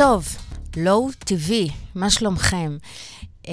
טוב, 0.00 0.26
לואו 0.76 1.08
טבעי, 1.18 1.68
מה 1.94 2.10
שלומכם? 2.10 2.76
Uh, 3.42 3.48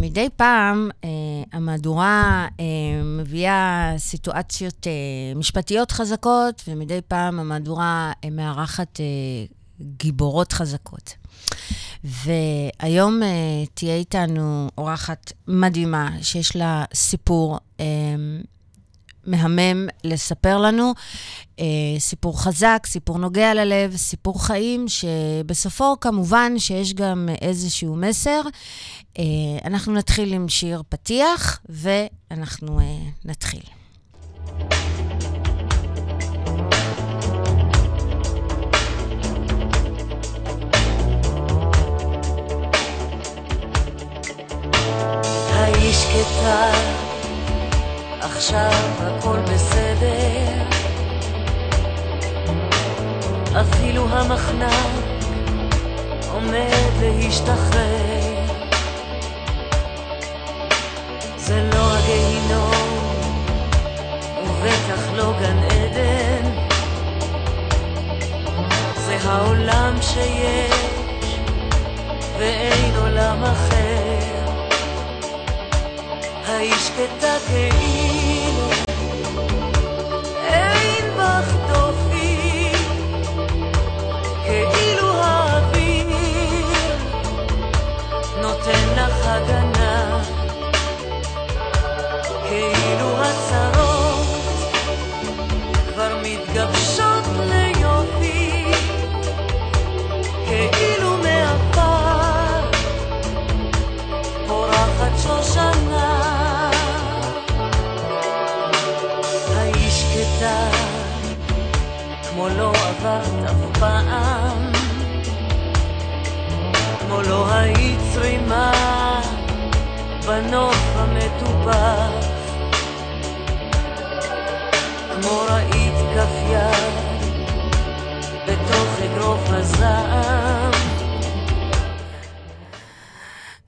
מדי 0.00 0.28
פעם 0.36 0.90
uh, 1.02 1.06
המהדורה 1.52 2.48
uh, 2.50 2.60
מביאה 3.04 3.94
סיטואציות 3.98 4.86
uh, 4.86 5.38
משפטיות 5.38 5.90
חזקות, 5.90 6.62
ומדי 6.68 7.00
פעם 7.08 7.40
המהדורה 7.40 8.12
uh, 8.12 8.30
מארחת 8.30 8.96
uh, 8.96 9.82
גיבורות 9.82 10.52
חזקות. 10.52 11.14
והיום 12.04 13.22
uh, 13.22 13.68
תהיה 13.74 13.96
איתנו 13.96 14.68
אורחת 14.78 15.32
מדהימה, 15.48 16.10
שיש 16.22 16.56
לה 16.56 16.84
סיפור 16.94 17.58
uh, 17.76 17.80
מהמם 19.28 19.88
לספר 20.04 20.58
לנו. 20.58 20.94
אה, 21.60 21.64
סיפור 21.98 22.42
חזק, 22.42 22.82
סיפור 22.86 23.18
נוגע 23.18 23.54
ללב, 23.54 23.96
סיפור 23.96 24.46
חיים, 24.46 24.86
שבסופו 24.88 26.00
כמובן 26.00 26.58
שיש 26.58 26.94
גם 26.94 27.28
איזשהו 27.40 27.96
מסר. 27.96 28.40
אה, 29.18 29.24
אנחנו 29.64 29.92
נתחיל 29.92 30.32
עם 30.32 30.48
שיר 30.48 30.82
פתיח, 30.88 31.60
ואנחנו 31.68 32.80
אה, 32.80 32.84
נתחיל. 33.24 33.62
האיש 45.52 46.04
כתב 46.04 47.07
עכשיו 48.20 48.70
הכל 48.98 49.38
בסדר. 49.40 50.62
אפילו 53.60 54.08
המחנק 54.08 55.04
עומד 56.32 56.92
להשתחרר. 57.00 58.44
זה 61.36 61.70
לא 61.74 61.96
הגיהינום 61.96 62.72
ובטח 64.42 65.12
לא 65.16 65.32
גן 65.40 65.58
עדן. 65.62 66.50
זה 68.94 69.16
העולם 69.24 69.94
שיש 70.00 71.38
ואין 72.38 72.96
עולם 72.96 73.44
אחר. 73.44 74.18
האיש 76.46 76.90
קטע 76.90 77.38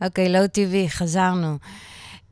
אוקיי, 0.02 0.28
לא 0.28 0.46
טבעי, 0.46 0.90
חזרנו. 0.90 1.58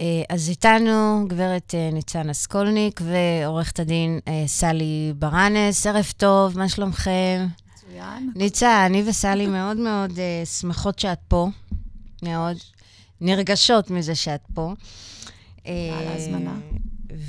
אה, 0.01 0.23
אז 0.29 0.49
איתנו 0.49 1.25
גברת 1.29 1.75
אה, 1.75 1.91
ניצן 1.93 2.31
אסקולניק 2.31 3.01
ועורכת 3.05 3.81
הדין 3.81 4.21
אה, 4.29 4.45
סלי 4.47 5.13
ברנס. 5.17 5.87
ערב 5.87 6.13
טוב, 6.17 6.59
מה 6.59 6.69
שלומכם? 6.69 7.47
מצוין. 7.75 8.33
ניצן, 8.37 8.83
אני 8.87 9.03
וסלי 9.07 9.47
מאוד 9.57 9.77
מאוד 9.77 10.11
שמחות 10.45 10.99
שאת 10.99 11.19
פה. 11.29 11.49
מאוד 12.23 12.57
נרגשות 13.21 13.91
מזה 13.91 14.15
שאת 14.15 14.43
פה. 14.55 14.73
על 15.65 15.73
ההזמנה. 16.09 16.55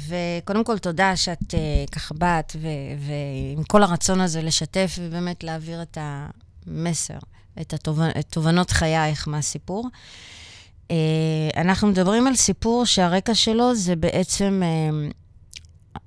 וקודם 0.08 0.64
כל, 0.64 0.78
תודה 0.78 1.16
שאת 1.16 1.54
ככה 1.92 2.14
באת, 2.14 2.56
ועם 3.00 3.64
כל 3.64 3.84
הרצון 3.84 4.22
הזה 4.22 4.42
לשתף 4.42 4.96
ובאמת 5.00 5.44
להעביר 5.44 5.82
את 5.82 5.98
המסר, 6.02 7.18
את 7.62 7.74
התובנות 8.16 8.72
חייך 8.72 9.28
מהסיפור. 9.28 9.90
Uh, 10.88 10.92
אנחנו 11.58 11.88
מדברים 11.88 12.28
על 12.28 12.36
סיפור 12.36 12.86
שהרקע 12.86 13.36
שלו 13.36 13.76
זה 13.76 13.96
בעצם 13.96 14.62
uh, 14.64 15.98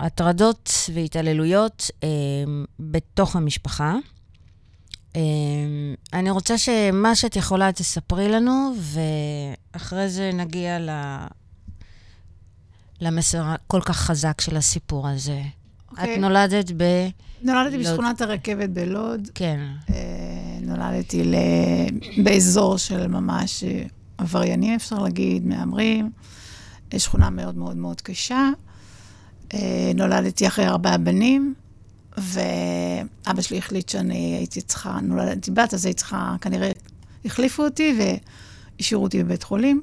הטרדות 0.00 0.72
והתעללויות 0.94 1.90
uh, 1.90 2.04
בתוך 2.80 3.36
המשפחה. 3.36 3.96
אני 6.12 6.30
רוצה 6.30 6.58
שמה 6.58 7.14
שאת 7.14 7.36
יכולה 7.36 7.72
תספרי 7.72 8.28
לנו, 8.28 8.74
ואחרי 9.74 10.08
זה 10.08 10.30
נגיע 10.34 10.78
ל... 10.78 10.90
למסר 13.00 13.42
הכל 13.44 13.80
כך 13.84 13.96
חזק 13.96 14.40
של 14.40 14.56
הסיפור 14.56 15.08
הזה. 15.08 15.42
Okay. 15.42 15.92
את 15.94 15.98
אוקיי. 15.98 16.18
נולדת 16.18 16.72
ב... 16.76 17.08
נולדתי 17.42 17.78
לוד... 17.78 17.86
בשכונת 17.86 18.20
הרכבת 18.20 18.68
בלוד. 18.68 19.28
כן. 19.34 19.60
Uh, 19.86 19.92
נולדתי 20.68 21.24
ל... 21.24 21.34
באזור 22.24 22.76
של 22.76 23.06
ממש... 23.06 23.64
עבריינים, 24.18 24.74
אפשר 24.74 24.98
להגיד, 24.98 25.46
מהמרים. 25.46 26.10
שכונה 26.96 27.30
מאוד 27.30 27.56
מאוד 27.56 27.76
מאוד 27.76 28.00
קשה. 28.00 28.50
אה, 29.54 29.92
נולדתי 29.94 30.46
אחרי 30.46 30.66
ארבעה 30.66 30.98
בנים, 30.98 31.54
ואבא 32.16 33.42
שלי 33.42 33.58
החליט 33.58 33.88
שאני 33.88 34.36
הייתי 34.36 34.60
צריכה, 34.60 34.98
נולדתי 35.02 35.50
בת, 35.50 35.74
אז 35.74 35.86
הייתי 35.86 35.98
צריכה, 35.98 36.36
כנראה 36.40 36.70
החליפו 37.24 37.64
אותי 37.64 37.98
והשאירו 37.98 39.02
אותי 39.02 39.24
בבית 39.24 39.42
חולים. 39.42 39.82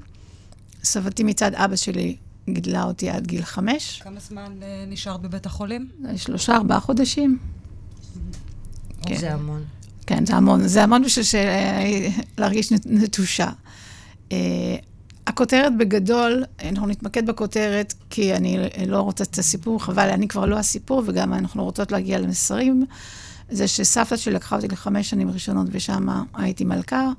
סבתי 0.84 1.24
מצד 1.24 1.56
אבא 1.56 1.76
שלי 1.76 2.16
גידלה 2.50 2.84
אותי 2.84 3.10
עד 3.10 3.28
גיל 3.28 3.44
חמש. 3.44 4.02
כמה 4.02 4.20
זמן 4.20 4.58
אה, 4.62 4.86
נשארת 4.88 5.22
בבית 5.22 5.46
החולים? 5.46 5.90
שלושה, 6.16 6.56
ארבעה 6.56 6.80
חודשים. 6.80 7.38
כן. 9.02 9.18
זה 9.18 9.34
המון. 9.34 9.64
כן, 10.08 10.26
זה 10.26 10.36
המון. 10.36 10.68
זה 10.68 10.84
המון 10.84 11.04
בשביל 11.04 11.42
להרגיש 12.38 12.72
נטושה. 12.86 13.50
Uh, 14.30 14.34
הכותרת 15.28 15.78
בגדול, 15.78 16.44
אנחנו 16.64 16.88
נתמקד 16.88 17.26
בכותרת, 17.26 17.94
כי 18.10 18.34
אני 18.34 18.70
לא 18.88 19.02
רוצה 19.02 19.24
את 19.24 19.38
הסיפור, 19.38 19.84
חבל, 19.84 20.10
אני 20.10 20.28
כבר 20.28 20.46
לא 20.46 20.58
הסיפור, 20.58 21.04
וגם 21.06 21.34
אנחנו 21.34 21.64
רוצות 21.64 21.92
להגיע 21.92 22.20
למסרים. 22.20 22.86
זה 23.50 23.68
שסבתא 23.68 24.18
שלי 24.18 24.34
לקחה 24.34 24.56
אותי 24.56 24.68
לחמש 24.68 25.10
שנים 25.10 25.30
ראשונות, 25.30 25.68
ושם 25.72 26.08
הייתי 26.34 26.64
מלכה. 26.66 27.12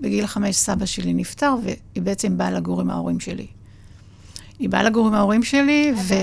בגיל 0.00 0.26
חמש 0.26 0.56
סבא 0.56 0.86
שלי 0.86 1.14
נפטר, 1.14 1.54
והיא 1.62 2.02
בעצם 2.02 2.38
באה 2.38 2.50
לגור 2.50 2.80
עם 2.80 2.90
ההורים 2.90 3.20
שלי. 3.20 3.46
היא 4.58 4.68
באה 4.68 4.82
לגור 4.82 5.06
עם 5.06 5.14
ההורים 5.14 5.42
שלי, 5.42 5.92
ו... 6.08 6.14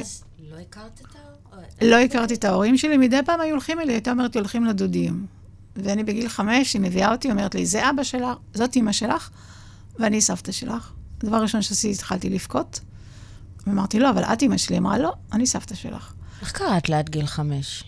לא 0.52 0.58
הכרת 0.58 1.02
את 1.02 1.16
ההורים? 1.16 1.68
לא 1.82 1.96
הכרתי 1.96 2.34
את 2.34 2.46
ההורים 2.46 2.78
שלי, 2.78 2.98
מדי 2.98 3.20
פעם 3.26 3.42
היו 3.42 3.52
הולכים 3.52 3.80
אלי, 3.80 3.94
הייתה 3.94 4.12
אומרת 4.12 4.36
לי, 4.36 4.40
הולכים 4.40 4.66
לדודים. 4.66 5.26
ואני 5.76 6.04
בגיל 6.04 6.30
חמש, 6.30 6.74
היא 6.74 6.82
מביאה 6.82 7.12
אותי, 7.12 7.32
אומרת 7.32 7.56
לי, 7.56 7.66
זה 7.66 7.90
אבא 7.90 8.04
שלך, 8.04 8.38
זאת 8.54 8.76
אימא 8.76 8.92
שלך. 8.92 9.30
ואני 10.00 10.22
סבתא 10.22 10.52
שלך. 10.52 10.92
הדבר 11.24 11.36
הראשון 11.36 11.62
שעשיתי, 11.62 11.94
התחלתי 11.94 12.30
לבכות. 12.30 12.80
ואמרתי, 13.68 14.00
לא, 14.00 14.10
אבל 14.10 14.24
את 14.24 14.42
אימא 14.42 14.58
שלי. 14.58 14.78
אמרה, 14.78 14.98
לא, 14.98 15.14
אני 15.34 15.46
סבתא 15.46 15.76
שלך. 15.76 16.14
איך 16.42 16.52
קראת 16.52 16.90
לה 16.90 17.00
עד 17.00 17.10
גיל 17.10 17.26
חמש? 17.26 17.84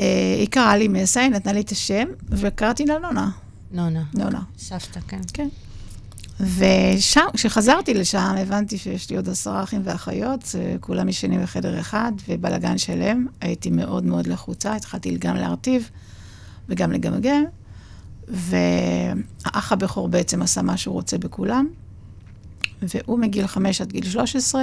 אה, 0.00 0.36
היא 0.38 0.48
קראה 0.48 0.76
לי 0.76 0.88
מסה, 0.88 1.20
היא 1.20 1.30
נתנה 1.30 1.52
לי 1.52 1.60
את 1.60 1.70
השם, 1.70 2.08
וקראתי 2.28 2.86
לה 2.86 2.98
נונה. 2.98 3.30
נונה. 3.72 4.02
נונה. 4.14 4.40
סבתא, 4.58 5.00
כן. 5.08 5.20
כן. 5.32 5.48
ושם, 6.40 7.26
כשחזרתי 7.32 7.94
לשם, 7.94 8.34
הבנתי 8.38 8.78
שיש 8.78 9.10
לי 9.10 9.16
עוד 9.16 9.28
עשרה 9.28 9.62
אחים 9.62 9.80
ואחיות, 9.84 10.54
כולם 10.80 11.08
ישנים 11.08 11.42
בחדר 11.42 11.80
אחד, 11.80 12.12
ובלאגן 12.28 12.78
שלם. 12.78 13.26
הייתי 13.40 13.70
מאוד 13.70 14.04
מאוד 14.04 14.26
לחוצה, 14.26 14.76
התחלתי 14.76 15.16
גם 15.18 15.36
להרטיב 15.36 15.90
וגם 16.70 16.92
לגמגם. 16.92 17.44
והאח 18.28 19.72
הבכור 19.72 20.08
בעצם 20.08 20.42
עשה 20.42 20.62
מה 20.62 20.76
שהוא 20.76 20.92
רוצה 20.92 21.18
בכולם, 21.18 21.68
והוא 22.82 23.18
מגיל 23.18 23.46
5 23.46 23.80
עד 23.80 23.92
גיל 23.92 24.04
13 24.04 24.62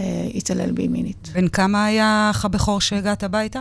אה, 0.00 0.28
התעלל 0.34 0.72
בי 0.72 0.88
מינית. 0.88 1.30
בן 1.34 1.48
כמה 1.48 1.84
היה 1.84 2.06
האח 2.06 2.44
הבכור 2.44 2.80
שהגעת 2.80 3.22
הביתה? 3.22 3.60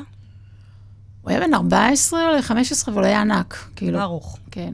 הוא 1.22 1.32
היה 1.32 1.40
בן 1.40 1.54
14 1.54 2.20
או 2.20 2.42
15, 2.42 2.94
אבל 2.94 3.04
הוא 3.04 3.08
היה 3.08 3.22
ענק. 3.22 3.70
כאילו, 3.76 4.00
ברוך. 4.00 4.38
כן, 4.52 4.74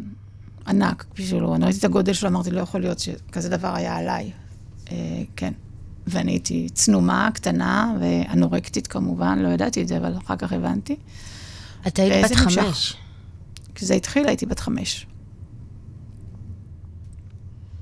ענק 0.67 1.05
בשבילו. 1.17 1.55
אני 1.55 1.65
ראיתי 1.65 1.79
את 1.79 1.83
הגודל 1.83 2.13
שלו, 2.13 2.29
אמרתי, 2.29 2.51
לא 2.51 2.61
יכול 2.61 2.81
להיות 2.81 2.99
שכזה 2.99 3.49
דבר 3.49 3.75
היה 3.75 3.97
עליי. 3.97 4.31
אה, 4.91 5.23
כן. 5.35 5.53
ואני 6.07 6.31
הייתי 6.31 6.69
צנומה, 6.73 7.29
קטנה, 7.33 7.95
ואנורקטית 7.99 8.87
כמובן, 8.87 9.39
לא 9.39 9.47
ידעתי 9.47 9.81
את 9.81 9.87
זה, 9.87 9.97
אבל 9.97 10.17
אחר 10.17 10.35
כך 10.35 10.53
הבנתי. 10.53 10.95
את 11.87 11.99
היית 11.99 12.25
בת. 12.25 12.35
חמש. 12.35 12.95
כשזה 13.75 13.93
התחיל 13.93 14.27
הייתי 14.27 14.45
בת 14.45 14.59
חמש. 14.59 15.05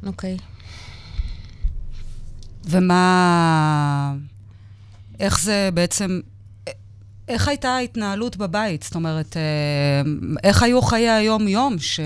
אוקיי. 0.06 0.38
ומה... 2.66 4.14
איך 5.20 5.42
זה 5.42 5.70
בעצם... 5.74 6.20
איך 7.28 7.48
הייתה 7.48 7.70
ההתנהלות 7.70 8.38
בבית? 8.38 8.84
זאת 8.84 8.96
אומרת, 8.96 9.38
אה, 9.38 9.42
איך 10.44 10.64
היו 10.64 10.82
חיי 10.82 11.10
היום-יום 11.10 11.80
ש... 11.80 12.00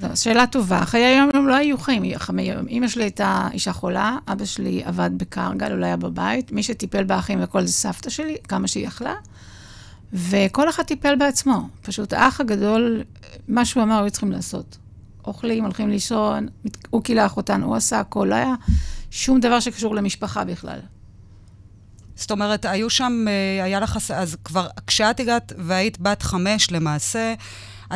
זו 0.00 0.22
שאלה 0.22 0.46
טובה. 0.46 0.84
חיי 0.84 1.04
היום 1.04 1.48
לא 1.48 1.54
היו 1.54 1.78
חיים. 1.78 2.02
אמא 2.68 2.88
שלי 2.88 3.02
הייתה 3.02 3.48
אישה 3.52 3.72
חולה, 3.72 4.16
אבא 4.28 4.44
שלי 4.44 4.82
עבד 4.84 5.10
בקרגל, 5.16 5.70
הוא 5.70 5.78
לא 5.78 5.86
היה 5.86 5.96
בבית. 5.96 6.52
מי 6.52 6.62
שטיפל 6.62 7.04
באחים 7.04 7.38
וכל 7.42 7.66
זה 7.66 7.72
סבתא 7.72 8.10
שלי, 8.10 8.36
כמה 8.48 8.68
שהיא 8.68 8.86
יכלה. 8.86 9.14
וכל 10.12 10.68
אחד 10.68 10.82
טיפל 10.82 11.16
בעצמו. 11.16 11.68
פשוט 11.82 12.12
האח 12.12 12.40
הגדול, 12.40 13.02
מה 13.48 13.64
שהוא 13.64 13.82
אמר, 13.82 14.02
היו 14.02 14.10
צריכים 14.10 14.32
לעשות. 14.32 14.78
אוכלים, 15.26 15.64
הולכים 15.64 15.90
לישון, 15.90 16.48
הוא 16.90 17.02
קילח 17.02 17.36
אותנו, 17.36 17.66
הוא 17.66 17.76
עשה 17.76 18.00
הכל, 18.00 18.26
לא 18.30 18.34
היה 18.34 18.54
שום 19.10 19.40
דבר 19.40 19.60
שקשור 19.60 19.94
למשפחה 19.94 20.44
בכלל. 20.44 20.78
זאת 22.16 22.30
אומרת, 22.30 22.64
היו 22.64 22.90
שם, 22.90 23.24
אה, 23.28 23.64
היה 23.64 23.80
לך... 23.80 23.98
אז 24.14 24.36
כבר, 24.44 24.66
כשאת 24.86 25.20
הגעת 25.20 25.52
והיית 25.58 26.00
בת 26.00 26.22
חמש 26.22 26.70
למעשה, 26.70 27.34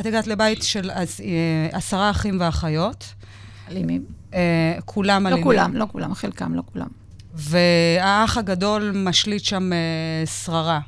את 0.01 0.07
הגעת 0.07 0.27
לבית 0.27 0.63
של 0.63 0.91
אז, 0.91 1.21
אה, 1.21 1.79
עשרה 1.79 2.11
אחים 2.11 2.37
ואחיות. 2.41 3.05
אלימים. 3.71 4.05
אה, 4.35 4.79
כולם 4.85 5.23
לא 5.23 5.29
אלימים. 5.29 5.45
כולם, 5.45 5.77
לא 5.77 5.87
כולם, 5.93 6.15
חלקם, 6.15 6.55
לא 6.55 6.63
כולם. 6.73 6.89
והאח 7.35 8.39
הגדול 8.39 8.93
משליט 8.95 9.45
שם 9.45 9.73
אה, 9.73 10.27
שררה. 10.27 10.81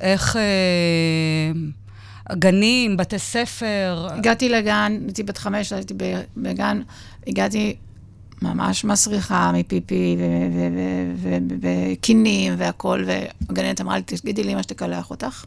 איך... 0.00 0.36
אה, 0.36 1.52
גנים, 2.32 2.96
בתי 2.96 3.18
ספר, 3.18 4.08
הגעתי 4.10 4.48
לגן, 4.48 4.98
הייתי 5.04 5.22
בת 5.22 5.38
חמש, 5.38 5.72
הייתי 5.72 5.94
בגן, 6.36 6.82
הגעתי 7.26 7.76
ממש 8.42 8.84
מסריחה 8.84 9.52
מפיפי 9.54 10.16
וקינים 11.60 12.54
והכול, 12.58 13.04
והגננת 13.06 13.80
אמרה 13.80 13.96
לי, 13.96 14.02
תגידי 14.02 14.44
לאמא 14.44 14.62
שתקלח 14.62 15.10
אותך. 15.10 15.44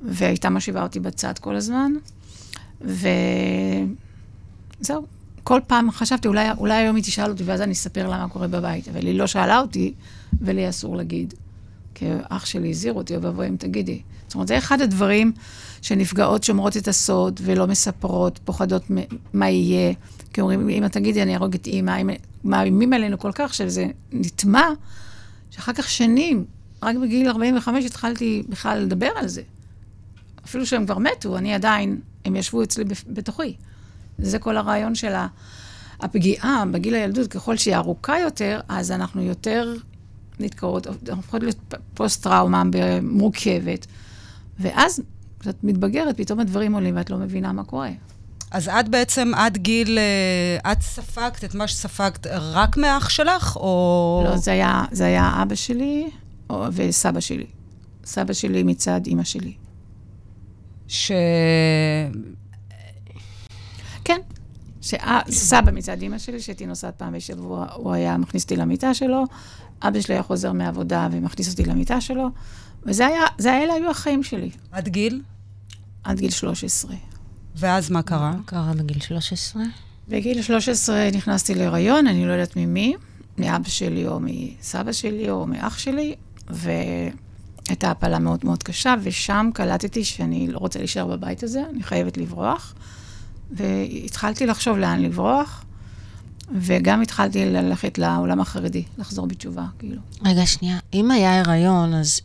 והייתה 0.00 0.50
מושיבה 0.50 0.82
אותי 0.82 1.00
בצד 1.00 1.38
כל 1.38 1.56
הזמן, 1.56 1.92
וזהו. 2.80 3.06
כל 5.48 5.60
פעם 5.66 5.90
חשבתי, 5.90 6.28
אולי, 6.28 6.50
אולי 6.58 6.74
היום 6.74 6.96
היא 6.96 7.04
תשאל 7.04 7.30
אותי, 7.30 7.42
ואז 7.42 7.60
אני 7.60 7.72
אספר 7.72 8.08
לה 8.08 8.18
מה 8.18 8.28
קורה 8.28 8.48
בבית. 8.48 8.88
אבל 8.88 9.06
היא 9.06 9.18
לא 9.18 9.26
שאלה 9.26 9.58
אותי, 9.60 9.94
ולי 10.40 10.68
אסור 10.68 10.96
להגיד. 10.96 11.34
כי 11.94 12.06
אח 12.28 12.46
שלי 12.46 12.70
הזהיר 12.70 12.92
אותי, 12.92 13.16
אוי 13.16 13.24
ואבוי 13.24 13.48
אם 13.48 13.56
תגידי. 13.56 14.00
זאת 14.26 14.34
אומרת, 14.34 14.48
זה 14.48 14.58
אחד 14.58 14.80
הדברים 14.80 15.32
שנפגעות 15.82 16.44
שומרות 16.44 16.76
את 16.76 16.88
הסוד 16.88 17.40
ולא 17.44 17.66
מספרות, 17.66 18.40
פוחדות 18.44 18.82
מה 19.32 19.48
יהיה. 19.50 19.92
כי 20.32 20.40
אומרים, 20.40 20.68
אמא 20.68 20.86
תגידי, 20.86 21.22
אני 21.22 21.34
אהרוג 21.34 21.54
את 21.54 21.66
אימא, 21.66 22.00
אם- 22.00 22.10
מאיימים 22.44 22.92
עלינו 22.92 23.18
כל 23.18 23.30
כך 23.34 23.54
שזה 23.54 23.86
נטמע, 24.12 24.68
שאחר 25.50 25.72
כך 25.72 25.90
שנים, 25.90 26.44
רק 26.82 26.96
בגיל 26.96 27.28
45 27.28 27.84
התחלתי 27.84 28.42
בכלל 28.48 28.78
לדבר 28.78 29.10
על 29.16 29.28
זה. 29.28 29.42
אפילו 30.44 30.66
שהם 30.66 30.84
כבר 30.86 30.98
מתו, 30.98 31.36
אני 31.36 31.54
עדיין, 31.54 32.00
הם 32.24 32.36
ישבו 32.36 32.62
אצלי 32.62 32.84
בתוכי. 33.08 33.56
זה 34.18 34.38
כל 34.38 34.56
הרעיון 34.56 34.94
של 34.94 35.12
הפגיעה 36.00 36.64
בגיל 36.70 36.94
הילדות, 36.94 37.26
ככל 37.26 37.56
שהיא 37.56 37.76
ארוכה 37.76 38.18
יותר, 38.18 38.60
אז 38.68 38.90
אנחנו 38.90 39.22
יותר 39.22 39.74
נתקעות, 40.40 40.86
הופכות 41.10 41.42
להיות 41.42 41.74
פוסט-טראומה 41.94 42.62
מורכבת. 43.02 43.86
ואז, 44.60 45.00
כשאת 45.40 45.64
מתבגרת, 45.64 46.16
פתאום 46.16 46.40
הדברים 46.40 46.74
עולים 46.74 46.96
ואת 46.96 47.10
לא 47.10 47.16
מבינה 47.18 47.52
מה 47.52 47.64
קורה. 47.64 47.90
אז 48.50 48.68
את 48.68 48.88
בעצם, 48.88 49.32
עד 49.34 49.56
גיל... 49.56 49.98
אה, 49.98 50.72
את 50.72 50.82
ספגת 50.82 51.44
את 51.44 51.54
מה 51.54 51.68
שספגת 51.68 52.26
רק 52.26 52.76
מאח 52.76 53.08
שלך, 53.08 53.56
או... 53.56 54.22
לא, 54.24 54.36
זה 54.36 54.52
היה, 54.52 54.84
זה 54.92 55.04
היה 55.04 55.42
אבא 55.42 55.54
שלי 55.54 56.10
או- 56.50 56.64
וסבא 56.72 57.20
שלי. 57.20 57.46
סבא 58.04 58.32
שלי 58.32 58.62
מצד 58.62 59.00
אימא 59.06 59.24
שלי. 59.24 59.52
ש... 60.88 61.12
כן. 64.06 64.20
סבא 65.30 65.72
מצד 65.72 66.02
אימא 66.02 66.18
שלי, 66.18 66.40
שהייתי 66.40 66.66
נוסעת 66.66 66.94
פעם 66.94 67.12
בשבוע, 67.12 67.66
הוא 67.74 67.92
היה 67.92 68.16
מכניס 68.16 68.42
אותי 68.42 68.56
למיטה 68.56 68.94
שלו, 68.94 69.24
אבא 69.82 70.00
שלי 70.00 70.14
היה 70.14 70.22
חוזר 70.22 70.52
מעבודה 70.52 71.08
ומכניס 71.12 71.52
אותי 71.52 71.64
למיטה 71.64 72.00
שלו, 72.00 72.28
וזה 72.82 73.06
היה, 73.06 73.22
זה 73.38 73.56
אלה 73.56 73.72
היו 73.72 73.90
החיים 73.90 74.22
שלי, 74.22 74.50
עד 74.72 74.88
גיל? 74.88 75.22
עד 76.04 76.20
גיל 76.20 76.30
13. 76.30 76.94
ואז 77.56 77.90
מה 77.90 78.02
קרה? 78.02 78.30
מה 78.30 78.42
קרה 78.44 78.72
בגיל 78.76 79.00
13? 79.00 79.62
בגיל 80.08 80.42
13 80.42 81.08
נכנסתי 81.14 81.54
להיריון, 81.54 82.06
אני 82.06 82.26
לא 82.26 82.32
יודעת 82.32 82.56
ממי, 82.56 82.94
מאבא 83.38 83.68
שלי 83.68 84.06
או 84.06 84.20
מסבא 84.20 84.92
שלי 84.92 85.30
או 85.30 85.46
מאח 85.46 85.78
שלי, 85.78 86.14
והייתה 86.48 87.90
הפלה 87.90 88.18
מאוד 88.18 88.40
מאוד 88.44 88.62
קשה, 88.62 88.94
ושם 89.02 89.50
קלטתי 89.54 90.04
שאני 90.04 90.46
לא 90.46 90.58
רוצה 90.58 90.78
להישאר 90.78 91.06
בבית 91.06 91.42
הזה, 91.42 91.62
אני 91.70 91.82
חייבת 91.82 92.16
לברוח. 92.16 92.74
והתחלתי 93.50 94.46
לחשוב 94.46 94.76
לאן 94.76 95.02
לברוח, 95.02 95.64
וגם 96.54 97.02
התחלתי 97.02 97.44
ללכת 97.44 97.98
לעולם 97.98 98.40
החרדי, 98.40 98.82
לחזור 98.98 99.26
בתשובה, 99.26 99.64
כאילו. 99.78 100.00
רגע, 100.24 100.46
שנייה. 100.46 100.78
אם 100.94 101.10
היה 101.10 101.40
הריון, 101.40 101.94
אז 101.94 102.20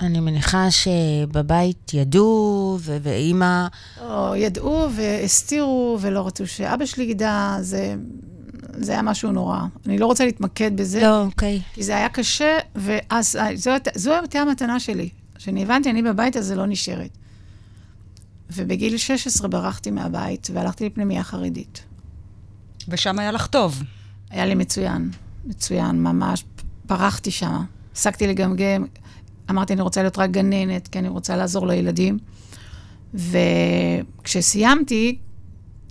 אני 0.00 0.20
מניחה 0.20 0.70
שבבית 0.70 1.94
ידעו, 1.94 2.78
ו- 2.80 2.96
ואימא... 3.02 3.66
לא, 4.02 4.34
ידעו 4.36 4.88
והסתירו 4.96 5.98
ולא 6.00 6.26
רצו 6.26 6.46
שאבא 6.46 6.86
שלי 6.86 7.04
ידע, 7.04 7.56
זה, 7.60 7.94
זה 8.72 8.92
היה 8.92 9.02
משהו 9.02 9.32
נורא. 9.32 9.60
אני 9.86 9.98
לא 9.98 10.06
רוצה 10.06 10.26
להתמקד 10.26 10.76
בזה. 10.76 11.00
לא, 11.00 11.22
אוקיי. 11.22 11.60
כי 11.74 11.82
זה 11.82 11.96
היה 11.96 12.08
קשה, 12.08 12.58
ואז 12.74 13.38
זו 13.94 14.12
הייתה 14.12 14.38
המתנה 14.38 14.80
שלי. 14.80 15.08
כשאני 15.34 15.62
הבנתי, 15.62 15.90
אני 15.90 16.02
בבית 16.02 16.36
הזה 16.36 16.54
לא 16.54 16.66
נשארת. 16.66 17.10
ובגיל 18.50 18.96
16 18.96 19.48
ברחתי 19.48 19.90
מהבית 19.90 20.48
והלכתי 20.52 20.86
לפנימייה 20.86 21.24
חרדית. 21.24 21.84
ושם 22.88 23.18
היה 23.18 23.32
לך 23.32 23.46
טוב. 23.46 23.82
היה 24.30 24.46
לי 24.46 24.54
מצוין, 24.54 25.10
מצוין, 25.44 26.02
ממש. 26.02 26.44
פרחתי 26.86 27.30
שם. 27.30 27.64
הפסקתי 27.92 28.26
לגמגם, 28.26 28.84
אמרתי, 29.50 29.72
אני 29.72 29.82
רוצה 29.82 30.02
להיות 30.02 30.18
רק 30.18 30.30
גננת, 30.30 30.88
כי 30.88 30.98
אני 30.98 31.08
רוצה 31.08 31.36
לעזור 31.36 31.66
לילדים. 31.66 32.18
וכשסיימתי, 33.14 35.18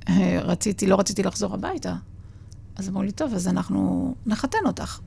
אה, 0.09 0.39
רציתי, 0.41 0.87
לא 0.87 0.95
רציתי 0.95 1.23
לחזור 1.23 1.53
הביתה. 1.53 1.95
אז 2.75 2.89
אמרו 2.89 3.03
לי, 3.03 3.11
טוב, 3.11 3.33
אז 3.33 3.47
אנחנו 3.47 4.15
נחתן 4.25 4.57
אותך. 4.65 4.99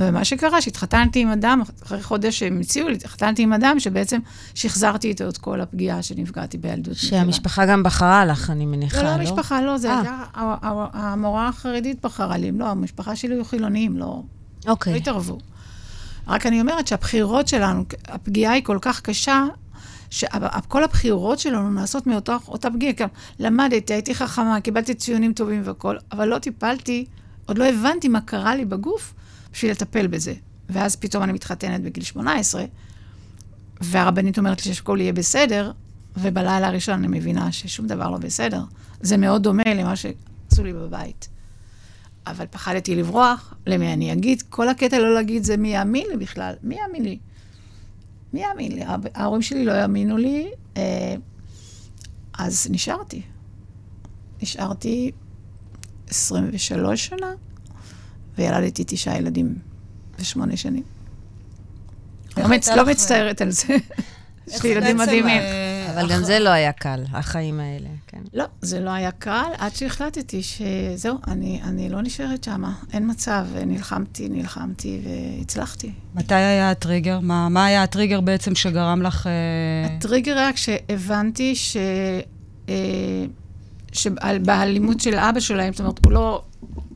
ומה 0.00 0.24
שקרה, 0.24 0.62
שהתחתנתי 0.62 1.20
עם 1.20 1.28
אדם, 1.28 1.62
אחרי 1.82 2.02
חודש 2.02 2.38
שהם 2.38 2.60
הציעו 2.60 2.88
לי, 2.88 2.94
התחתנתי 2.94 3.42
עם 3.42 3.52
אדם 3.52 3.80
שבעצם 3.80 4.20
שחזרתי 4.54 5.08
איתו 5.08 5.28
את 5.28 5.38
כל 5.38 5.60
הפגיעה 5.60 6.02
שנפגעתי 6.02 6.58
בילדות. 6.58 6.96
מכירה. 6.96 7.10
שהמשפחה 7.20 7.66
גם 7.66 7.82
בחרה 7.82 8.24
לך, 8.24 8.50
אני 8.50 8.66
מניחה, 8.66 8.96
לא, 8.96 9.02
לא? 9.02 9.08
לא, 9.08 9.14
המשפחה 9.14 9.62
לא, 9.62 9.78
זה 9.78 9.90
אה. 9.90 10.00
היה, 10.00 10.12
ה- 10.34 10.56
ה- 10.62 10.88
המורה 10.92 11.48
החרדית 11.48 12.02
בחרה 12.02 12.36
לי, 12.36 12.52
לא, 12.52 12.68
המשפחה 12.68 13.16
שלי 13.16 13.34
היו 13.34 13.44
חילונים, 13.44 13.96
לא, 13.96 14.22
לא 14.66 14.70
אוקיי. 14.72 14.96
התערבו. 14.96 15.38
רק 16.28 16.46
אני 16.46 16.60
אומרת 16.60 16.86
שהבחירות 16.86 17.48
שלנו, 17.48 17.84
הפגיעה 18.08 18.52
היא 18.52 18.64
כל 18.64 18.78
כך 18.80 19.00
קשה, 19.00 19.44
שכל 20.10 20.84
הבחירות 20.84 21.38
שלנו 21.38 21.70
נעשות 21.70 22.06
מאותה 22.06 22.36
אותה 22.48 22.70
פגיעה. 22.70 22.92
גם 22.92 23.08
למדתי, 23.38 23.92
הייתי 23.92 24.14
חכמה, 24.14 24.60
קיבלתי 24.60 24.94
ציונים 24.94 25.32
טובים 25.32 25.62
והכול, 25.64 25.98
אבל 26.12 26.28
לא 26.28 26.38
טיפלתי, 26.38 27.04
עוד 27.46 27.58
לא 27.58 27.64
הבנתי 27.64 28.08
מה 28.08 28.20
קרה 28.20 28.54
לי 28.54 28.64
בגוף 28.64 29.14
בשביל 29.54 29.70
לטפל 29.70 30.06
בזה. 30.06 30.34
ואז 30.68 30.96
פתאום 30.96 31.22
אני 31.22 31.32
מתחתנת 31.32 31.82
בגיל 31.82 32.04
18, 32.04 32.64
והרבנית 33.80 34.38
אומרת 34.38 34.66
לי 34.66 34.74
שהכל 34.74 34.98
יהיה 35.00 35.12
בסדר, 35.12 35.72
ובלילה 36.16 36.66
הראשון 36.66 36.94
אני 36.94 37.18
מבינה 37.18 37.52
ששום 37.52 37.86
דבר 37.86 38.10
לא 38.10 38.18
בסדר. 38.18 38.62
זה 39.00 39.16
מאוד 39.16 39.42
דומה 39.42 39.62
למה 39.66 39.96
שעשו 39.96 40.64
לי 40.64 40.72
בבית. 40.72 41.28
אבל 42.26 42.46
פחדתי 42.50 42.96
לברוח, 42.96 43.54
למי 43.66 43.92
אני 43.92 44.12
אגיד? 44.12 44.42
כל 44.42 44.68
הקטע 44.68 44.98
לא 44.98 45.14
להגיד 45.14 45.44
זה 45.44 45.56
מי 45.56 45.68
יאמין 45.68 46.06
לי 46.10 46.16
בכלל. 46.16 46.54
מי 46.62 46.74
יאמין 46.74 47.04
לי? 47.04 47.18
מי 48.32 48.42
יאמין 48.42 48.72
לי? 48.72 48.82
ההורים 49.14 49.42
שלי 49.42 49.64
לא 49.64 49.72
יאמינו 49.72 50.16
לי, 50.16 50.50
אה, 50.76 51.14
אז 52.38 52.66
נשארתי. 52.70 53.22
נשארתי 54.42 55.10
23 56.08 57.06
שנה, 57.06 57.34
וילדתי 58.38 58.84
תשעה 58.86 59.18
ילדים. 59.18 59.54
ושמונה 60.18 60.56
שנים. 60.56 60.82
לא, 62.36 62.48
מצ... 62.48 62.68
לא 62.68 62.86
מצטערת 62.86 63.40
על 63.40 63.50
זה. 63.50 63.76
יש 64.48 64.62
לי 64.62 64.68
ילדים 64.68 64.96
מדהימים. 64.96 65.40
אה, 65.40 65.92
אבל 65.94 66.12
גם 66.12 66.24
זה 66.24 66.38
לא 66.38 66.48
היה 66.48 66.72
קל, 66.72 67.02
החיים 67.12 67.60
האלה, 67.60 67.88
כן. 68.06 68.18
לא, 68.32 68.44
זה 68.62 68.80
לא 68.80 68.90
היה 68.90 69.10
קל, 69.10 69.50
עד 69.58 69.74
שהחלטתי 69.74 70.42
שזהו, 70.42 71.18
אני, 71.26 71.60
אני 71.64 71.88
לא 71.88 72.02
נשארת 72.02 72.44
שם, 72.44 72.64
אין 72.92 73.10
מצב. 73.10 73.46
נלחמתי, 73.66 74.28
נלחמתי 74.28 75.00
והצלחתי. 75.04 75.92
מתי 76.14 76.34
היה 76.34 76.70
הטריגר? 76.70 77.20
מה, 77.20 77.48
מה 77.48 77.66
היה 77.66 77.82
הטריגר 77.82 78.20
בעצם 78.20 78.54
שגרם 78.54 79.02
לך... 79.02 79.26
אה, 79.26 79.96
הטריגר 79.96 80.38
היה 80.38 80.52
כשהבנתי 80.52 81.54
ש... 81.54 81.76
אה, 82.68 82.74
שבאלימות 83.92 85.00
של 85.00 85.14
אבא 85.14 85.40
שלהם, 85.40 85.72
זאת 85.72 85.80
אומרת, 85.80 86.04
הוא 86.04 86.12
לא, 86.12 86.42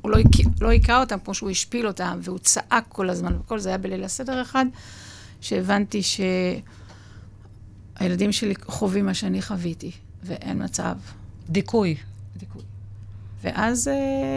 הוא 0.09 0.17
לא, 0.17 0.21
הכי- 0.29 0.45
לא 0.61 0.69
היכה 0.69 1.00
אותם 1.00 1.19
כמו 1.25 1.35
שהוא 1.35 1.50
השפיל 1.50 1.87
אותם, 1.87 2.19
והוא 2.23 2.38
צעק 2.38 2.85
כל 2.88 3.11
הזמן, 3.11 3.37
וכל 3.41 3.59
זה 3.59 3.69
היה 3.69 3.79
בליל 3.79 4.05
הסדר 4.05 4.43
אחד, 4.43 4.67
שהבנתי 5.41 6.00
שהילדים 8.00 8.33
שלי 8.33 8.55
חווים 8.67 9.07
מה 9.07 9.15
שאני 9.15 9.43
חוויתי, 9.43 9.91
ואין 10.25 10.65
מצב. 10.65 10.95
דיכוי. 11.49 11.97
דיכוי. 12.37 12.62
ואז 13.45 13.88
uh, 13.88 13.91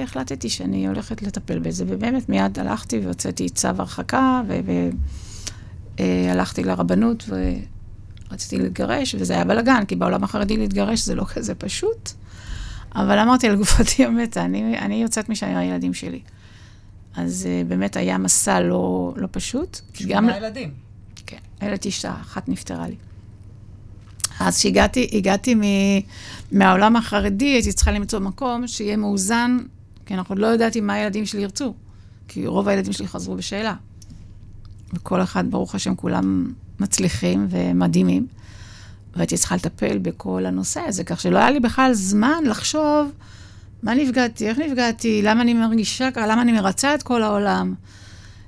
החלטתי 0.04 0.50
שאני 0.50 0.88
הולכת 0.88 1.22
לטפל 1.22 1.60
בזה, 1.60 1.86
ובאמת 1.88 2.30
מיד 2.30 2.60
הלכתי 2.60 3.00
והוצאתי 3.00 3.50
צו 3.50 3.68
הרחקה, 3.68 4.42
והלכתי 6.00 6.64
לרבנות 6.64 7.30
ורציתי 8.30 8.58
להתגרש, 8.58 9.16
וזה 9.20 9.34
היה 9.34 9.44
בלאגן, 9.46 9.86
כי 9.86 9.96
בעולם 9.96 10.24
החרדי 10.24 10.58
להתגרש 10.58 11.00
זה 11.06 11.16
לא 11.16 11.26
כזה 11.26 11.56
פשוט. 11.56 12.12
אבל 12.96 13.20
אמרתי 13.20 13.48
על 13.48 13.56
גופתי 13.56 14.06
המתה, 14.06 14.46
אני, 14.46 14.80
אני 14.80 14.96
יוצאת 14.96 15.30
משם 15.30 15.48
עם 15.48 15.58
הילדים 15.58 15.94
שלי. 15.94 16.20
אז 17.16 17.48
uh, 17.48 17.68
באמת 17.68 17.96
היה 17.96 18.18
מסע 18.18 18.60
לא, 18.60 19.14
לא 19.16 19.28
פשוט. 19.32 19.80
שמונה 19.94 20.38
ילדים. 20.38 20.74
כן, 21.26 21.38
הילד 21.60 21.80
אישה, 21.86 22.14
אחת 22.22 22.50
נפטרה 22.50 22.88
לי. 22.88 22.96
אז 24.40 24.58
כשהגעתי, 24.58 25.56
מ, 25.56 25.62
מהעולם 26.52 26.96
החרדי, 26.96 27.46
הייתי 27.46 27.74
צריכה 27.74 27.92
למצוא 27.92 28.20
מקום 28.20 28.68
שיהיה 28.68 28.98
מאוזן, 28.98 29.58
כי 30.06 30.14
אנחנו 30.14 30.34
עוד 30.34 30.40
לא 30.40 30.48
ידעתי 30.54 30.82
מה 30.82 30.94
הילדים 30.94 31.26
שלי 31.26 31.42
ירצו, 31.42 31.74
כי 32.28 32.48
רוב 32.48 32.68
הילדים 32.68 32.94
שלי 32.94 33.08
חזרו 33.08 33.36
בשאלה. 33.36 33.76
וכל 34.94 35.22
אחד, 35.22 35.52
ברוך 35.52 35.76
השם, 35.76 35.96
כולם 35.96 36.54
מצליחים 36.80 37.48
ומדהימים. 37.50 38.28
והייתי 39.16 39.38
צריכה 39.38 39.56
לטפל 39.56 39.98
בכל 39.98 40.46
הנושא 40.46 40.82
הזה, 40.88 41.04
כך 41.04 41.22
שלא 41.22 41.38
היה 41.38 41.52
לי 41.52 41.60
בכלל 41.60 41.94
זמן 41.94 42.44
לחשוב 42.46 43.12
מה 43.84 43.94
נפגעתי, 43.94 44.48
איך 44.48 44.60
נפגעתי, 44.60 45.22
למה 45.24 45.42
אני 45.42 45.54
מרגישה 45.54 46.12
ככה, 46.12 46.28
למה 46.28 46.42
אני 46.42 46.52
מרצה 46.52 46.96
את 46.96 47.04
כל 47.04 47.24
העולם. 47.24 47.74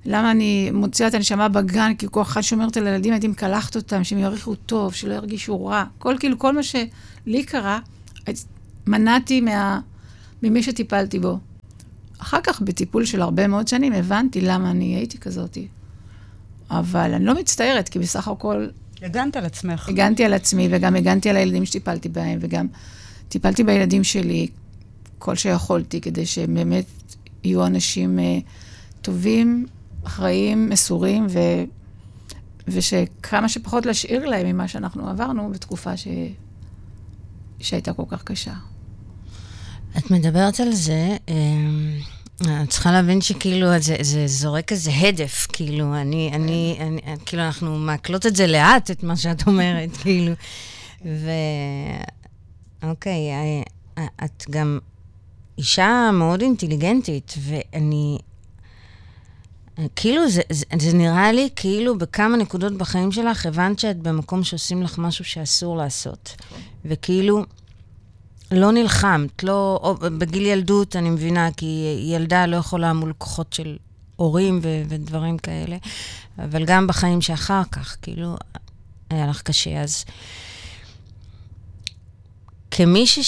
למה 0.06 0.32
אני 0.32 0.72
מוציאה 0.72 1.10
את 1.10 1.14
הנשמה 1.14 1.50
בגן, 1.50 1.94
כי 1.98 2.08
כל 2.12 2.22
אחד 2.22 2.42
שומרת 2.42 2.78
על 2.78 2.88
הילדים, 2.88 3.14
הייתי 3.14 3.28
מקלחת 3.28 3.76
אותם, 3.76 4.04
שהם 4.04 4.20
ירגישו 4.20 4.56
טוב, 4.56 4.94
שלא 4.94 5.14
ירגישו 5.14 5.66
רע. 5.66 5.84
כל, 5.98 6.16
כאילו, 6.20 6.40
כל 6.40 6.56
מה 6.56 6.64
שלי 6.64 7.44
קרה, 7.46 7.80
מנעתי 8.88 9.42
מה, 9.42 9.80
ממי 10.44 10.64
שטיפלתי 10.64 11.20
בו. 11.20 11.40
אחר 12.20 12.42
כך, 12.44 12.62
בטיפול 12.62 13.06
של 13.06 13.22
הרבה 13.22 13.48
מאוד 13.48 13.68
שנים, 13.68 13.94
הבנתי 13.94 14.42
למה 14.42 14.72
אני 14.72 14.96
הייתי 14.96 15.18
כזאתי. 15.18 15.68
אבל 16.72 17.14
אני 17.14 17.26
לא 17.26 17.36
מצטערת, 17.36 17.90
כי 17.90 18.00
בסך 18.00 18.28
הכל 18.28 18.68
הגנת 19.04 19.36
על 19.36 19.46
עצמך. 19.46 19.90
הגנתי 19.90 20.26
על 20.26 20.34
עצמי, 20.34 20.68
וגם 20.72 20.96
הגנתי 20.96 21.30
על 21.30 21.36
הילדים 21.36 21.66
שטיפלתי 21.66 22.10
בהם, 22.10 22.40
וגם 22.42 22.68
טיפלתי 23.30 23.64
בילדים 23.64 24.04
שלי 24.04 24.48
כל 25.20 25.36
שיכולתי, 25.36 26.02
כדי 26.02 26.26
שהם 26.26 26.54
באמת 26.54 26.86
יהיו 27.44 27.66
אנשים 27.66 28.20
uh, 28.20 29.02
טובים, 29.02 29.66
אחראיים, 30.04 30.70
מסורים, 30.70 31.28
ו... 31.30 31.40
ושכמה 32.68 33.50
שפחות 33.50 33.86
להשאיר 33.86 34.26
להם 34.26 34.48
ממה 34.48 34.68
שאנחנו 34.68 35.10
עברנו 35.10 35.52
בתקופה 35.52 35.98
ש... 35.98 36.08
שהייתה 37.60 37.94
כל 37.94 38.04
כך 38.10 38.24
קשה. 38.24 38.54
את 39.98 40.12
מדברת 40.12 40.60
על 40.60 40.72
זה, 40.72 41.18
אמ, 41.28 42.00
את 42.64 42.70
צריכה 42.70 42.92
להבין 42.92 43.22
שכאילו 43.22 43.80
זה, 43.80 43.96
זה 44.02 44.28
זורק 44.28 44.72
איזה 44.72 44.92
הדף, 44.92 45.48
כאילו, 45.54 45.96
אני, 45.96 46.32
אני, 46.34 46.78
אני, 46.80 47.02
כאילו, 47.26 47.44
אנחנו 47.44 47.78
מעכלות 47.78 48.26
את 48.26 48.36
זה 48.36 48.48
לאט, 48.48 48.92
את 48.92 49.04
מה 49.04 49.16
שאת 49.16 49.48
אומרת, 49.48 49.90
כאילו. 50.02 50.32
ו... 51.06 51.30
אוקיי, 52.84 53.32
אה, 53.98 54.06
את 54.26 54.46
גם 54.50 54.80
אישה 55.58 56.10
מאוד 56.14 56.42
אינטליגנטית, 56.42 57.34
ואני... 57.40 58.18
כאילו, 59.96 60.30
זה, 60.30 60.42
זה, 60.50 60.66
זה 60.80 60.98
נראה 60.98 61.32
לי 61.32 61.50
כאילו 61.56 61.98
בכמה 61.98 62.38
נקודות 62.38 62.74
בחיים 62.74 63.12
שלך 63.12 63.46
הבנת 63.46 63.80
שאת 63.80 63.98
במקום 63.98 64.44
שעושים 64.44 64.84
לך 64.84 64.98
משהו 64.98 65.26
שאסור 65.26 65.78
לעשות. 65.78 66.36
וכאילו, 66.86 67.46
לא 68.54 68.72
נלחמת, 68.72 69.44
לא... 69.44 69.80
או, 69.84 69.96
בגיל 69.96 70.46
ילדות, 70.46 70.96
אני 70.96 71.10
מבינה, 71.10 71.50
כי 71.58 72.04
ילדה 72.08 72.46
לא 72.46 72.56
יכולה 72.56 72.94
מול 72.94 73.14
כוחות 73.18 73.54
של 73.54 73.78
הורים 74.16 74.60
ו- 74.64 74.84
ודברים 74.90 75.38
כאלה, 75.38 75.78
אבל 76.40 76.66
גם 76.66 76.88
בחיים 76.88 77.22
שאחר 77.22 77.62
כך, 77.72 77.98
כאילו, 78.02 78.36
היה 79.10 79.28
לך 79.28 79.42
קשה. 79.42 79.82
אז 79.82 80.06
כמישהי 82.72 83.24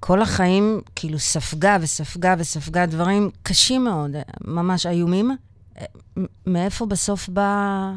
שכל 0.00 0.22
החיים 0.22 0.80
כאילו 0.96 1.18
ספגה 1.18 1.76
וספגה 1.80 2.34
וספגה 2.38 2.86
דברים 2.86 3.30
קשים 3.42 3.84
מאוד, 3.84 4.10
ממש 4.44 4.86
איומים, 4.86 5.36
מאיפה 6.46 6.86
בסוף 6.86 7.28
בא... 7.28 7.90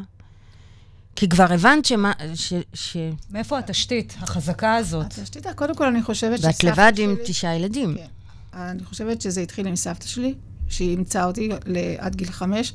כי 1.16 1.28
כבר 1.28 1.52
הבנת 1.52 1.84
שמה... 1.84 2.12
ש... 2.34 2.52
ש... 2.74 2.96
מאיפה 3.30 3.58
התשתית 3.58 4.14
החזקה 4.20 4.74
הזאת? 4.74 5.06
התשתית, 5.06 5.46
קודם 5.54 5.74
כל, 5.74 5.86
אני 5.86 6.02
חושבת 6.02 6.38
שסבתא 6.38 6.46
ואת 6.46 6.60
שלי... 6.60 6.70
לבד 6.70 6.92
עם 6.98 7.14
תשעה 7.24 7.56
ילדים. 7.56 7.96
כן. 7.96 8.06
אני 8.54 8.84
חושבת 8.84 9.20
שזה 9.20 9.40
התחיל 9.40 9.66
עם 9.66 9.76
סבתא 9.76 10.06
שלי, 10.06 10.34
שהיא 10.68 10.90
אימצה 10.90 11.24
אותי 11.24 11.50
עד 11.98 12.16
גיל 12.16 12.30
חמש, 12.30 12.72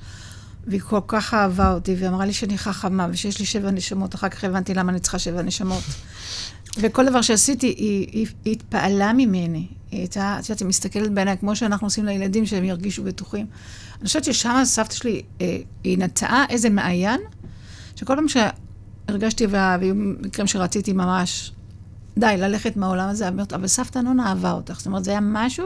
והיא 0.67 0.81
כל 0.81 0.99
כך 1.07 1.33
אהבה 1.33 1.73
אותי, 1.73 1.95
והיא 1.95 2.09
אמרה 2.09 2.25
לי 2.25 2.33
שאני 2.33 2.57
חכמה, 2.57 3.07
ושיש 3.11 3.39
לי 3.39 3.45
שבע 3.45 3.71
נשמות, 3.71 4.15
אחר 4.15 4.29
כך 4.29 4.43
הבנתי 4.43 4.73
למה 4.73 4.91
אני 4.91 4.99
צריכה 4.99 5.19
שבע 5.19 5.41
נשמות. 5.41 5.83
וכל 6.77 7.05
דבר 7.09 7.21
שעשיתי, 7.21 7.67
היא, 7.67 8.07
היא, 8.11 8.27
היא 8.45 8.53
התפעלה 8.53 9.13
ממני. 9.13 9.67
היא 9.91 9.99
הייתה, 9.99 10.37
את 10.39 10.49
יודעת, 10.49 10.59
היא 10.59 10.67
מסתכלת 10.67 11.11
בעיניי, 11.11 11.37
כמו 11.37 11.55
שאנחנו 11.55 11.87
עושים 11.87 12.05
לילדים, 12.05 12.45
שהם 12.45 12.63
ירגישו 12.63 13.03
בטוחים. 13.03 13.45
אני 13.99 14.07
חושבת 14.07 14.23
ששם 14.23 14.61
סבתא 14.63 14.95
שלי, 14.95 15.21
אה, 15.41 15.57
היא 15.83 15.97
נטעה 15.97 16.45
איזה 16.49 16.69
מעיין, 16.69 17.21
שכל 17.99 18.15
פעם 18.15 18.25
שהרגשתי, 19.07 19.45
וה- 19.45 19.77
והיו 19.79 19.95
מקרים 19.95 20.47
שרציתי 20.47 20.93
ממש, 20.93 21.51
די, 22.17 22.35
ללכת 22.37 22.77
מהעולם 22.77 23.09
הזה, 23.09 23.27
אמרת, 23.27 23.53
אבל 23.53 23.67
סבתא 23.67 23.99
נונה 23.99 24.29
אהבה 24.29 24.51
אותך. 24.51 24.77
זאת 24.77 24.85
אומרת, 24.87 25.03
זה 25.03 25.11
היה 25.11 25.19
משהו 25.23 25.65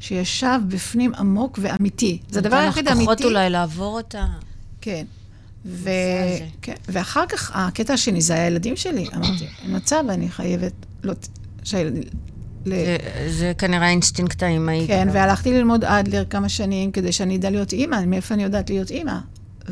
שישב 0.00 0.60
בפנים 0.68 1.14
עמוק 1.14 1.58
ואמיתי. 1.62 2.18
זה 2.30 2.38
הדבר 2.38 2.56
היחיד 2.56 2.88
האמיתי. 2.88 3.24
אולי 3.24 3.50
לעבור 3.50 3.96
אותה. 3.96 4.26
כן. 4.80 5.04
ו... 5.66 5.90
כן. 6.62 6.74
ואחר 6.88 7.26
כך, 7.26 7.50
הקטע 7.54 7.92
השני 7.92 8.20
זה 8.20 8.34
הילדים 8.34 8.76
שלי. 8.76 9.06
אמרתי, 9.16 9.46
אין 9.62 9.76
מצב, 9.76 10.04
אני 10.08 10.28
חייבת... 10.28 10.72
לא... 11.02 11.14
שהילדים... 11.64 12.02
ל... 12.66 12.70
זה, 12.70 12.96
זה 13.38 13.52
כנראה 13.58 13.86
האינסטינקט 13.86 14.42
האימהי. 14.42 14.84
כן, 14.86 15.08
והלכתי 15.12 15.52
ללמוד 15.52 15.84
אדלר 15.84 16.24
כמה 16.24 16.48
שנים 16.48 16.92
כדי 16.92 17.12
שאני 17.12 17.36
אדע 17.36 17.50
להיות 17.50 17.72
אימא, 17.72 18.04
מאיפה 18.06 18.34
אני 18.34 18.42
יודעת 18.42 18.70
להיות 18.70 18.90
אימא. 18.90 19.18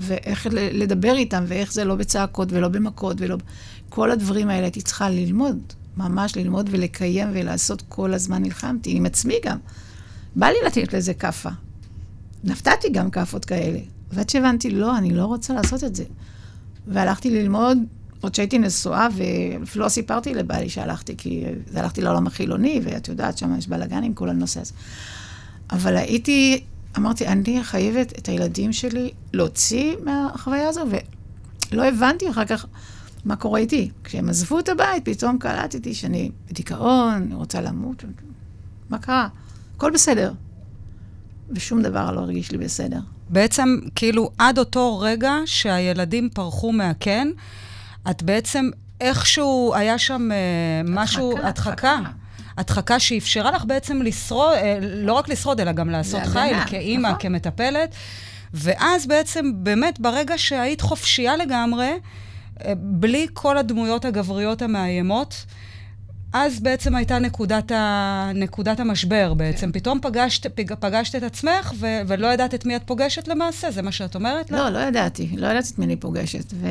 ואיך 0.01 0.47
לדבר 0.53 1.13
איתם, 1.13 1.45
ואיך 1.47 1.73
זה 1.73 1.85
לא 1.85 1.95
בצעקות 1.95 2.53
ולא 2.53 2.69
במכות 2.69 3.17
ולא... 3.21 3.37
כל 3.89 4.11
הדברים 4.11 4.49
האלה 4.49 4.63
הייתי 4.63 4.83
צריכה 4.83 5.11
ללמוד, 5.11 5.59
ממש 5.97 6.37
ללמוד 6.37 6.69
ולקיים 6.73 7.29
ולעשות 7.33 7.83
כל 7.89 8.15
הזמן 8.15 8.43
נלחמתי, 8.43 8.97
עם 8.97 9.07
עצמי 9.07 9.35
גם. 9.45 9.59
בא 10.37 10.47
לי 10.47 10.59
לתת 10.67 10.93
לזה 10.93 11.15
כאפה. 11.15 11.51
נתתי 12.45 12.89
גם 12.93 13.11
כאפות 13.11 13.45
כאלה. 13.45 13.79
ועד 14.13 14.29
שהבנתי, 14.29 14.71
לא, 14.71 14.99
אני 14.99 15.11
לא 15.11 15.25
רוצה 15.25 15.55
לעשות 15.55 15.85
את 15.85 15.97
זה. 15.97 16.05
והלכתי 16.87 17.31
ללמוד, 17.31 17.79
עוד 18.21 18.35
שהייתי 18.35 18.59
נשואה, 18.59 19.09
ואפילו 19.17 19.85
לא 19.85 19.89
סיפרתי 19.89 20.35
לבעלי 20.35 20.69
שהלכתי, 20.69 21.15
כי 21.17 21.45
הלכתי 21.75 22.01
לעולם 22.01 22.27
החילוני, 22.27 22.81
ואת 22.85 23.09
יודעת, 23.09 23.39
שם 23.39 23.59
יש 23.59 23.69
בלאגן 23.69 24.03
עם 24.03 24.15
כל 24.15 24.29
הנושא 24.29 24.61
הזה. 24.61 24.73
אבל 25.71 25.97
הייתי, 25.97 26.65
אמרתי, 26.97 27.27
אני 27.27 27.65
חייבת 27.65 28.19
את 28.19 28.29
הילדים 28.29 28.73
שלי 28.73 29.11
להוציא 29.33 29.97
מהחוויה 30.05 30.69
הזו, 30.69 30.85
ולא 31.73 31.85
הבנתי 31.85 32.31
אחר 32.31 32.45
כך 32.45 32.67
מה 33.25 33.37
קורה 33.37 33.61
איתי. 33.61 33.91
כשהם 34.05 34.29
עזבו 34.29 34.59
את 34.59 34.69
הבית, 34.69 35.05
פתאום 35.05 35.39
קלטתי 35.39 35.95
שאני 35.95 36.31
בדיכאון, 36.49 37.15
אני 37.15 37.35
רוצה 37.35 37.61
למות. 37.61 38.05
מה 38.91 38.99
קרה? 38.99 39.29
הכל 39.77 39.91
בסדר. 39.91 40.33
ושום 41.51 41.83
דבר 41.83 42.13
לא 42.13 42.21
הרגיש 42.21 42.51
לי 42.53 42.59
בסדר. 42.59 43.01
בעצם, 43.29 43.79
כאילו, 43.95 44.31
עד 44.39 44.59
אותו 44.59 44.99
רגע 44.99 45.33
שהילדים 45.47 46.29
פרחו 46.35 46.73
מהקן, 46.73 47.29
את 48.11 48.23
בעצם, 48.23 48.71
איכשהו 49.01 49.73
היה 49.75 49.99
שם 49.99 50.29
אה, 50.33 50.37
משהו, 50.85 51.39
הדחקה, 51.43 51.71
הדחקה. 51.71 52.11
הדחקה. 52.61 53.01
שאפשרה 53.01 53.51
לך 53.51 53.65
בעצם 53.65 54.03
לשרוד, 54.03 54.55
אה, 54.55 54.79
לא 54.81 55.13
רק 55.13 55.29
לשרוד, 55.29 55.61
אלא 55.61 55.73
גם 55.73 55.91
לעשות 55.91 56.23
חיל, 56.23 56.65
כאימא, 56.67 57.09
נכון. 57.09 57.21
כמטפלת. 57.21 57.95
ואז 58.55 59.07
בעצם, 59.07 59.53
באמת, 59.55 60.01
ברגע 60.01 60.39
שהיית 60.39 60.81
חופשייה 60.81 61.37
לגמרי, 61.37 61.93
אה, 62.65 62.73
בלי 62.77 63.27
כל 63.33 63.59
הדמויות 63.59 64.05
הגבריות 64.05 64.63
המאיימות, 64.63 65.45
אז 66.33 66.61
בעצם 66.61 66.95
הייתה 66.95 67.19
נקודת, 67.19 67.73
ה... 67.73 68.31
נקודת 68.35 68.81
המשבר 68.81 69.35
בעצם. 69.35 69.67
כן. 69.67 69.73
פתאום 69.73 69.99
פגשת, 70.03 70.47
פג... 70.47 70.75
פגשת 70.75 71.15
את 71.15 71.23
עצמך 71.23 71.73
ו... 71.79 71.87
ולא 72.07 72.27
ידעת 72.27 72.55
את 72.55 72.67
מי 72.67 72.77
את 72.77 72.83
פוגשת 72.87 73.29
למעשה, 73.29 73.71
זה 73.71 73.83
מה 73.83 73.93
שאת 73.93 74.15
אומרת? 74.15 74.51
לא, 74.51 74.69
לא 74.69 74.79
ידעתי. 74.79 75.31
לא 75.37 75.47
ידעתי 75.47 75.69
את 75.73 75.79
מי 75.79 75.85
אני 75.85 75.97
פוגשת. 75.97 76.53
ו... 76.55 76.67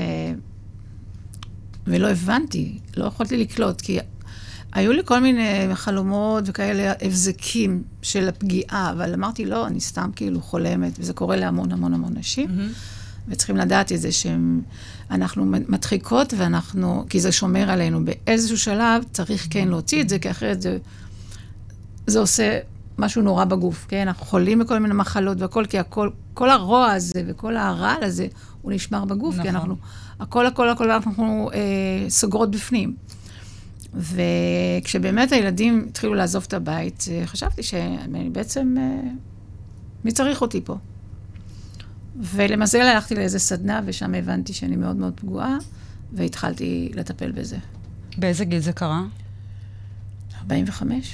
ולא 1.88 2.10
הבנתי, 2.10 2.80
לא 2.98 3.06
יכולתי 3.06 3.38
לקלוט, 3.38 3.82
כי 3.82 4.00
היו 4.74 4.92
לי 4.94 5.02
כל 5.06 5.20
מיני 5.20 5.70
חלומות 5.74 6.44
וכאלה 6.48 6.94
הבזקים 7.02 7.84
של 8.02 8.30
הפגיעה, 8.30 8.92
אבל 8.92 9.14
אמרתי, 9.14 9.46
לא, 9.46 9.68
אני 9.68 9.80
סתם 9.80 10.10
כאילו 10.16 10.42
חולמת, 10.42 10.94
וזה 11.00 11.14
קורה 11.14 11.36
להמון 11.36 11.72
המון 11.72 11.94
המון 11.94 12.14
נשים, 12.18 12.48
mm-hmm. 12.50 13.28
וצריכים 13.28 13.58
לדעת 13.58 13.92
את 13.92 14.02
זה 14.02 14.10
שאנחנו 14.12 15.46
מדחיקות 15.46 16.34
ואנחנו, 16.38 17.06
כי 17.10 17.20
זה 17.20 17.32
שומר 17.32 17.72
עלינו. 17.72 18.06
באיזשהו 18.06 18.58
שלב 18.58 19.04
צריך 19.12 19.48
כן 19.50 19.68
להוציא 19.68 20.02
את 20.02 20.10
זה, 20.10 20.20
כי 20.20 20.32
אחרת 20.32 20.62
זה, 20.62 20.78
זה 22.08 22.20
עושה 22.20 22.60
משהו 22.98 23.22
נורא 23.22 23.46
בגוף, 23.46 23.86
כן? 23.90 24.08
אנחנו 24.08 24.26
חולים 24.26 24.60
בכל 24.60 24.80
מיני 24.80 24.94
מחלות 24.94 25.42
והכול, 25.42 25.66
כי 25.66 25.80
הכל, 25.80 26.10
כל 26.34 26.50
הרוע 26.50 26.92
הזה 26.92 27.24
וכל 27.28 27.58
הרעל 27.58 28.04
הזה, 28.04 28.28
הוא 28.62 28.72
נשמר 28.72 29.06
בגוף, 29.06 29.34
נכון. 29.34 29.44
כי 29.44 29.50
אנחנו, 29.50 29.76
הכל, 30.20 30.46
הכל, 30.46 30.70
הכל, 30.70 30.92
אנחנו 30.92 31.50
אה, 31.54 32.10
סוגרות 32.10 32.52
בפנים. 32.52 32.96
וכשבאמת 33.94 35.32
הילדים 35.32 35.86
התחילו 35.90 36.14
לעזוב 36.14 36.46
את 36.48 36.54
הבית, 36.54 37.06
אה, 37.12 37.28
חשבתי 37.28 37.64
שאני 37.64 38.30
בעצם, 38.30 38.76
אה, 38.80 39.10
מי 40.06 40.12
צריך 40.12 40.42
אותי 40.42 40.62
פה? 40.64 40.78
ולמזל 42.16 42.82
הלכתי 42.82 43.16
לאיזה 43.16 43.40
סדנה, 43.40 43.82
ושם 43.86 44.16
הבנתי 44.16 44.54
שאני 44.54 44.76
מאוד 44.76 44.96
מאוד 44.96 45.14
פגועה, 45.16 45.58
והתחלתי 46.14 46.92
לטפל 46.96 47.32
בזה. 47.32 47.58
באיזה 48.18 48.46
גיל 48.46 48.60
זה 48.60 48.74
קרה? 48.74 49.02
45. 50.40 51.14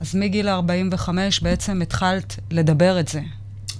אז 0.00 0.14
מגיל 0.14 0.48
45 0.48 1.40
בעצם 1.40 1.82
התחלת 1.82 2.36
לדבר 2.50 3.00
את 3.00 3.08
זה. 3.08 3.20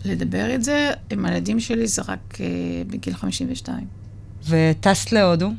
לדבר 0.05 0.55
את 0.55 0.65
זה 0.65 0.91
עם 1.11 1.25
הילדים 1.25 1.61
שלי 1.61 1.87
זה 1.87 2.03
רק 2.03 2.35
uh, 2.35 2.39
בגיל 2.93 3.15
52. 3.15 3.87
וטסת 4.49 5.13
להודו? 5.13 5.51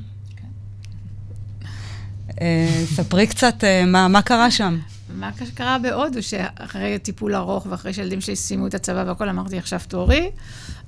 אה, 2.41 2.83
ספרי 2.85 3.27
קצת 3.27 3.63
אה, 3.63 3.85
מה, 3.85 4.07
מה 4.07 4.21
קרה 4.21 4.51
שם. 4.51 4.79
מה 5.15 5.31
שקרה 5.45 5.77
בהודו, 5.79 6.23
שאחרי 6.23 6.99
טיפול 6.99 7.35
ארוך 7.35 7.67
ואחרי 7.69 7.93
שילדים 7.93 8.21
שלי 8.21 8.35
סיימו 8.35 8.67
את 8.67 8.73
הצבא 8.73 9.03
והכול, 9.07 9.29
אמרתי, 9.29 9.57
עכשיו 9.57 9.79
תורי, 9.87 10.31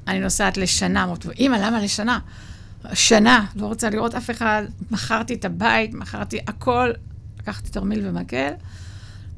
אני 0.07 0.19
נוסעת 0.19 0.57
לשנה. 0.57 1.03
אמרתי, 1.03 1.27
אימא, 1.39 1.55
למה 1.55 1.81
לשנה? 1.81 2.19
שנה, 2.93 3.45
לא 3.55 3.65
רוצה 3.65 3.89
לראות 3.89 4.15
אף 4.15 4.29
אחד, 4.29 4.63
מכרתי 4.91 5.33
את 5.33 5.45
הבית, 5.45 5.93
מכרתי 5.93 6.39
הכל, 6.47 6.91
לקחתי 7.39 7.69
תרמיל 7.69 8.07
ומקל, 8.07 8.51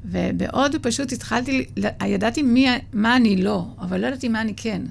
ובהודו 0.05 0.77
פשוט 0.81 1.11
התחלתי, 1.11 1.65
ידעתי 2.05 2.41
מי, 2.41 2.67
מה 2.93 3.15
אני 3.15 3.43
לא, 3.43 3.65
אבל 3.81 4.01
לא 4.01 4.07
ידעתי 4.07 4.29
מה 4.29 4.41
אני 4.41 4.53
כן. 4.57 4.81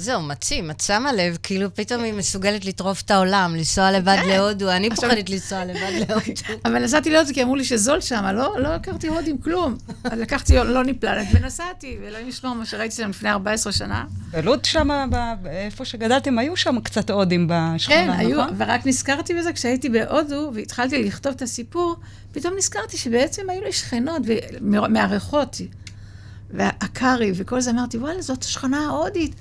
זהו, 0.00 0.22
מצים, 0.22 0.70
את 0.70 0.80
שמה 0.80 1.12
לב, 1.12 1.38
כאילו 1.42 1.74
פתאום 1.74 2.02
היא 2.02 2.12
מסוגלת 2.12 2.64
לטרוף 2.64 3.00
את 3.00 3.10
העולם, 3.10 3.54
לנסוע 3.56 3.90
לבד 3.90 4.16
כן. 4.22 4.28
להודו, 4.28 4.70
אני 4.70 4.90
פוחדת 4.90 5.30
לנסוע 5.30 5.64
לבד 5.64 5.92
להודו. 6.08 6.32
אבל 6.64 6.84
נסעתי 6.84 7.10
להודו 7.10 7.30
כי 7.34 7.42
אמרו 7.42 7.56
לי 7.56 7.64
שזול 7.64 8.00
שם, 8.00 8.24
לא, 8.34 8.54
לא 8.58 8.74
לקחתי 8.74 9.08
הודים 9.08 9.38
כלום. 9.38 9.76
לקחתי 10.04 10.56
לא 10.56 10.84
נפלנת 10.84 11.26
ונסעתי, 11.32 11.98
ואלוהים 12.02 12.28
ישמור 12.28 12.54
מה 12.54 12.66
שראיתי 12.66 12.94
שם 12.94 13.10
לפני 13.10 13.30
14 13.30 13.72
שנה. 13.72 14.04
בלוד 14.30 14.64
שם, 14.64 14.88
איפה 15.46 15.84
שגדלתם, 15.84 16.38
היו 16.38 16.56
שם 16.56 16.80
קצת 16.80 17.10
הודים 17.10 17.46
בשכונה, 17.50 18.04
נכון? 18.04 18.16
כן, 18.16 18.20
היו, 18.20 18.40
ורק 18.56 18.86
נזכרתי 18.86 19.34
בזה 19.34 19.52
כשהייתי 19.52 19.88
בהודו, 19.88 20.50
והתחלתי 20.54 21.04
לכתוב 21.04 21.32
את 21.36 21.42
הסיפור, 21.42 21.96
פתאום 22.32 22.54
נזכרתי 22.56 22.96
שבעצם 22.96 23.50
היו 23.50 23.62
לי 23.62 23.72
שכנות 23.72 24.22
מארחות, 24.60 25.56
והקארי 26.50 27.32
וכל 27.34 27.60
זה, 27.60 27.70
אמרתי, 27.70 27.98
וואלה, 27.98 28.22
זאת 28.22 28.42
השכונה 28.42 28.78
ההודית. 28.78 29.34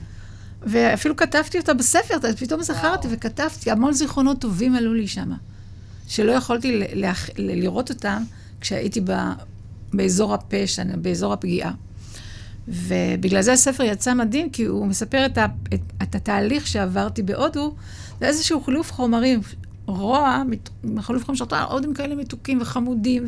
ואפילו 0.64 1.16
כתבתי 1.16 1.58
אותה 1.58 1.74
בספר, 1.74 2.16
פתאום 2.40 2.64
זכרתי 2.64 3.08
וכתבתי, 3.12 3.72
המון 3.72 3.94
זיכרונות 3.94 4.42
טובים 4.42 4.76
עלו 4.76 4.94
לי 4.94 5.08
שם, 5.08 5.32
שלא 6.08 6.32
יכולתי. 6.32 6.84
לראות 7.38 7.90
אותם 7.90 8.24
כשהייתי 8.62 9.02
ב... 9.04 9.12
באזור 9.94 10.34
הפשע, 10.34 10.84
באזור 11.02 11.34
הפגיעה. 11.34 11.72
ובגלל 12.68 13.42
זה 13.42 13.54
הספר 13.54 13.84
יצא 13.84 14.14
מדהים, 14.14 14.50
כי 14.50 14.64
הוא 14.64 14.88
מספר 14.88 15.26
את, 15.26 15.38
ה... 15.38 15.46
את... 15.74 15.82
את 16.04 16.16
התהליך 16.16 16.68
שעברתי 16.68 17.24
בהודו, 17.24 17.76
זה 18.20 18.28
איזשהו 18.28 18.62
חילוף 18.62 18.92
חומרים, 18.92 19.40
רוע, 19.86 20.44
חילוף 21.00 21.26
חומרים 21.26 21.36
של 21.36 21.56
הודים 21.70 21.94
כאלה 21.94 22.16
מתוקים 22.16 22.62
וחמודים, 22.62 23.26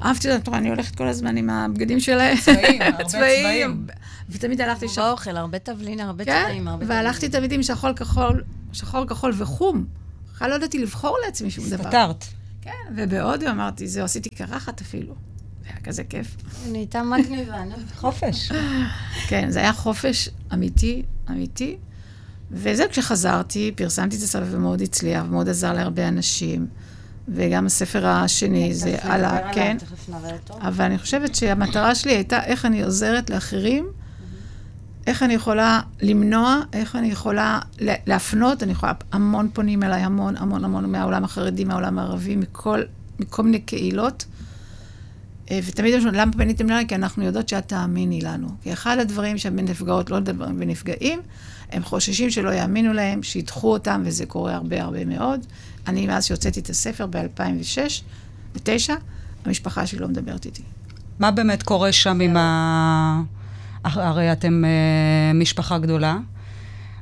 ואהבתי 0.00 0.32
אותם, 0.32 0.54
אני 0.54 0.68
הולכת 0.68 0.96
כל 0.96 1.08
הזמן 1.08 1.36
עם 1.36 1.50
הבגדים 1.50 2.00
שלהם. 2.00 2.36
צבעים, 2.36 2.82
הרבה 2.86 3.04
צבעים. 3.04 3.86
ותמיד 4.30 4.60
הלכתי 4.60 4.88
שם. 4.88 5.02
באוכל, 5.02 5.36
הרבה 5.36 5.58
תבלין, 5.58 6.00
הרבה 6.00 6.24
כן, 6.24 6.42
צבעים, 6.44 6.68
הרבה 6.68 6.84
תבלין. 6.84 7.00
והלכתי 7.00 7.28
תמיד 7.28 7.52
עם 7.52 7.62
שחור 7.62 7.92
כחול, 7.92 8.42
שחור 8.72 9.06
כחול 9.06 9.32
וחום. 9.36 9.86
בכלל 10.34 10.50
לא 10.50 10.54
ידעתי 10.54 10.78
לבחור 10.78 11.18
לעצמי 11.26 11.50
שום 11.50 11.64
דבר. 11.70 11.88
סתרת. 11.88 12.24
כן, 12.62 12.70
ובהודו 12.96 13.48
אמרתי, 13.50 13.88
זהו, 13.88 14.04
עשיתי 14.04 14.30
קרחת 14.30 14.80
אפילו. 14.80 15.14
זה 15.62 15.68
היה 15.68 15.80
כזה 15.80 16.04
כיף. 16.04 16.36
נהייתה 16.68 17.02
מגניבה, 17.02 17.64
נו. 17.64 17.74
חופש. 17.96 18.52
כן, 19.28 19.50
זה 19.50 19.58
היה 19.58 19.72
חופש 19.72 20.28
אמיתי, 20.54 21.02
אמיתי. 21.30 21.76
וזהו, 22.50 22.88
כשחזרתי, 22.90 23.72
פרסמתי 23.76 24.16
את 24.16 24.22
הספר 24.22 24.46
ומאוד 24.50 24.80
הצליח, 24.80 25.24
ומאוד 25.28 25.48
עזר 25.48 25.72
להרבה 25.72 26.08
אנשים. 26.08 26.66
וגם 27.28 27.66
הספר 27.66 28.06
השני, 28.06 28.68
כן, 28.68 28.72
זה 28.72 28.96
על 29.02 29.24
ה... 29.24 29.52
כן. 29.54 29.76
אבל 30.50 30.84
אני 30.84 30.98
חושבת 30.98 31.34
שהמטרה 31.34 31.94
שלי 31.94 32.12
הייתה 32.12 32.44
איך 32.44 32.66
אני 32.66 32.82
עוזרת 32.82 33.30
לאחרים 33.30 33.88
איך 35.06 35.22
אני 35.22 35.34
יכולה 35.34 35.80
למנוע, 36.02 36.60
איך 36.72 36.96
אני 36.96 37.08
יכולה 37.08 37.58
להפנות, 37.80 38.62
אני 38.62 38.72
יכולה, 38.72 38.92
המון 39.12 39.48
פונים 39.52 39.82
אליי, 39.82 40.02
המון, 40.02 40.36
המון, 40.36 40.64
המון 40.64 40.92
מהעולם 40.92 41.24
החרדי, 41.24 41.64
מהעולם 41.64 41.98
הערבי, 41.98 42.36
מכל, 42.36 42.80
מכל 43.18 43.42
מיני 43.42 43.60
קהילות. 43.60 44.24
אה, 45.50 45.60
ותמיד 45.66 45.94
הם 45.94 46.00
שואלים, 46.00 46.20
למה 46.20 46.32
פניתם 46.32 46.70
אליי? 46.70 46.86
כי 46.86 46.94
אנחנו 46.94 47.24
יודעות 47.24 47.48
שאת 47.48 47.68
תאמיני 47.68 48.20
לנו. 48.20 48.48
כי 48.62 48.72
אחד 48.72 48.98
הדברים 48.98 49.38
שהנפגעות 49.38 50.10
לא 50.10 50.20
מדברים 50.20 50.56
ונפגעים, 50.58 51.20
הם 51.72 51.84
חוששים 51.84 52.30
שלא 52.30 52.50
יאמינו 52.50 52.92
להם, 52.92 53.22
שידחו 53.22 53.72
אותם, 53.72 54.02
וזה 54.04 54.26
קורה 54.26 54.54
הרבה 54.54 54.82
הרבה 54.82 55.04
מאוד. 55.04 55.40
אני, 55.86 56.06
מאז 56.06 56.24
שהוצאתי 56.24 56.60
את 56.60 56.70
הספר 56.70 57.06
ב-2006 57.06 58.02
ו-2009, 58.54 58.92
המשפחה 59.44 59.86
שלי 59.86 59.98
לא 59.98 60.08
מדברת 60.08 60.46
איתי. 60.46 60.62
מה 61.18 61.30
באמת 61.30 61.62
קורה 61.62 61.92
שם 61.92 62.20
עם 62.20 62.36
ה... 62.36 63.22
הרי 63.84 64.32
אתם 64.32 64.64
uh, 64.64 65.36
משפחה 65.36 65.78
גדולה. 65.78 66.18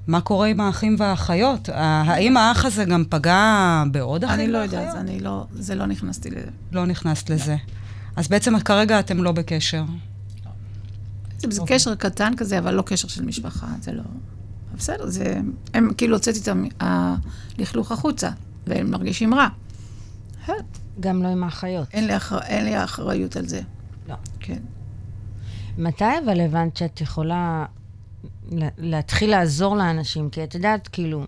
מה 0.07 0.21
קורה 0.21 0.47
עם 0.47 0.61
האחים 0.61 0.97
והאחיות? 0.99 1.69
האם 1.75 2.37
האח 2.37 2.65
הזה 2.65 2.85
גם 2.85 3.05
פגע 3.09 3.85
בעוד 3.91 4.25
אחים 4.25 4.35
ואחיות? 4.35 4.49
אני 4.49 4.53
לא 4.53 4.59
יודעת, 4.59 4.95
אני 4.95 5.21
לא, 5.21 5.47
זה 5.53 5.75
לא 5.75 5.87
נכנסתי 5.87 6.31
לזה. 6.31 6.51
לא 6.73 6.87
נכנסת 6.87 7.31
לזה. 7.31 7.57
אז 8.17 8.29
בעצם 8.29 8.59
כרגע 8.59 9.01
אתם 9.01 9.23
לא 9.23 9.33
בקשר. 9.33 9.85
זה, 11.39 11.49
זה 11.51 11.63
קשר 11.67 11.95
קטן 11.95 12.33
כזה, 12.37 12.59
אבל 12.59 12.75
לא 12.75 12.83
קשר 12.83 13.09
של 13.09 13.25
משפחה, 13.25 13.67
זה 13.81 13.93
לא... 13.93 14.03
בסדר, 14.77 15.07
זה... 15.07 15.41
הם 15.75 15.91
כאילו 15.97 16.17
הוצאתי 16.17 16.39
את 16.39 16.49
הלכלוך 16.81 17.93
החוצה, 17.93 18.31
והם 18.67 18.91
מרגישים 18.91 19.35
רע. 19.35 19.49
גם 21.01 21.23
לא 21.23 21.29
עם 21.29 21.45
האחיות. 21.45 21.89
אין 21.93 22.07
לי, 22.07 22.17
אחר... 22.17 22.39
אין 22.39 22.65
לי 22.65 22.85
אחריות 22.85 23.37
על 23.37 23.49
זה. 23.49 23.61
לא. 24.09 24.15
כן. 24.41 24.59
מתי 25.79 26.19
אבל 26.25 26.41
הבנת 26.41 26.77
שאת 26.77 27.01
יכולה 27.01 27.65
להתחיל 28.79 29.31
לעזור 29.31 29.77
לאנשים? 29.77 30.31
כי 30.31 30.45
את 30.45 30.55
יודעת, 30.55 30.89
כאילו, 30.89 31.25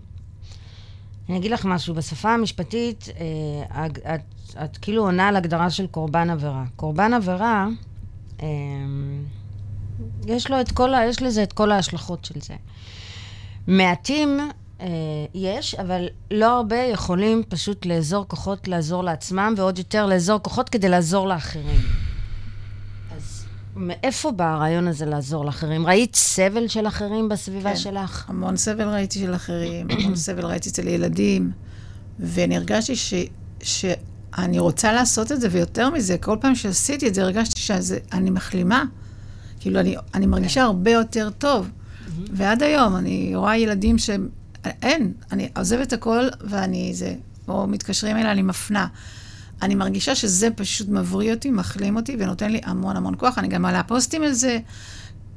אני 1.28 1.38
אגיד 1.38 1.50
לך 1.50 1.64
משהו, 1.64 1.94
בשפה 1.94 2.34
המשפטית, 2.34 3.08
אה, 3.08 3.86
את, 3.86 3.98
את, 3.98 4.54
את 4.64 4.76
כאילו 4.76 5.02
עונה 5.02 5.28
על 5.28 5.36
הגדרה 5.36 5.70
של 5.70 5.86
קורבן 5.86 6.30
עבירה. 6.30 6.64
קורבן 6.76 7.14
עבירה, 7.14 7.68
אה, 8.42 8.46
יש, 10.26 10.50
לו 10.50 10.60
את 10.60 10.72
כל, 10.72 10.90
יש 11.08 11.22
לזה 11.22 11.42
את 11.42 11.52
כל 11.52 11.72
ההשלכות 11.72 12.24
של 12.24 12.40
זה. 12.40 12.54
מעטים 13.66 14.40
אה, 14.80 14.86
יש, 15.34 15.74
אבל 15.74 16.08
לא 16.30 16.56
הרבה 16.56 16.76
יכולים 16.76 17.42
פשוט 17.48 17.86
לאזור 17.86 18.24
כוחות 18.28 18.68
לעזור 18.68 19.04
לעצמם, 19.04 19.54
ועוד 19.56 19.78
יותר 19.78 20.06
לאזור 20.06 20.38
כוחות 20.38 20.68
כדי 20.68 20.88
לעזור 20.88 21.28
לאחרים. 21.28 22.09
מאיפה 23.76 24.30
בא 24.30 24.54
הרעיון 24.54 24.88
הזה 24.88 25.06
לעזור 25.06 25.44
לאחרים? 25.44 25.86
ראית 25.86 26.16
סבל 26.16 26.68
של 26.68 26.86
אחרים 26.86 27.28
בסביבה 27.28 27.70
כן, 27.70 27.76
שלך? 27.76 28.24
המון 28.28 28.56
סבל 28.56 28.88
ראיתי 28.88 29.18
של 29.18 29.34
אחרים, 29.34 29.86
המון 29.90 30.16
סבל 30.26 30.44
ראיתי 30.44 30.68
אצל 30.68 30.88
ילדים, 30.88 31.50
ואני 32.20 32.56
הרגשתי 32.56 32.96
ש, 32.96 33.14
שאני 33.62 34.58
רוצה 34.58 34.92
לעשות 34.92 35.32
את 35.32 35.40
זה, 35.40 35.48
ויותר 35.50 35.90
מזה, 35.90 36.18
כל 36.18 36.36
פעם 36.40 36.54
שעשיתי 36.54 37.08
את 37.08 37.14
זה, 37.14 37.22
הרגשתי 37.22 37.60
שאני 37.60 38.30
מחלימה. 38.30 38.84
כאילו, 39.60 39.80
אני, 39.80 39.96
אני 40.14 40.26
מרגישה 40.26 40.62
הרבה 40.62 40.90
יותר 40.90 41.30
טוב. 41.30 41.70
ועד 42.32 42.62
היום 42.62 42.96
אני 42.96 43.32
רואה 43.36 43.56
ילדים 43.56 43.98
שהם... 43.98 44.28
אין, 44.64 45.12
אני 45.32 45.48
עוזבת 45.56 45.92
הכל 45.92 46.28
ואני 46.40 46.94
זה, 46.94 47.14
או 47.48 47.66
מתקשרים 47.66 48.16
אליי, 48.16 48.32
אני 48.32 48.42
מפנה. 48.42 48.86
אני 49.62 49.74
מרגישה 49.74 50.14
שזה 50.14 50.48
פשוט 50.50 50.88
מבריא 50.88 51.34
אותי, 51.34 51.50
מחלים 51.50 51.96
אותי 51.96 52.16
ונותן 52.18 52.52
לי 52.52 52.60
המון 52.64 52.96
המון 52.96 53.14
כוח. 53.18 53.38
אני 53.38 53.48
גם 53.48 53.62
מעלה 53.62 53.82
פוסטים 53.82 54.22
על 54.22 54.32
זה, 54.32 54.58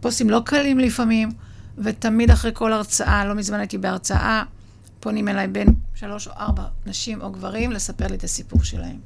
פוסטים 0.01 0.29
לא 0.29 0.41
קלים 0.45 0.79
לפעמים, 0.79 1.31
ותמיד 1.77 2.31
אחרי 2.31 2.51
כל 2.53 2.73
הרצאה, 2.73 3.25
לא 3.25 3.33
מזמן 3.33 3.59
הייתי 3.59 3.77
בהרצאה, 3.77 4.43
פונים 4.99 5.27
אליי 5.27 5.47
בין 5.47 5.67
שלוש 5.95 6.27
או 6.27 6.33
ארבע 6.33 6.63
נשים 6.85 7.21
או 7.21 7.31
גברים 7.31 7.71
לספר 7.71 8.07
לי 8.07 8.15
את 8.15 8.23
הסיפור 8.23 8.63
שלהם. 8.63 8.97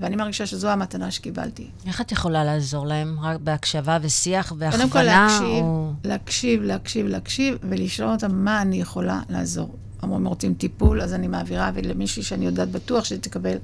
ואני 0.00 0.16
מרגישה 0.16 0.46
שזו 0.46 0.68
המתנה 0.68 1.10
שקיבלתי. 1.10 1.70
איך 1.86 2.00
את 2.00 2.12
יכולה 2.12 2.44
לעזור 2.44 2.86
להם? 2.86 3.20
רק 3.20 3.40
בהקשבה 3.40 3.98
ושיח 4.02 4.52
והכוונה? 4.58 4.88
קודם 4.88 4.90
כל 4.90 5.02
להקשיב, 5.02 5.62
או... 5.64 5.92
להקשיב, 6.04 6.62
להקשיב, 6.62 7.06
להקשיב, 7.06 7.58
ולשאול 7.68 8.08
אותם 8.08 8.44
מה 8.44 8.62
אני 8.62 8.80
יכולה 8.80 9.20
לעזור. 9.28 9.76
אמרו, 10.04 10.16
הם 10.16 10.26
רוצים 10.26 10.54
טיפול, 10.54 11.00
אז 11.02 11.14
אני 11.14 11.28
מעבירה, 11.28 11.70
ולמישהי 11.74 12.22
שאני 12.22 12.46
יודעת 12.46 12.70
בטוח 12.70 13.04
שתקבל 13.04 13.56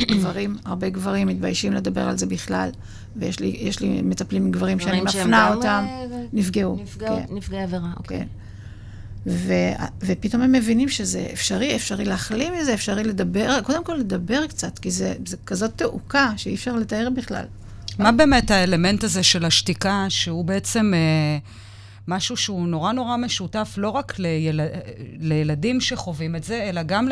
גברים, 0.00 0.56
הרבה 0.64 0.88
גברים 0.88 1.28
מתביישים 1.28 1.72
לדבר 1.72 2.00
על 2.08 2.18
זה 2.18 2.26
בכלל, 2.26 2.70
ויש 3.16 3.40
לי, 3.40 3.56
יש 3.60 3.80
לי 3.80 4.02
מטפלים 4.02 4.50
גברים 4.50 4.80
שאני 4.80 5.00
מפנה 5.00 5.54
אותם, 5.54 5.84
אה, 5.88 6.04
נפגעו. 6.32 6.76
נפגע- 6.82 7.08
כן. 7.08 7.34
נפגעי 7.34 7.62
עבירה, 7.62 7.88
אוקיי. 7.96 8.18
כן. 8.18 8.26
ו- 9.26 9.72
ופתאום 10.06 10.42
הם 10.42 10.52
מבינים 10.52 10.88
שזה 10.88 11.26
אפשרי, 11.32 11.76
אפשרי 11.76 12.04
להחלים 12.04 12.52
מזה, 12.60 12.74
אפשרי 12.74 13.04
לדבר, 13.04 13.60
קודם 13.62 13.84
כל 13.84 13.94
לדבר 13.94 14.46
קצת, 14.46 14.78
כי 14.78 14.90
זה, 14.90 15.14
זה 15.26 15.36
כזאת 15.46 15.70
תעוקה 15.76 16.32
שאי 16.36 16.54
אפשר 16.54 16.76
לתאר 16.76 17.08
בכלל. 17.16 17.44
מה 17.98 18.12
באמת 18.12 18.50
האלמנט 18.50 19.04
הזה 19.04 19.22
של 19.22 19.44
השתיקה, 19.44 20.06
שהוא 20.08 20.44
בעצם 20.44 20.92
אה, 20.94 21.38
משהו 22.08 22.36
שהוא 22.36 22.68
נורא 22.68 22.92
נורא 22.92 23.16
משותף, 23.16 23.74
לא 23.76 23.90
רק 23.90 24.18
ליל... 24.18 24.60
לילדים 25.20 25.80
שחווים 25.80 26.36
את 26.36 26.44
זה, 26.44 26.62
אלא 26.62 26.82
גם 26.82 27.08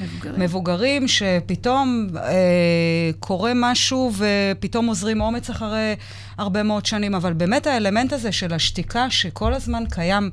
מבוגרים. 0.00 0.34
למבוגרים 0.40 1.08
שפתאום 1.08 2.08
אה, 2.16 3.10
קורה 3.20 3.52
משהו 3.54 4.12
ופתאום 4.16 4.86
עוזרים 4.86 5.20
אומץ 5.20 5.50
אחרי 5.50 5.96
הרבה 6.38 6.62
מאוד 6.62 6.86
שנים. 6.86 7.14
אבל 7.14 7.32
באמת 7.32 7.66
האלמנט 7.66 8.12
הזה 8.12 8.32
של 8.32 8.54
השתיקה 8.54 9.10
שכל 9.10 9.54
הזמן 9.54 9.84
קיים, 9.90 10.30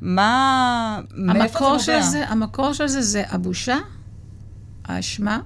מה... 0.00 1.00
המקור 1.28 1.78
זה 1.78 1.84
של 1.84 1.92
נובע? 1.92 2.06
זה, 2.06 2.28
המקור 2.28 2.72
של 2.72 2.86
זה 2.86 3.02
זה 3.02 3.22
הבושה, 3.28 3.78
האשמה, 4.84 5.40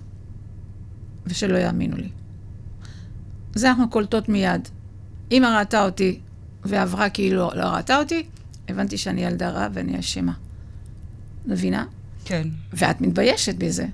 ושלא 1.26 1.58
יאמינו 1.58 1.96
לי. 1.96 2.08
זה 3.54 3.68
אנחנו 3.68 3.90
קולטות 3.90 4.28
מיד. 4.28 4.68
אמא 5.32 5.46
ראתה 5.46 5.84
אותי 5.84 6.20
ועברה 6.64 7.10
כאילו 7.10 7.50
לא, 7.54 7.64
ראתה 7.64 7.98
אותי, 7.98 8.26
הבנתי 8.68 8.98
שאני 8.98 9.24
ילדה 9.24 9.50
רע 9.50 9.68
ואני 9.72 10.00
אשמה. 10.00 10.32
מבינה? 11.46 11.84
כן. 12.24 12.48
ואת 12.72 13.00
מתביישת 13.00 13.54
בזה. 13.54 13.86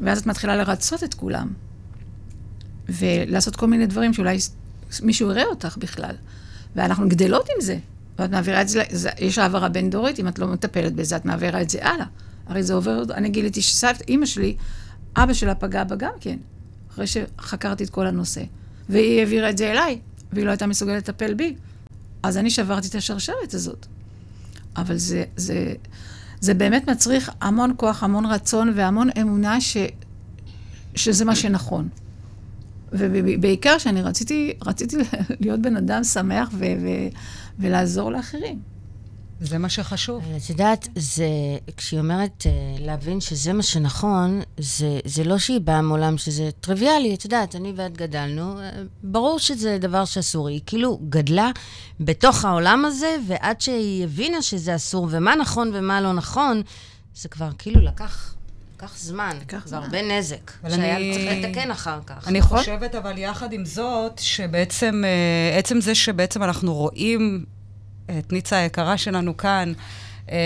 ואז 0.00 0.18
את 0.18 0.26
מתחילה 0.26 0.56
לרצות 0.56 1.04
את 1.04 1.14
כולם. 1.14 1.52
ולעשות 2.88 3.56
כל 3.56 3.66
מיני 3.66 3.86
דברים 3.86 4.14
שאולי 4.14 4.38
מישהו 5.02 5.30
יראה 5.30 5.44
אותך 5.44 5.76
בכלל. 5.76 6.14
ואנחנו 6.76 7.08
גדלות 7.08 7.48
עם 7.56 7.60
זה. 7.60 7.78
ואת 8.18 8.30
מעבירה 8.30 8.62
את 8.62 8.68
זה 8.68 8.82
יש 9.18 9.38
העברה 9.38 9.68
בין-דורית, 9.68 10.20
אם 10.20 10.28
את 10.28 10.38
לא 10.38 10.46
מטפלת 10.46 10.92
בזה, 10.94 11.16
את 11.16 11.24
מעבירה 11.24 11.62
את 11.62 11.70
זה 11.70 11.86
הלאה. 11.86 12.06
הרי 12.46 12.62
זה 12.62 12.74
עובר, 12.74 13.02
אני 13.14 13.28
גיליתי 13.28 13.62
שסבתא, 13.62 14.04
אימא 14.08 14.26
שלי, 14.26 14.56
אבא 15.16 15.32
שלה 15.32 15.54
פגע 15.54 15.84
בה 15.84 15.96
גם 15.96 16.12
כן, 16.20 16.36
אחרי 16.90 17.06
שחקרתי 17.06 17.84
את 17.84 17.90
כל 17.90 18.06
הנושא. 18.06 18.42
והיא 18.88 19.18
העבירה 19.18 19.50
את 19.50 19.58
זה 19.58 19.70
אליי, 19.70 19.98
והיא 20.32 20.44
לא 20.44 20.50
הייתה 20.50 20.66
מסוגלת 20.66 21.08
לטפל 21.08 21.34
בי. 21.34 21.54
אז 22.24 22.36
אני 22.38 22.50
שברתי 22.50 22.88
את 22.88 22.94
השרשרת 22.94 23.54
הזאת. 23.54 23.86
אבל 24.76 24.96
זה, 24.96 25.24
זה, 25.36 25.74
זה 26.40 26.54
באמת 26.54 26.90
מצריך 26.90 27.30
המון 27.40 27.74
כוח, 27.76 28.02
המון 28.02 28.26
רצון 28.26 28.72
והמון 28.74 29.08
אמונה 29.20 29.60
ש, 29.60 29.76
שזה 30.94 31.24
מה 31.24 31.36
שנכון. 31.36 31.88
ובעיקר 32.92 33.78
שאני 33.78 34.02
רציתי, 34.02 34.52
רציתי 34.66 34.96
להיות 35.40 35.60
בן 35.60 35.76
אדם 35.76 36.04
שמח 36.04 36.48
ו, 36.52 36.64
ו, 36.82 36.88
ולעזור 37.58 38.12
לאחרים. 38.12 38.73
זה 39.44 39.58
מה 39.58 39.68
שחשוב. 39.68 40.24
אבל 40.24 40.36
את 40.36 40.50
יודעת, 40.50 40.88
זה, 40.96 41.26
כשהיא 41.76 42.00
אומרת 42.00 42.42
uh, 42.42 42.46
להבין 42.82 43.20
שזה 43.20 43.52
מה 43.52 43.62
שנכון, 43.62 44.40
זה, 44.58 45.00
זה 45.04 45.24
לא 45.24 45.38
שהיא 45.38 45.60
באה 45.60 45.82
מעולם 45.82 46.18
שזה 46.18 46.50
טריוויאלי. 46.60 47.14
את 47.14 47.24
יודעת, 47.24 47.56
אני 47.56 47.72
ואת 47.76 47.96
גדלנו, 47.96 48.58
uh, 48.60 48.62
ברור 49.02 49.38
שזה 49.38 49.78
דבר 49.80 50.04
שאסור. 50.04 50.48
היא 50.48 50.60
כאילו 50.66 51.00
גדלה 51.08 51.50
בתוך 52.00 52.44
העולם 52.44 52.84
הזה, 52.84 53.16
ועד 53.26 53.60
שהיא 53.60 54.04
הבינה 54.04 54.42
שזה 54.42 54.74
אסור, 54.76 55.08
ומה 55.10 55.34
נכון 55.36 55.70
ומה 55.74 56.00
לא 56.00 56.12
נכון, 56.12 56.62
זה 57.14 57.28
כבר 57.28 57.48
כאילו 57.58 57.80
לקח, 57.80 58.34
לקח 58.76 58.98
זמן. 58.98 59.36
לקח 59.40 59.66
זמן. 59.66 59.78
והרבה 59.78 60.02
נזק, 60.02 60.50
שהיה 60.70 60.96
אני- 60.96 61.12
צריך 61.14 61.44
לתקן 61.44 61.70
אחר 61.70 61.98
כך. 62.06 62.28
אני 62.28 62.38
נכון? 62.38 62.58
חושבת, 62.58 62.94
אבל 62.94 63.18
יחד 63.18 63.52
עם 63.52 63.64
זאת, 63.64 64.18
שבעצם, 64.18 65.02
אה, 65.04 65.58
עצם 65.58 65.80
זה 65.80 65.94
שבעצם 65.94 66.42
אנחנו 66.42 66.74
רואים 66.74 67.44
את 68.18 68.32
ניצה 68.32 68.56
היקרה 68.56 68.96
שלנו 68.96 69.36
כאן, 69.36 69.72
אה, 70.30 70.36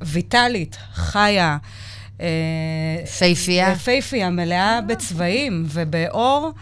ויטלית, 0.00 0.76
חיה, 0.94 1.56
אה, 2.20 2.26
פייפייה. 3.18 3.72
יפייפייה, 3.72 4.30
מלאה 4.30 4.80
בצבעים 4.80 5.66
ובאור. 5.68 6.52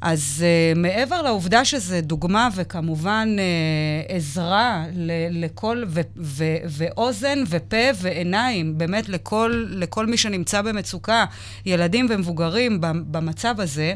אז 0.00 0.44
uh, 0.74 0.78
מעבר 0.78 1.22
לעובדה 1.22 1.64
שזה 1.64 2.00
דוגמה 2.00 2.48
וכמובן 2.54 3.36
uh, 3.38 4.12
עזרה 4.12 4.84
ל- 4.94 5.44
לכל, 5.44 5.82
ו- 5.88 6.00
ו- 6.16 6.56
ואוזן 6.66 7.38
ופה 7.48 7.76
ועיניים, 8.00 8.78
באמת 8.78 9.08
לכל, 9.08 9.64
לכל 9.68 10.06
מי 10.06 10.16
שנמצא 10.16 10.62
במצוקה, 10.62 11.24
ילדים 11.66 12.06
ומבוגרים 12.10 12.78
במצב 12.80 13.60
הזה, 13.60 13.94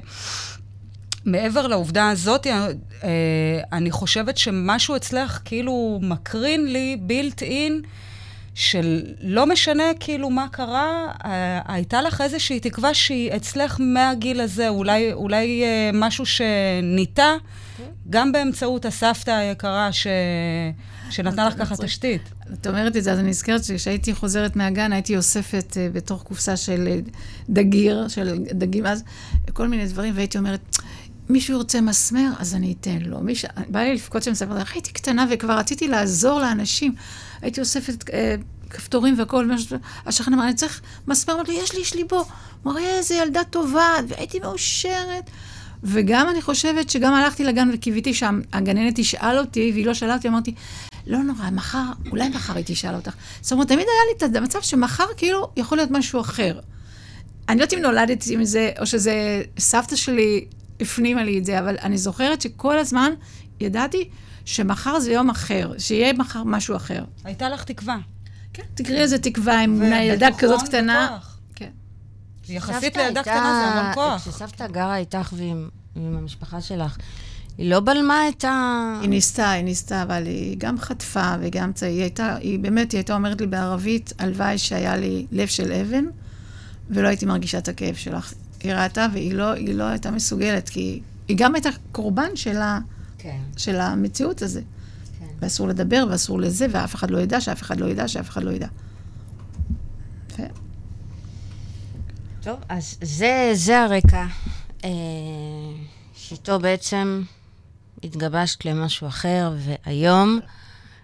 מעבר 1.25 1.67
לעובדה 1.67 2.11
הזאת, 2.11 2.47
אה, 2.47 3.61
אני 3.73 3.91
חושבת 3.91 4.39
שמשהו 4.39 4.97
אצלך 4.97 5.41
כאילו 5.45 5.99
מקרין 6.03 6.73
לי 6.73 6.97
בילט 7.01 7.43
אין, 7.43 7.83
של 8.59 9.03
לא 9.21 9.47
משנה 9.47 9.85
כאילו 10.01 10.31
מה 10.31 10.47
קרה, 10.49 11.13
אה, 11.25 11.61
הייתה 11.67 12.03
לך 12.03 12.21
איזושהי 12.21 12.61
תקווה 12.61 12.95
שהיא 12.95 13.37
אצלך 13.37 13.77
מהגיל 13.81 14.41
הזה, 14.41 14.69
אולי, 14.69 15.13
אולי 15.13 15.63
אה, 15.63 15.91
משהו 15.95 16.25
שניטה, 16.27 17.35
גם 18.11 18.33
באמצעות 18.33 18.85
הסבתא 18.85 19.31
היקרה 19.31 19.93
ש... 19.93 20.07
שנתנה 21.11 21.49
לך 21.49 21.59
ככה 21.59 21.77
תשתית. 21.77 22.23
את 22.53 22.67
אומרת 22.67 22.97
את 22.97 23.05
זה, 23.05 23.13
אז 23.13 23.19
אני 23.19 23.29
נזכרת 23.29 23.65
שכשהייתי 23.65 24.15
חוזרת 24.15 24.57
מהגן, 24.57 24.93
הייתי 24.93 25.17
אוספת 25.17 25.77
בתוך 25.93 26.23
קופסה 26.23 26.57
של 26.57 27.01
דגיר, 27.51 28.09
של 28.09 28.39
דגים 28.45 28.87
אז, 28.87 29.05
כל 29.53 29.69
מיני 29.69 29.87
דברים, 29.87 30.15
והייתי 30.17 30.39
אומרת, 30.39 30.79
מישהו 31.29 31.57
ירצה 31.57 31.81
מסמר, 31.81 32.31
אז 32.39 32.55
אני 32.55 32.75
אתן 32.81 32.99
לו. 33.01 33.21
מיש... 33.21 33.45
בא 33.69 33.81
לי 33.81 33.95
לבכות 33.95 34.23
שם 34.23 34.35
ספר, 34.35 34.53
הייתי 34.73 34.93
קטנה 34.93 35.27
וכבר 35.31 35.59
רציתי 35.59 35.89
לעזור 35.89 36.41
לאנשים. 36.41 36.95
הייתי 37.43 37.61
אוספת 37.61 38.05
uh, 38.09 38.13
כפתורים 38.71 39.19
והכול, 39.19 39.51
השכן 40.07 40.33
אמר, 40.33 40.45
אני 40.45 40.55
צריך 40.55 40.81
מסמר, 41.09 41.35
אמרתי 41.35 41.53
יש 41.53 41.75
לי, 41.75 41.81
יש 41.81 41.95
לי 41.95 42.05
בו. 42.05 42.25
הוא 42.63 42.79
איזה 42.79 43.15
ילדה 43.15 43.45
טובה, 43.45 43.95
והייתי 44.09 44.41
מאושרת. 44.41 45.31
וגם 45.83 46.29
אני 46.31 46.43
חושבת 46.43 46.91
שגם 46.91 47.15
הלכתי 47.15 47.45
לגן 47.45 47.71
וקיוויתי 47.75 48.15
שהגננת 48.15 48.95
תשאל 48.97 49.39
אותי, 49.39 49.71
והיא 49.73 49.87
לא 49.87 49.95
שאלה 49.95 50.15
אותי, 50.15 50.29
אמרתי, 50.29 50.55
לא 51.07 51.19
נורא, 51.19 51.51
מחר, 51.51 51.85
אולי 52.11 52.29
מחר 52.29 52.57
היא 52.57 52.65
תשאל 52.67 52.95
אותך. 52.95 53.15
זאת 53.41 53.53
אומרת, 53.53 53.69
תמיד 53.69 53.87
היה 53.89 54.29
לי 54.29 54.33
את 54.33 54.37
המצב 54.37 54.61
שמחר 54.63 55.05
כאילו 55.17 55.51
יכול 55.57 55.79
להיות 55.79 55.91
משהו 55.91 56.21
אחר. 56.21 56.61
אני 57.49 57.59
לא 57.59 57.63
יודעת 57.63 57.79
אם 57.79 57.83
נולדתי 57.83 58.35
עם 58.35 58.45
זה, 58.45 58.71
או 58.79 58.87
שזה 58.87 59.43
סבתא 59.59 59.97
שלי 59.97 60.45
הפנימה 60.81 61.25
לי 61.25 61.39
את 61.39 61.45
זה, 61.45 61.59
אבל 61.59 61.77
אני 61.83 61.99
זוכרת 61.99 62.41
שכל 62.41 62.79
הזמן 62.79 63.13
ידעתי 63.61 64.09
שמחר 64.45 65.01
זה 65.01 65.13
יום 65.13 65.31
אחר, 65.31 65.73
שיהיה 65.79 66.13
מחר 66.13 66.43
משהו 66.45 66.77
אחר. 66.77 67.05
הייתה 67.25 67.49
לך 67.49 67.65
תקווה. 67.65 67.99
כן, 68.53 68.63
תקראי 68.75 69.01
איזה 69.01 69.19
תקווה, 69.19 69.65
אמונה, 69.65 70.05
ילדה 70.05 70.29
כזאת 70.39 70.63
קטנה. 70.63 71.19
כן. 71.55 71.71
יחסית 72.49 72.97
לילדה 72.97 73.23
קטנה 73.23 73.63
זה 73.63 73.81
המון 73.81 73.95
כוח. 73.95 74.23
כשסבתא 74.23 74.67
גרה 74.67 74.97
איתך 74.97 75.33
ועם 75.37 75.69
עם 75.97 76.17
המשפחה 76.17 76.61
שלך, 76.61 76.97
היא 77.59 77.71
לא 77.71 77.81
בלמה 77.81 78.29
את 78.29 78.45
ה... 78.45 78.99
היא 79.01 79.09
ניסתה, 79.09 79.51
היא 79.51 79.65
ניסתה, 79.65 80.03
אבל 80.03 80.27
היא 80.27 80.57
גם 80.59 80.79
חטפה 80.79 81.35
וגם. 81.41 81.73
היא 81.83 82.01
הייתה, 82.01 82.37
היא 82.37 82.59
באמת, 82.59 82.93
היא 82.93 82.99
הייתה 82.99 83.15
אומרת 83.15 83.41
לי 83.41 83.47
בערבית, 83.47 84.13
הלוואי 84.19 84.59
שהיה 84.59 84.97
לי 84.97 85.27
לב 85.33 85.49
של 85.49 85.73
אבן, 85.73 86.05
ולא 86.91 87.09
הייתי 87.09 87.27
מרגישה 87.27 87.59
את 87.59 87.69
הכאב 87.69 87.95
שלך. 87.95 88.33
היא 88.61 88.73
ראתה 88.73 89.07
והיא 89.13 89.35
לא, 89.35 89.55
לא 89.75 89.85
הייתה 89.85 90.11
מסוגלת, 90.11 90.69
כי 90.69 91.01
היא 91.29 91.37
גם 91.41 91.55
הייתה 91.55 91.69
קורבן 91.93 92.37
של, 92.37 92.57
ה... 92.57 92.79
כן, 93.19 93.39
של 93.57 93.81
המציאות 93.81 94.43
הזה. 94.43 94.61
כן. 95.19 95.27
ואסור 95.41 95.69
לדבר, 95.69 96.05
ואסור 96.11 96.41
לזה, 96.41 96.67
ואף 96.71 96.95
אחד 96.95 97.11
לא 97.11 97.19
ידע, 97.19 97.41
שאף 97.41 97.63
אחד 97.63 97.81
לא 97.81 97.87
ידע, 97.87 98.09
שאף 98.09 98.29
אחד 98.29 98.43
לא 98.43 98.51
ידע. 98.51 98.69
ו... 100.39 100.43
טוב, 102.43 102.61
אז 102.69 102.97
זה, 103.03 103.51
זה 103.55 103.81
הרקע, 103.81 104.27
אה, 104.85 104.91
שאיתו 106.15 106.59
בעצם 106.59 107.23
התגבשת 108.05 108.65
למשהו 108.65 109.07
אחר, 109.07 109.53
והיום 109.59 110.41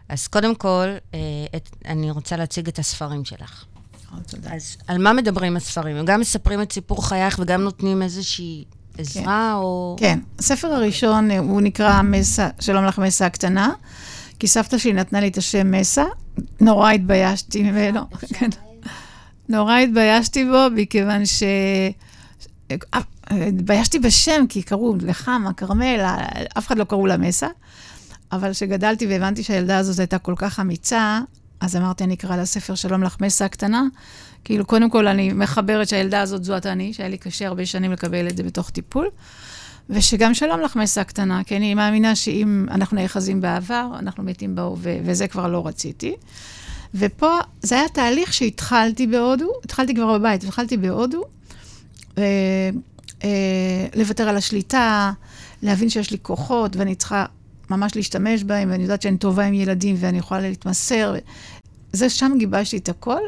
אז 0.08 0.28
קודם 0.28 0.54
כל, 0.54 0.86
אה, 1.14 1.18
את, 1.56 1.70
אני 1.84 2.10
רוצה 2.10 2.36
להציג 2.36 2.68
את 2.68 2.78
הספרים 2.78 3.24
שלך. 3.24 3.64
אה, 4.18 4.22
תודה. 4.22 4.54
אז 4.54 4.76
על 4.86 4.98
מה 4.98 5.12
מדברים 5.12 5.56
הספרים? 5.56 5.96
הם 5.96 6.04
גם 6.04 6.20
מספרים 6.20 6.62
את 6.62 6.72
סיפור 6.72 7.08
חייך 7.08 7.38
וגם 7.42 7.62
נותנים 7.62 8.02
איזושהי 8.02 8.64
עזרה 8.98 9.54
או... 9.54 9.96
כן, 9.98 10.18
הספר 10.38 10.68
הראשון 10.68 11.30
אה, 11.30 11.38
הוא 11.38 11.60
נקרא 11.60 12.02
מסה, 12.02 12.48
שלום 12.60 12.84
לך 12.84 12.98
מסה 12.98 13.26
הקטנה, 13.26 13.72
כי 14.38 14.46
סבתא 14.46 14.78
שלי 14.78 14.92
נתנה 14.92 15.20
לי 15.20 15.28
את 15.28 15.38
השם 15.38 15.70
מסה, 15.70 16.04
נורא 16.60 16.90
התביישתי 16.90 17.62
ממנו, 17.62 18.00
כן. 18.38 18.50
נורא 19.48 19.76
התביישתי 19.76 20.44
בו, 20.44 20.66
מכיוון 20.74 21.26
ש... 21.26 21.42
אה, 22.72 23.00
התביישתי 23.30 23.98
בשם, 23.98 24.44
כי 24.48 24.62
קראו 24.62 24.94
לחמה, 25.00 25.52
כרמל, 25.52 26.00
אף 26.58 26.66
אחד 26.66 26.78
לא 26.78 26.84
קראו 26.84 27.06
לה 27.06 27.16
מסה, 27.16 27.48
אבל 28.32 28.52
כשגדלתי 28.52 29.06
והבנתי 29.06 29.42
שהילדה 29.42 29.78
הזאת 29.78 29.98
הייתה 29.98 30.18
כל 30.18 30.34
כך 30.36 30.60
אמיצה, 30.60 31.20
אז 31.64 31.76
אמרתי, 31.76 32.04
אני 32.04 32.14
אקרא 32.14 32.36
לה 32.36 32.44
ספר 32.44 32.74
שלום 32.74 33.02
לך 33.02 33.16
מסה 33.20 33.44
הקטנה. 33.44 33.82
כאילו, 34.44 34.64
קודם 34.64 34.90
כל, 34.90 35.06
אני 35.06 35.32
מחברת 35.32 35.88
שהילדה 35.88 36.20
הזאת 36.20 36.44
זאת 36.44 36.66
אני, 36.66 36.92
שהיה 36.92 37.08
לי 37.08 37.18
קשה 37.18 37.46
הרבה 37.46 37.66
שנים 37.66 37.92
לקבל 37.92 38.28
את 38.28 38.36
זה 38.36 38.42
בתוך 38.42 38.70
טיפול. 38.70 39.08
ושגם 39.90 40.34
שלום 40.34 40.60
לך 40.60 40.76
מסה 40.76 41.00
הקטנה, 41.00 41.44
כי 41.44 41.56
אני 41.56 41.74
מאמינה 41.74 42.16
שאם 42.16 42.66
אנחנו 42.70 42.96
נאחזים 42.96 43.40
בעבר, 43.40 43.90
אנחנו 43.98 44.22
מתים 44.22 44.54
בהווה, 44.54 44.96
וזה 45.04 45.28
כבר 45.28 45.48
לא 45.48 45.66
רציתי. 45.66 46.14
ופה, 46.94 47.38
זה 47.62 47.74
היה 47.74 47.88
תהליך 47.88 48.32
שהתחלתי 48.32 49.06
בהודו, 49.06 49.48
התחלתי 49.64 49.94
כבר 49.94 50.18
בבית, 50.18 50.44
התחלתי 50.44 50.76
בהודו, 50.76 51.24
אה, 52.18 52.22
אה, 53.24 53.86
לוותר 53.94 54.28
על 54.28 54.36
השליטה, 54.36 55.12
להבין 55.62 55.88
שיש 55.88 56.10
לי 56.10 56.18
כוחות 56.22 56.76
ואני 56.76 56.94
צריכה 56.94 57.24
ממש 57.70 57.96
להשתמש 57.96 58.44
בהם, 58.44 58.70
ואני 58.70 58.82
יודעת 58.82 59.02
שאני 59.02 59.16
טובה 59.16 59.44
עם 59.44 59.54
ילדים 59.54 59.96
ואני 59.98 60.18
יכולה 60.18 60.40
להתמסר. 60.40 61.14
זה, 61.94 62.08
שם 62.10 62.32
גיבשתי 62.38 62.76
את 62.76 62.88
הכל. 62.88 63.20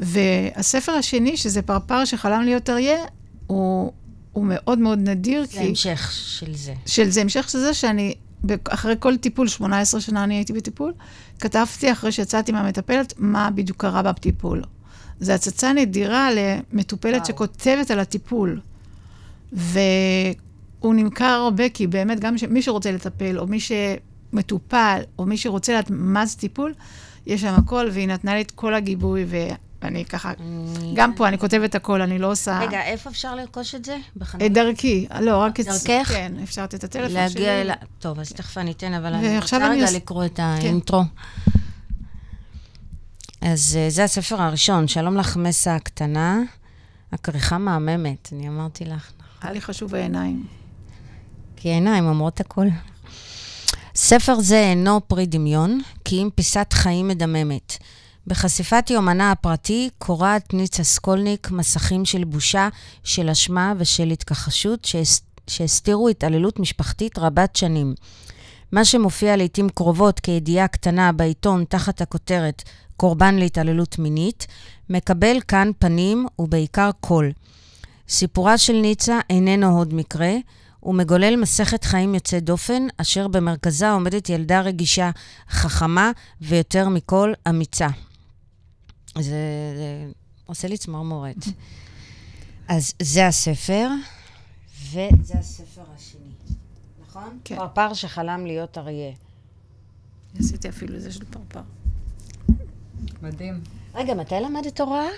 והספר 0.00 0.92
השני, 0.92 1.36
שזה 1.36 1.62
פרפר 1.62 2.04
שחלם 2.04 2.42
להיות 2.42 2.70
אריה, 2.70 2.98
הוא, 3.46 3.92
הוא 4.32 4.44
מאוד 4.48 4.78
מאוד 4.78 4.98
נדיר. 4.98 5.44
זה 5.44 5.50
כי... 5.52 5.58
המשך 5.58 6.12
של 6.12 6.54
זה. 6.54 6.74
של 6.86 7.10
זה 7.10 7.20
המשך 7.20 7.50
של 7.50 7.58
זה 7.58 7.74
שאני, 7.74 8.14
אחרי 8.68 8.94
כל 8.98 9.16
טיפול, 9.16 9.48
18 9.48 10.00
שנה 10.00 10.24
אני 10.24 10.34
הייתי 10.34 10.52
בטיפול, 10.52 10.92
כתבתי 11.40 11.92
אחרי 11.92 12.12
שיצאתי 12.12 12.52
מהמטפלת, 12.52 13.14
מה 13.18 13.50
בדיוק 13.50 13.80
קרה 13.80 14.02
בטיפול. 14.02 14.62
זו 15.20 15.32
הצצה 15.32 15.72
נדירה 15.72 16.28
למטופלת 16.32 17.14
וואו. 17.14 17.26
שכותבת 17.26 17.90
על 17.90 17.98
הטיפול. 17.98 18.60
והוא 19.52 20.94
נמכר 20.94 21.24
הרבה, 21.24 21.68
כי 21.68 21.86
באמת, 21.86 22.20
גם 22.20 22.38
ש- 22.38 22.44
מי 22.44 22.62
שרוצה 22.62 22.92
לטפל, 22.92 23.38
או 23.38 23.46
מי 23.46 23.58
שמטופל, 23.60 25.00
או 25.18 25.26
מי 25.26 25.36
שרוצה 25.36 25.72
לדעת 25.72 25.90
מה 25.90 26.26
זה 26.26 26.36
טיפול, 26.36 26.74
יש 27.26 27.40
שם 27.40 27.54
הכל, 27.54 27.88
והיא 27.92 28.08
נתנה 28.08 28.34
לי 28.34 28.42
את 28.42 28.50
כל 28.50 28.74
הגיבוי, 28.74 29.26
ואני 29.82 30.04
ככה, 30.04 30.32
אני- 30.40 30.92
גם 30.94 31.14
פה 31.14 31.28
אני 31.28 31.38
כותבת 31.38 31.74
הכל, 31.74 32.02
אני 32.02 32.18
לא 32.18 32.30
עושה... 32.30 32.58
רגע, 32.60 32.82
איפה 32.82 33.10
אפשר 33.10 33.34
לרכוש 33.34 33.74
את 33.74 33.84
זה? 33.84 33.96
את 34.46 34.52
דרכי, 34.52 35.06
לא, 35.20 35.36
רק 35.38 35.60
את... 35.60 35.64
דרכך? 35.66 36.08
כן, 36.08 36.32
אפשר 36.42 36.62
לתת 36.64 36.74
את 36.74 36.84
הטלפון 36.84 37.08
שלי. 37.08 37.14
להגיע 37.42 37.60
אל... 37.62 37.70
טוב, 37.98 38.20
אז 38.20 38.32
תכף 38.32 38.58
אני 38.58 38.70
אתן, 38.72 38.92
אבל 38.94 39.14
אני 39.14 39.38
רוצה 39.38 39.68
רגע 39.70 39.86
לקרוא 39.96 40.24
את 40.24 40.38
האינטרו. 40.38 41.02
אז 43.40 43.78
אה, 43.80 43.90
זה 43.90 44.04
הספר 44.04 44.42
הראשון, 44.42 44.88
שלום 44.88 45.16
לך 45.16 45.36
מסה 45.36 45.74
הקטנה. 45.74 46.40
הכריכה 47.12 47.58
מהממת, 47.58 48.28
אני 48.32 48.48
אמרתי 48.48 48.84
לך. 48.84 49.12
היה 49.42 49.52
לי 49.52 49.60
חשוב 49.60 49.94
העיניים. 49.94 50.46
כי 51.56 51.70
העיניים 51.70 52.04
אומרות 52.06 52.40
הכל. 52.40 52.66
ספר 54.04 54.40
זה 54.40 54.58
אינו 54.58 55.00
פרי 55.06 55.26
דמיון, 55.26 55.80
כי 56.04 56.22
אם 56.22 56.28
פיסת 56.34 56.66
חיים 56.72 57.08
מדממת. 57.08 57.76
בחשיפת 58.26 58.90
יומנה 58.90 59.30
הפרטי 59.30 59.88
קורעת 59.98 60.54
ניצה 60.54 60.84
סקולניק 60.84 61.50
מסכים 61.50 62.04
של 62.04 62.24
בושה, 62.24 62.68
של 63.04 63.30
אשמה 63.30 63.72
ושל 63.78 64.10
התכחשות 64.10 64.84
שהס- 64.84 65.22
שהסתירו 65.46 66.08
התעללות 66.08 66.58
משפחתית 66.58 67.18
רבת 67.18 67.56
שנים. 67.56 67.94
מה 68.72 68.84
שמופיע 68.84 69.36
לעיתים 69.36 69.68
קרובות 69.68 70.20
כידיעה 70.20 70.68
קטנה 70.68 71.12
בעיתון 71.12 71.64
תחת 71.68 72.00
הכותרת 72.00 72.62
קורבן 72.96 73.34
להתעללות 73.34 73.98
מינית, 73.98 74.46
מקבל 74.90 75.36
כאן 75.48 75.70
פנים 75.78 76.26
ובעיקר 76.38 76.90
קול. 77.00 77.32
סיפורה 78.08 78.58
של 78.58 78.72
ניצה 78.76 79.18
איננו 79.30 79.78
עוד 79.78 79.94
מקרה, 79.94 80.32
הוא 80.82 80.94
מגולל 80.94 81.36
מסכת 81.36 81.84
חיים 81.84 82.14
יוצא 82.14 82.38
דופן, 82.38 82.86
אשר 82.96 83.28
במרכזה 83.28 83.90
עומדת 83.90 84.28
ילדה 84.28 84.60
רגישה, 84.60 85.10
חכמה 85.50 86.10
ויותר 86.40 86.88
מכל 86.88 87.32
אמיצה. 87.48 87.88
זה, 89.14 89.22
זה 89.76 90.10
עושה 90.46 90.68
לי 90.68 90.78
צמרמורת. 90.78 91.36
אז 92.68 92.94
זה 93.02 93.26
הספר, 93.26 93.88
וזה 94.90 95.34
הספר 95.38 95.82
השני, 95.96 96.20
נכון? 97.08 97.38
כן. 97.44 97.56
פרפר 97.56 97.94
שחלם 97.94 98.46
להיות 98.46 98.78
אריה. 98.78 99.12
עשיתי 100.38 100.68
אפילו 100.68 101.00
זה 101.00 101.12
של 101.12 101.24
פרפר. 101.24 101.60
מדהים. 103.22 103.60
רגע, 103.94 104.14
מתי 104.14 104.34
למדת 104.34 104.80
הוראה? 104.80 105.08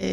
אה, 0.00 0.06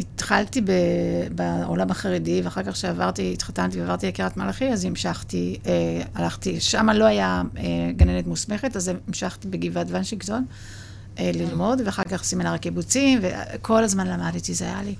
התחלתי 0.00 0.60
ב- 0.60 1.34
בעולם 1.34 1.90
החרדי, 1.90 2.40
ואחר 2.44 2.62
כך 2.62 2.76
שעברתי, 2.76 3.32
התחתנתי 3.32 3.80
ועברתי 3.80 4.06
לקריית 4.06 4.36
מלאכי, 4.36 4.68
אז 4.68 4.84
המשכתי, 4.84 5.58
אה, 5.66 6.02
הלכתי, 6.14 6.60
שם 6.60 6.90
לא 6.90 7.04
היה 7.04 7.42
אה, 7.56 7.62
גננת 7.96 8.26
מוסמכת, 8.26 8.76
אז 8.76 8.90
המשכתי 9.08 9.48
בגבעת 9.48 9.86
ונשיקזון 9.90 10.44
אה, 11.18 11.30
ללמוד, 11.34 11.82
ואחר 11.84 12.04
כך 12.04 12.24
סמינר 12.24 12.52
הקיבוצים, 12.54 13.20
וכל 13.22 13.84
הזמן 13.84 14.06
למדתי, 14.06 14.54
זה 14.54 14.64
היה 14.64 14.82
לי... 14.82 14.94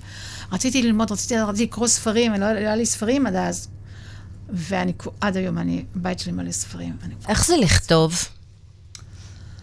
רציתי 0.51 0.81
ללמוד, 0.81 1.11
רציתי, 1.11 1.37
רציתי 1.37 1.63
לקרוא 1.63 1.87
ספרים, 1.87 2.33
לא 2.33 2.39
לא 2.39 2.45
היה 2.45 2.75
לי 2.75 2.85
ספרים 2.85 3.27
עד 3.27 3.35
אז. 3.35 3.67
ואני, 4.53 4.93
עד 5.21 5.37
היום, 5.37 5.57
אני, 5.57 5.85
הבית 5.95 6.19
שלי 6.19 6.31
מלא 6.31 6.51
ספרים. 6.51 6.97
איך 7.27 7.45
זה 7.45 7.57
לכתוב? 7.57 8.13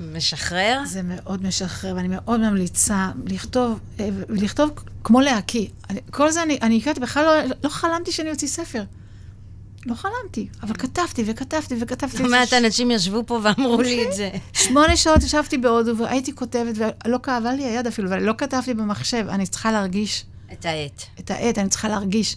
משחרר? 0.00 0.82
זה 0.86 1.02
מאוד 1.02 1.42
משחרר, 1.42 1.94
ואני 1.96 2.08
מאוד 2.08 2.40
ממליצה 2.40 3.10
לכתוב, 3.26 3.80
אה, 4.00 4.08
לכתוב 4.28 4.70
כמו 5.04 5.20
להקיא. 5.20 5.66
כל 6.10 6.30
זה 6.30 6.42
אני, 6.42 6.58
אני 6.62 6.78
הכרתי, 6.78 7.00
בכלל 7.00 7.24
לא, 7.24 7.54
לא 7.64 7.68
חלמתי 7.68 8.12
שאני 8.12 8.30
אוציא 8.30 8.48
ספר. 8.48 8.82
לא 9.86 9.94
חלמתי, 9.94 10.48
אבל 10.62 10.74
כתבתי 10.74 11.22
וכתבתי 11.26 11.74
וכתבתי. 11.80 12.22
לא 12.22 12.30
מעט 12.38 12.52
אנשים 12.52 12.90
ישבו 12.90 13.22
פה 13.26 13.40
ואמרו 13.42 13.82
לי 13.82 14.08
את 14.08 14.12
זה. 14.12 14.30
שמונה 14.52 14.96
שעות 14.96 15.22
ישבתי 15.22 15.58
בהודו 15.58 15.96
והייתי 15.96 16.34
כותבת, 16.34 16.74
ולא 16.76 17.18
כאבה 17.22 17.52
לי 17.52 17.64
היד 17.64 17.86
אפילו, 17.86 18.10
ולא 18.10 18.34
כתבתי 18.38 18.74
במחשב, 18.74 19.26
אני 19.28 19.46
צריכה 19.46 19.72
להרגיש 19.72 20.24
את 20.52 20.64
העט. 20.64 21.02
את 21.20 21.30
העט, 21.30 21.58
אני 21.58 21.68
צריכה 21.68 21.88
להרגיש. 21.88 22.36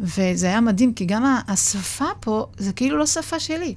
וזה 0.00 0.46
היה 0.46 0.60
מדהים, 0.60 0.94
כי 0.94 1.04
גם 1.04 1.36
השפה 1.48 2.08
פה, 2.20 2.46
זה 2.58 2.72
כאילו 2.72 2.98
לא 2.98 3.06
שפה 3.06 3.40
שלי. 3.40 3.74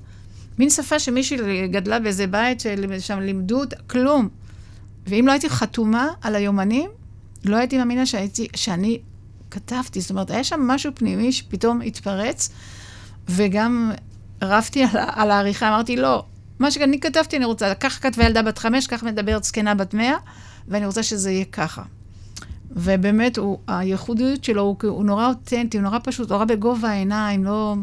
מין 0.60 0.69
שפה 0.69 1.00
שמישהי 1.00 1.67
גדלה 1.67 2.00
באיזה 2.00 2.28
בית 2.28 2.60
ששם 2.60 3.19
לימדו 3.19 3.60
אותה, 3.60 3.76
כלום. 3.88 4.30
ואם 5.08 5.28
לא 5.28 5.32
הייתי 5.32 5.50
חתומה 5.50 6.08
על 6.22 6.36
היומנים, 6.36 6.89
לא 7.45 7.56
הייתי 7.56 7.78
מאמינה 7.78 8.06
שהייתי, 8.06 8.48
שאני 8.56 9.00
כתבתי. 9.52 10.02
זאת 10.02 10.10
אומרת, 10.10 10.32
היה 10.32 10.43
שם 10.43 10.60
משהו 10.62 10.91
פנימי 10.95 11.32
שפתאום 11.32 11.82
התפרץ, 11.82 12.50
וגם 13.30 13.91
רבתי 14.41 14.84
על, 14.84 14.89
על 14.93 15.32
העריכה, 15.32 15.67
אמרתי, 15.67 15.95
לא, 15.95 16.24
מה 16.60 16.72
שאני 16.72 17.00
כתבתי 17.00 17.38
אני 17.38 17.45
רוצה, 17.45 17.74
כך 17.76 18.04
כתבה 18.04 18.26
ילדה 18.26 18.41
בת 18.41 18.58
חמש, 18.58 18.88
כך 18.88 19.04
מדברת 19.04 19.43
זקנה 19.43 19.76
בת 19.76 19.93
מאה, 19.93 20.15
ואני 20.67 20.86
רוצה 20.86 21.04
שזה 21.04 21.32
יהיה 21.32 21.45
ככה. 21.45 21.82
ובאמת, 22.72 23.38
הוא, 23.38 23.58
הייחודיות 23.67 24.43
שלו, 24.43 24.62
הוא, 24.62 24.76
הוא 24.84 25.06
נורא 25.06 25.28
אותנטי, 25.28 25.78
הוא 25.78 25.84
נורא 25.84 25.98
פשוט, 26.04 26.32
נורא 26.32 26.45
בגובה 26.45 26.89
העיניים, 26.89 27.43
לא, 27.43 27.76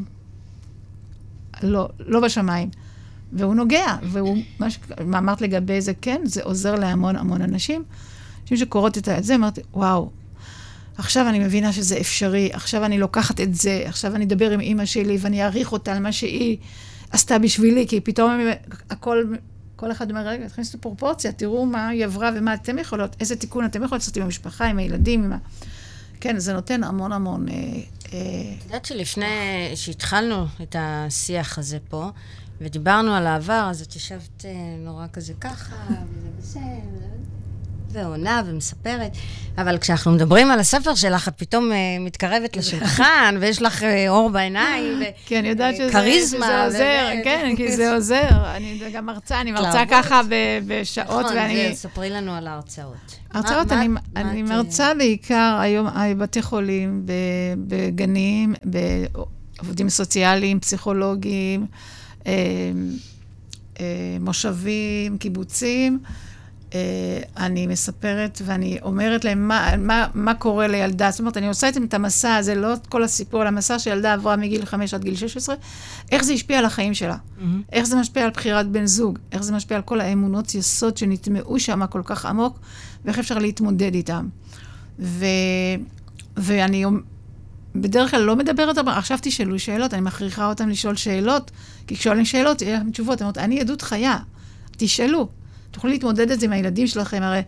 לא, 1.63 1.89
לא 1.99 2.21
בשמיים. 2.21 2.69
והוא 3.33 3.55
נוגע, 3.55 3.97
והוא, 4.03 4.37
מה 4.59 4.71
ש- 4.71 4.79
מה 5.07 5.19
אמרת 5.19 5.41
לגבי 5.41 5.81
זה, 5.81 5.93
כן, 6.01 6.21
זה 6.25 6.43
עוזר 6.43 6.75
להמון 6.75 7.17
המון 7.17 7.43
אנשים. 7.43 7.85
אנשים 8.43 8.57
שקוראות 8.57 8.99
את 8.99 9.09
זה, 9.21 9.35
אמרתי, 9.35 9.61
וואו, 9.75 10.11
עכשיו 10.99 11.29
אני 11.29 11.39
מבינה 11.39 11.73
שזה 11.73 11.99
אפשרי, 11.99 12.51
עכשיו 12.53 12.85
אני 12.85 12.99
לוקחת 12.99 13.41
את 13.41 13.55
זה, 13.55 13.83
עכשיו 13.87 14.17
אני 14.17 14.25
אדבר 14.25 14.51
עם 14.51 14.61
אימא 14.61 14.85
שלי 14.85 15.17
ואני 15.21 15.43
אעריך 15.45 15.73
אותה 15.73 15.93
על 15.93 15.99
מה 16.03 16.13
שהיא 16.13 16.57
עשתה 17.11 17.39
בשבילי, 17.39 17.87
כי 17.89 18.01
פתאום 18.01 18.41
הכל, 18.91 19.25
כל 19.77 19.93
אחד 19.93 20.11
אומר, 20.11 20.21
רגע, 20.29 20.49
תכניסו 20.49 20.79
פרופורציה, 20.79 21.33
תראו 21.33 21.67
מה 21.67 21.89
היא 21.89 22.05
עברה 22.05 22.31
ומה 22.37 22.55
אתם 22.55 22.79
יכולות, 22.79 23.17
איזה 23.21 23.37
תיקון 23.37 23.65
אתם 23.65 23.83
יכולות 23.83 24.03
לעשות 24.03 24.17
עם 24.17 24.23
המשפחה, 24.23 24.65
עם 24.67 24.79
הילדים, 24.79 25.25
עם 25.25 25.33
ה... 25.33 25.37
כן, 26.21 26.39
זה 26.39 26.53
נותן 26.53 26.85
המון 26.85 27.13
המון... 27.13 27.49
אה, 27.49 27.55
את 28.09 28.65
יודעת 28.65 28.85
שלפני 28.85 29.25
שהתחלנו 29.75 30.47
את 30.63 30.77
השיח 30.79 31.59
הזה 31.59 31.79
פה, 31.89 32.09
ודיברנו 32.61 33.15
על 33.15 33.27
העבר, 33.27 33.67
אז 33.71 33.83
את 33.83 33.97
ישבת 33.97 34.45
אה, 34.45 34.51
נורא 34.79 35.07
כזה 35.13 35.35
ככה, 35.41 35.77
וזה 35.89 36.29
בסדר. 36.39 37.17
ועונה 37.97 38.43
ומספרת, 38.47 39.11
אבל 39.59 39.79
כשאנחנו 39.79 40.13
מדברים 40.13 40.51
על 40.51 40.61
הספר 40.61 40.95
שלך, 40.95 41.29
את 41.29 41.35
פתאום 41.37 41.73
אה, 41.73 41.77
מתקרבת 42.01 42.57
לשולחן, 42.59 43.37
ויש 43.41 43.63
לך 43.63 43.83
אה, 43.83 44.09
אור 44.09 44.31
בעיניים, 44.31 45.03
כי 45.27 45.39
אני 45.39 45.49
יודעת 45.49 45.75
אה, 45.75 45.79
שזה 45.79 45.93
כריזמה, 45.93 46.47
שזה 46.47 46.65
עוזר, 46.65 47.09
כן, 47.25 47.53
כי 47.57 47.73
זה 47.77 47.93
עוזר. 47.95 48.29
אני 48.57 48.81
גם 48.93 49.07
מרצה, 49.07 49.41
אני 49.41 49.53
מרצה. 49.53 49.85
ככה 49.91 50.21
בשעות, 50.67 51.09
נכון, 51.25 51.37
ואני... 51.37 51.71
ספרי 51.77 52.11
לנו 52.11 52.35
על 52.35 52.47
ההרצאות. 52.47 52.95
הרצאות, 53.35 53.73
מה- 53.73 53.79
אני, 53.81 53.89
מה- 53.89 54.01
אני 54.17 54.43
מה 54.43 54.61
את, 54.61 54.65
מרצה 54.65 54.93
בעיקר 54.95 55.59
היום 55.61 55.87
בבתי 56.17 56.43
חולים, 56.43 57.07
בגנים, 57.69 58.55
בעובדים 58.65 59.89
סוציאליים, 59.89 60.61
פסיכולוגים, 60.61 61.67
אה, 62.27 62.33
מושבים, 64.21 65.19
קיבוצים. 65.19 65.99
אה, 66.77 67.47
אני 67.47 67.67
מספרת 67.67 68.43
ואני 68.45 68.79
אומרת 68.83 69.25
להם 69.25 69.49
מה, 69.49 69.77
מה, 69.79 70.07
מה 70.15 70.35
קורה 70.35 70.67
לילדה. 70.67 71.11
זאת 71.11 71.21
אומרת, 71.21 71.37
אני 71.37 71.49
עושה 71.49 71.67
איתם 71.67 71.85
את 71.85 71.95
המסע 71.95 72.37
הזה, 72.37 72.55
לא 72.55 72.75
את 72.75 72.87
כל 72.87 73.03
הסיפור, 73.03 73.43
אלא 73.43 73.49
המסע 73.49 73.79
שילדה 73.79 74.13
עברה 74.13 74.37
מגיל 74.37 74.65
5 74.65 74.95
עד 74.95 75.05
גיל 75.05 75.17
16, 75.17 75.57
איך 76.13 76.25
זה 76.25 76.33
השפיע 76.33 76.59
על 76.59 76.65
החיים 76.65 76.95
שלה. 76.95 77.17
מהמם. 77.39 77.63
איך 77.73 77.87
זה 77.87 77.97
משפיע 77.97 78.25
על 78.25 78.31
בחירת 78.31 78.69
בן 78.69 78.87
זוג, 78.87 79.19
איך 79.33 79.43
זה 79.43 79.53
משפיע 79.53 79.77
על 79.77 79.83
כל 79.83 80.01
האמונות 80.01 80.55
יסוד 80.55 80.97
שנטמעו 80.97 81.61
שם 81.61 81.87
כל 81.87 82.03
כך 82.05 82.27
עמוק, 82.27 82.59
ואיך 83.05 83.19
אפשר 83.19 83.39
להתמודד 83.39 83.95
איתם. 83.95 84.29
ו... 84.99 85.27
ואני 86.37 86.85
בדרך 87.75 88.11
כלל 88.11 88.23
לא 88.23 88.37
מדברת, 88.37 88.79
אבל 88.79 88.93
עכשיו 88.93 89.19
תשאלו 89.23 89.59
שאלות, 89.59 89.95
אני 89.95 90.01
מכריחה 90.01 90.47
אותם 90.47 90.69
לשאול 90.69 90.97
שאלות, 90.97 91.51
כי 91.87 91.97
כששואלים 91.97 92.25
שאלות, 92.25 92.63
יהיה 92.63 92.77
לכם 92.77 92.91
תשובות. 92.91 93.23
אני 93.23 93.25
אומרת, 93.25 93.39
אני 93.39 93.61
עדות 93.61 93.83
חיה, 93.83 94.19
תשאלו. 94.77 95.29
תוכלו 95.77 95.91
להתמודד 95.91 96.31
את 96.31 96.41
זה 96.41 96.47
עם 96.47 96.53
הילדים 96.53 96.87
שלכם, 96.87 97.23
הרי 97.23 97.41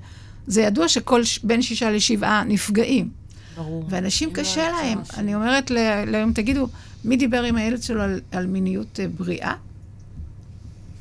זה 0.46 0.62
ידוע 0.62 0.88
שכל 0.88 1.24
ש- 1.24 1.38
בין 1.44 1.62
שישה 1.62 1.90
לשבעה 1.90 2.44
נפגעים. 2.44 3.10
ברור. 3.56 3.84
ואנשים 3.90 4.28
לא 4.28 4.34
קשה 4.34 4.68
להם. 4.72 4.98
משהו. 5.00 5.18
אני 5.18 5.34
אומרת 5.34 5.70
להם, 6.06 6.32
תגידו, 6.32 6.68
מי 7.04 7.16
דיבר 7.16 7.42
עם 7.42 7.56
הילד 7.56 7.82
שלו 7.82 8.02
על, 8.02 8.20
על 8.32 8.46
מיניות 8.46 9.00
אה, 9.00 9.06
בריאה? 9.08 9.54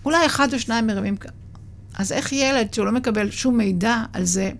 אולי 0.06 0.26
אחד 0.26 0.54
או 0.54 0.60
שניים 0.60 0.88
מרימים... 0.88 1.18
כ- 1.18 1.26
אז 1.96 2.12
איך 2.12 2.34
ילד 2.34 2.74
שהוא 2.74 2.86
לא 2.86 2.92
מקבל 2.92 3.32
שום 3.32 3.58
מידע 3.58 4.04
על 4.14 4.24
זה, 4.26 4.52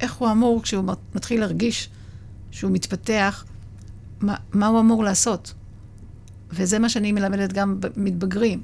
איך 0.00 0.14
הוא 0.14 0.30
אמור, 0.30 0.62
כשהוא 0.62 0.84
מת- 0.84 1.14
מתחיל 1.14 1.40
להרגיש 1.40 1.88
שהוא 2.50 2.70
מתפתח, 2.70 3.44
מה, 4.20 4.34
מה 4.52 4.66
הוא 4.66 4.80
אמור 4.80 5.04
לעשות? 5.04 5.54
וזה 6.50 6.78
מה 6.78 6.88
שאני 6.88 7.12
מלמדת 7.12 7.52
גם 7.52 7.78
מתבגרים. 7.96 8.62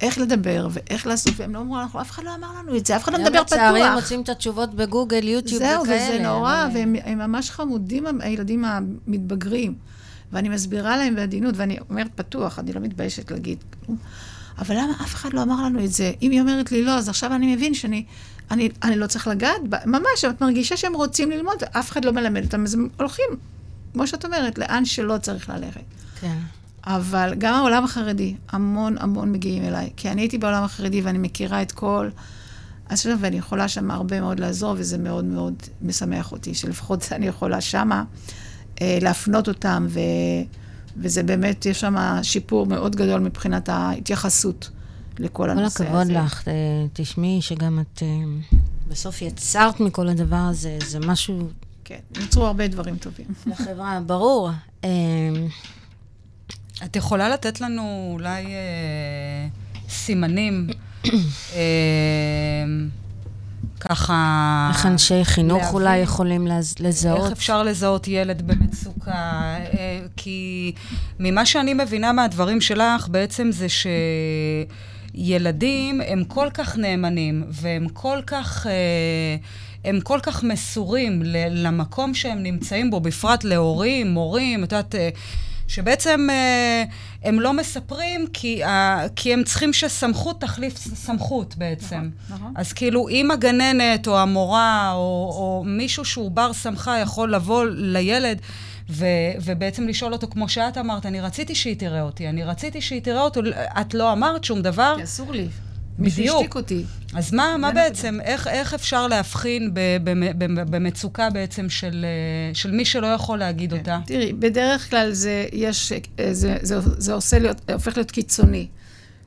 איך 0.00 0.18
לדבר 0.18 0.68
ואיך 0.70 1.06
לעשות, 1.06 1.32
והם 1.36 1.54
לא 1.54 1.58
אמרו, 1.58 1.80
אנחנו, 1.80 2.00
אף 2.00 2.10
אחד 2.10 2.22
לא 2.24 2.34
אמר 2.34 2.48
לנו 2.58 2.76
את 2.76 2.86
זה, 2.86 2.96
אף 2.96 3.04
אחד 3.04 3.12
לא 3.12 3.18
מדבר 3.18 3.44
פתוח. 3.44 3.52
לצערי 3.58 3.82
הם 3.82 3.94
מוצאים 3.94 4.20
את 4.22 4.28
התשובות 4.28 4.74
בגוגל, 4.74 5.28
יוטיוב 5.28 5.62
זהו, 5.62 5.82
וכאלה. 5.82 6.08
וזה 6.14 6.22
נורא, 6.22 6.64
אבל- 6.64 6.70
והם 6.76 6.94
הם 7.04 7.18
ממש 7.18 7.50
חמודים, 7.50 8.04
הילדים 8.20 8.64
המתבגרים. 8.64 9.74
ואני 10.32 10.48
מסבירה 10.48 10.96
להם 10.96 11.14
בעדינות, 11.14 11.54
ואני 11.56 11.78
אומרת 11.90 12.08
פתוח, 12.14 12.58
אני 12.58 12.72
לא 12.72 12.80
מתביישת 12.80 13.30
להגיד 13.30 13.58
כלום. 13.86 13.98
אבל 14.58 14.74
למה 14.76 14.92
אף 15.04 15.14
אחד 15.14 15.32
לא 15.32 15.42
אמר 15.42 15.64
לנו 15.64 15.84
את 15.84 15.92
זה? 15.92 16.12
אם 16.22 16.30
היא 16.30 16.40
אומרת 16.40 16.72
לי 16.72 16.82
לא, 16.82 16.90
אז 16.90 17.08
עכשיו 17.08 17.34
אני 17.34 17.56
מבין 17.56 17.74
שאני 17.74 18.04
אני, 18.50 18.68
אני 18.82 18.96
לא 18.96 19.06
צריך 19.06 19.26
לגעת 19.26 19.68
בה. 19.68 19.78
ממש, 19.86 20.24
את 20.30 20.40
מרגישה 20.40 20.76
שהם 20.76 20.94
רוצים 20.94 21.30
ללמוד, 21.30 21.54
אף 21.72 21.90
אחד 21.90 22.04
לא 22.04 22.12
מלמד 22.12 22.44
אותם, 22.44 22.64
אז 22.64 22.74
הם 22.74 22.88
הולכים, 22.98 23.24
כמו 23.92 24.06
שאת 24.06 24.24
אומרת, 24.24 24.58
לאן 24.58 24.84
שלא 24.84 25.18
צריך 25.18 25.48
ללכת. 25.50 25.80
כן. 26.20 26.36
אבל 26.86 27.34
גם 27.38 27.54
העולם 27.54 27.84
החרדי, 27.84 28.34
המון 28.48 28.96
המון 28.98 29.32
מגיעים 29.32 29.64
אליי. 29.64 29.90
כי 29.96 30.10
אני 30.10 30.20
הייתי 30.20 30.38
בעולם 30.38 30.64
החרדי 30.64 31.00
ואני 31.00 31.18
מכירה 31.18 31.62
את 31.62 31.72
כל... 31.72 32.08
אז 32.88 32.98
עכשיו, 32.98 33.18
ואני 33.20 33.36
יכולה 33.36 33.68
שם 33.68 33.90
הרבה 33.90 34.20
מאוד 34.20 34.40
לעזור, 34.40 34.74
וזה 34.78 34.98
מאוד 34.98 35.24
מאוד 35.24 35.54
משמח 35.82 36.32
אותי, 36.32 36.54
שלפחות 36.54 37.08
אני 37.12 37.26
יכולה 37.26 37.60
שמה 37.60 38.04
אה, 38.80 38.98
להפנות 39.02 39.48
אותם, 39.48 39.86
ו, 39.88 40.00
וזה 40.96 41.22
באמת, 41.22 41.66
יש 41.66 41.80
שם 41.80 41.96
שיפור 42.22 42.66
מאוד 42.66 42.96
גדול 42.96 43.20
מבחינת 43.20 43.68
ההתייחסות 43.68 44.70
לכל 45.18 45.32
כל 45.32 45.50
הנושא 45.50 45.88
הזה. 45.88 46.00
הכבוד 46.00 46.16
לך. 46.16 46.48
אה, 46.48 46.52
תשמעי 46.92 47.42
שגם 47.42 47.80
את 47.80 48.02
אה, 48.02 48.08
בסוף 48.88 49.22
יצרת 49.22 49.80
מכל 49.80 50.08
הדבר 50.08 50.36
הזה, 50.36 50.78
זה 50.86 50.98
משהו 51.00 51.48
כן, 51.84 51.98
נוצרו 52.20 52.46
הרבה 52.46 52.68
דברים 52.68 52.96
טובים. 52.96 53.26
לחברה, 53.46 54.00
ברור. 54.06 54.50
את 56.84 56.96
יכולה 56.96 57.28
לתת 57.28 57.60
לנו 57.60 58.10
אולי 58.12 58.44
אה, 58.46 59.46
סימנים, 59.88 60.66
אה, 61.54 61.60
ככה... 63.80 64.68
איך 64.72 64.86
אנשי 64.86 65.24
חינוך 65.24 65.62
להבין 65.62 65.74
אולי 65.74 65.96
יכולים 65.98 66.46
לז- 66.46 66.74
לזהות? 66.80 67.24
איך 67.24 67.32
אפשר 67.32 67.62
לזהות 67.62 68.08
ילד 68.08 68.42
במצוקה? 68.46 69.12
אה, 69.12 70.00
כי 70.16 70.72
ממה 71.18 71.46
שאני 71.46 71.74
מבינה 71.74 72.12
מהדברים 72.12 72.60
שלך, 72.60 73.08
בעצם 73.08 73.50
זה 73.52 73.66
שילדים 75.14 76.00
הם 76.06 76.24
כל 76.24 76.48
כך 76.54 76.76
נאמנים, 76.76 77.44
והם 77.48 77.86
כל 77.92 78.18
כך... 78.26 78.66
אה, 78.66 79.36
הם 79.84 80.00
כל 80.00 80.18
כך 80.22 80.42
מסורים 80.44 81.22
למקום 81.50 82.14
שהם 82.14 82.42
נמצאים 82.42 82.90
בו, 82.90 83.00
בפרט 83.00 83.44
להורים, 83.44 84.10
מורים, 84.10 84.64
את 84.64 84.72
יודעת, 84.72 84.94
אה, 84.94 85.08
שבעצם 85.70 86.26
אה, 86.30 86.84
הם 87.22 87.40
לא 87.40 87.52
מספרים 87.52 88.26
כי, 88.32 88.64
ה- 88.64 89.08
כי 89.16 89.32
הם 89.32 89.44
צריכים 89.44 89.72
שסמכות 89.72 90.40
תחליף 90.40 90.76
סמכות 90.76 91.54
בעצם. 91.56 92.10
נכון. 92.30 92.52
אז 92.56 92.72
כאילו, 92.72 93.08
אם 93.08 93.30
הגננת 93.30 94.06
או 94.08 94.18
המורה 94.18 94.92
או, 94.92 94.98
או 95.36 95.62
מישהו 95.66 96.04
שהוא 96.04 96.30
בר 96.30 96.52
סמכה 96.52 96.98
יכול 96.98 97.34
לבוא 97.34 97.64
לילד 97.70 98.40
ו, 98.90 99.06
ובעצם 99.44 99.88
לשאול 99.88 100.12
אותו, 100.12 100.26
כמו 100.30 100.48
שאת 100.48 100.78
אמרת, 100.78 101.06
אני 101.06 101.20
רציתי 101.20 101.54
שהיא 101.54 101.76
תראה 101.76 102.02
אותי, 102.02 102.28
אני 102.28 102.44
רציתי 102.44 102.80
שהיא 102.80 103.02
תראה 103.02 103.22
אותו, 103.22 103.40
את 103.80 103.94
לא 103.94 104.12
אמרת 104.12 104.44
שום 104.44 104.62
דבר, 104.62 104.94
כי 104.96 105.04
אסור 105.04 105.32
לי. 105.32 105.46
מישהו. 106.00 106.36
השתיק 106.36 106.54
אותי. 106.54 106.84
אז 107.14 107.32
מה, 107.32 107.56
מה 107.58 107.72
בעצם, 107.72 108.18
איך, 108.24 108.46
איך 108.46 108.74
אפשר 108.74 109.06
להבחין 109.06 109.70
במצוקה 110.70 111.30
בעצם 111.30 111.68
של, 111.68 112.04
אה, 112.04 112.54
של 112.54 112.70
מי 112.70 112.84
שלא 112.84 113.06
יכול 113.06 113.38
להגיד 113.38 113.72
אותה? 113.72 114.00
תראי, 114.06 114.32
בדרך 114.32 114.90
כלל 114.90 115.12
זה, 115.12 115.46
יש, 115.52 115.92
אה, 115.92 116.34
זה, 116.34 116.56
זה, 116.62 116.80
זה 116.80 117.12
עושה 117.12 117.38
להיות, 117.38 117.70
הופך 117.70 117.96
להיות 117.96 118.10
קיצוני. 118.10 118.68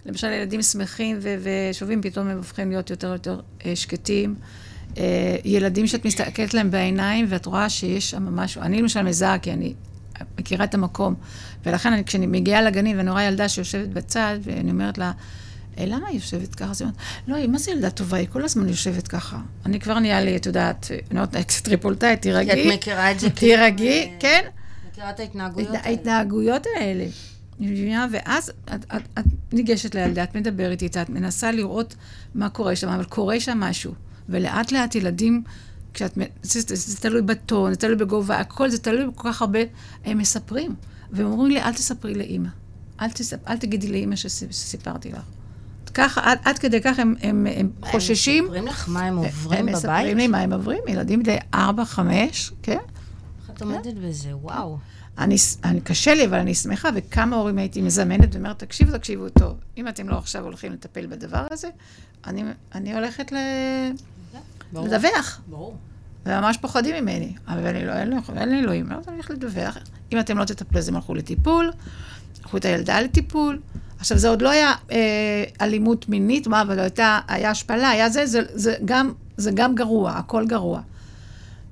למשל, 0.06 0.28
ילדים 0.28 0.62
שמחים 0.62 1.20
ושובים, 1.22 2.02
פתאום 2.02 2.28
הם 2.28 2.38
הופכים 2.38 2.70
להיות 2.70 2.90
יותר 2.90 3.10
ויותר 3.10 3.40
אה, 3.66 3.76
שקטים. 3.76 4.36
ילדים 5.46 5.88
שאת 5.88 6.06
מסתכלת 6.06 6.54
להם 6.54 6.72
בעיניים 6.72 7.26
ואת 7.30 7.46
רואה 7.46 7.70
שיש 7.70 8.12
שם 8.12 8.36
משהו, 8.36 8.62
אני 8.62 8.82
למשל 8.82 9.02
מזהה, 9.02 9.40
כי 9.40 9.52
אני 9.52 9.74
מכירה 10.40 10.66
את 10.66 10.74
המקום, 10.74 11.16
ולכן 11.66 11.94
אני, 11.94 12.04
כשאני 12.04 12.28
מגיעה 12.28 12.62
לגנים 12.62 12.98
ואני 12.98 13.12
רואה 13.12 13.24
ילדה 13.24 13.50
שיושבת 13.50 13.88
בצד, 13.88 14.38
ואני 14.44 14.72
אומרת 14.72 14.98
לה, 14.98 15.06
"אה, 15.06 15.12
למה 15.78 16.08
היא 16.08 16.16
יושבת 16.16 16.56
ככה? 16.56 16.72
אז 16.72 16.82
היא 16.82 16.90
אומרת, 16.90 17.00
לא, 17.44 17.48
מה 17.48 17.58
זה 17.58 17.72
ילדה 17.72 17.90
טובה? 17.90 18.18
היא 18.18 18.28
כל 18.32 18.44
הזמן 18.44 18.70
יושבת 18.70 19.08
ככה. 19.08 19.40
אני 19.66 19.80
כבר 19.80 20.00
נהיה 20.00 20.22
לי, 20.22 20.36
את 20.36 20.46
יודעת, 20.46 20.88
אני 21.12 21.20
אומרת, 21.20 21.36
קצת 21.36 21.66
טריפולטאית, 21.66 22.20
כי 22.20 22.30
תירגעי. 22.30 22.70
את 22.70 22.74
מכירה 22.78 23.12
את 23.12 23.20
זה 23.20 23.30
כאילו... 23.30 23.56
תירגעי, 23.58 24.12
כן. 24.20 24.42
מכירה 24.92 25.10
את 25.10 25.20
ההתנהגויות 25.20 25.70
ההת- 25.70 25.76
האלה. 25.86 25.90
ההתנהגויות 25.98 26.64
האלה. 26.76 27.06
מבינה? 27.60 28.08
ואז 28.12 28.50
את, 28.66 28.86
את, 28.96 29.02
את 29.20 29.24
ניגשת 29.54 29.96
לילדה, 29.96 30.24
את 30.24 30.36
מדברת 30.36 30.82
איתה, 30.82 31.02
את 31.02 31.10
מנסה 31.10 31.52
לראות 31.52 31.96
מה 32.36 32.50
קורה 32.50 32.76
שם, 32.76 32.88
אבל 32.90 33.04
קורה 33.04 33.40
שם 33.40 33.58
משהו. 33.60 33.94
ולאט 34.30 34.72
לאט 34.72 34.96
ילדים, 34.96 35.44
כשאת, 35.94 36.18
מ- 36.18 36.22
זה, 36.44 36.62
זה, 36.62 36.76
זה 36.76 36.98
תלוי 36.98 37.22
בטון, 37.22 37.72
זה 37.72 37.78
תלוי 37.78 37.96
בגובה, 37.96 38.38
הכל, 38.40 38.70
זה 38.70 38.78
תלוי 38.78 39.08
בכל 39.08 39.30
כך 39.34 39.42
הרבה, 39.42 39.60
הם 40.06 40.18
מספרים. 40.18 40.76
והם 41.12 41.26
אומרים 41.32 41.52
לי, 41.52 41.62
אל 41.62 41.74
תספרי 41.74 42.14
לאימא. 42.16 42.50
אל, 43.02 43.10
תספ, 43.12 43.38
אל 43.48 43.58
תגידי 43.58 43.88
לאימא 43.88 44.16
שס- 44.16 44.44
שסיפרתי 44.52 45.10
לך. 45.12 45.22
ככה, 45.94 46.22
עד, 46.24 46.40
עד 46.44 46.58
כדי 46.58 46.82
כך 46.82 47.00
הם, 47.00 47.16
הם, 47.22 47.48
הם 47.56 47.70
חוששים. 47.82 48.44
הם 48.44 48.50
מספרים 48.50 48.68
לך 48.68 48.90
מה 48.90 49.02
הם 49.02 49.18
עוברים 49.18 49.60
הם 49.60 49.66
בבית? 49.66 49.76
מספרים 49.76 50.18
לי 50.18 50.28
מה 50.28 50.40
הם 50.40 50.54
עוברים, 50.54 50.84
ילדים 50.88 51.24
בני 51.24 51.38
ארבע, 51.54 51.86
חמש, 51.86 52.52
כן? 52.64 52.78
איך 53.42 53.50
את 53.50 53.62
עומדת 53.62 53.94
בזה? 53.94 54.36
וואו. 54.36 54.78
אני, 55.18 55.36
אני, 55.64 55.82
קשה 55.82 56.14
לי, 56.14 56.26
אבל 56.26 56.38
אני 56.38 56.56
שמחה, 56.56 56.90
וכמה 56.96 57.36
הורים 57.36 57.58
הייתי 57.58 57.82
מזמנת 57.82 58.36
ואומרת, 58.36 58.60
תקשיבו, 58.60 58.98
תקשיבו 58.98 59.30
טוב, 59.30 59.58
אם 59.78 59.88
אתם 59.88 60.10
לא 60.10 60.18
עכשיו 60.18 60.44
הולכים 60.44 60.72
לטפל 60.72 61.06
בדבר 61.06 61.48
הזה, 61.52 61.68
אני, 62.28 62.44
אני 62.76 62.94
הולכת 62.94 63.32
ל... 63.32 63.36
ברור. 64.74 64.88
לדווח. 64.88 65.42
ברור. 65.48 65.78
וממש 66.26 66.58
פוחדים 66.58 67.04
ממני, 67.04 67.34
אבל 67.48 67.68
אני 67.68 67.86
לא, 67.86 67.94
אין 67.94 68.10
לי, 68.10 68.16
אין 68.36 68.50
לי 68.50 68.60
אלוהים, 68.60 68.90
לא 68.90 69.02
צריך 69.02 69.32
לדווח. 69.32 69.78
אם 70.12 70.20
אתם 70.20 70.38
לא 70.38 70.46
תטפלו, 70.46 70.80
אז 70.80 70.90
הם 70.90 70.96
הלכו 70.96 71.16
לטיפול, 71.16 71.72
לקחו 72.40 72.58
את 72.58 72.66
הילדה 72.66 73.02
לטיפול. 73.02 73.60
עכשיו, 74.04 74.18
זה 74.18 74.30
עוד 74.30 74.42
לא 74.42 74.50
היה 74.50 74.74
אה, 74.92 75.44
אלימות 75.62 76.10
מינית, 76.10 76.48
מה, 76.48 76.62
אבל 76.62 76.80
הייתה, 76.80 77.20
היה 77.28 77.52
השפלה, 77.52 77.90
היה 77.90 78.10
זה, 78.10 78.26
זה, 78.26 78.42
זה, 78.54 78.76
גם, 78.86 79.12
זה 79.38 79.52
גם 79.54 79.76
גרוע, 79.76 80.12
הכל 80.12 80.46
גרוע. 80.48 80.82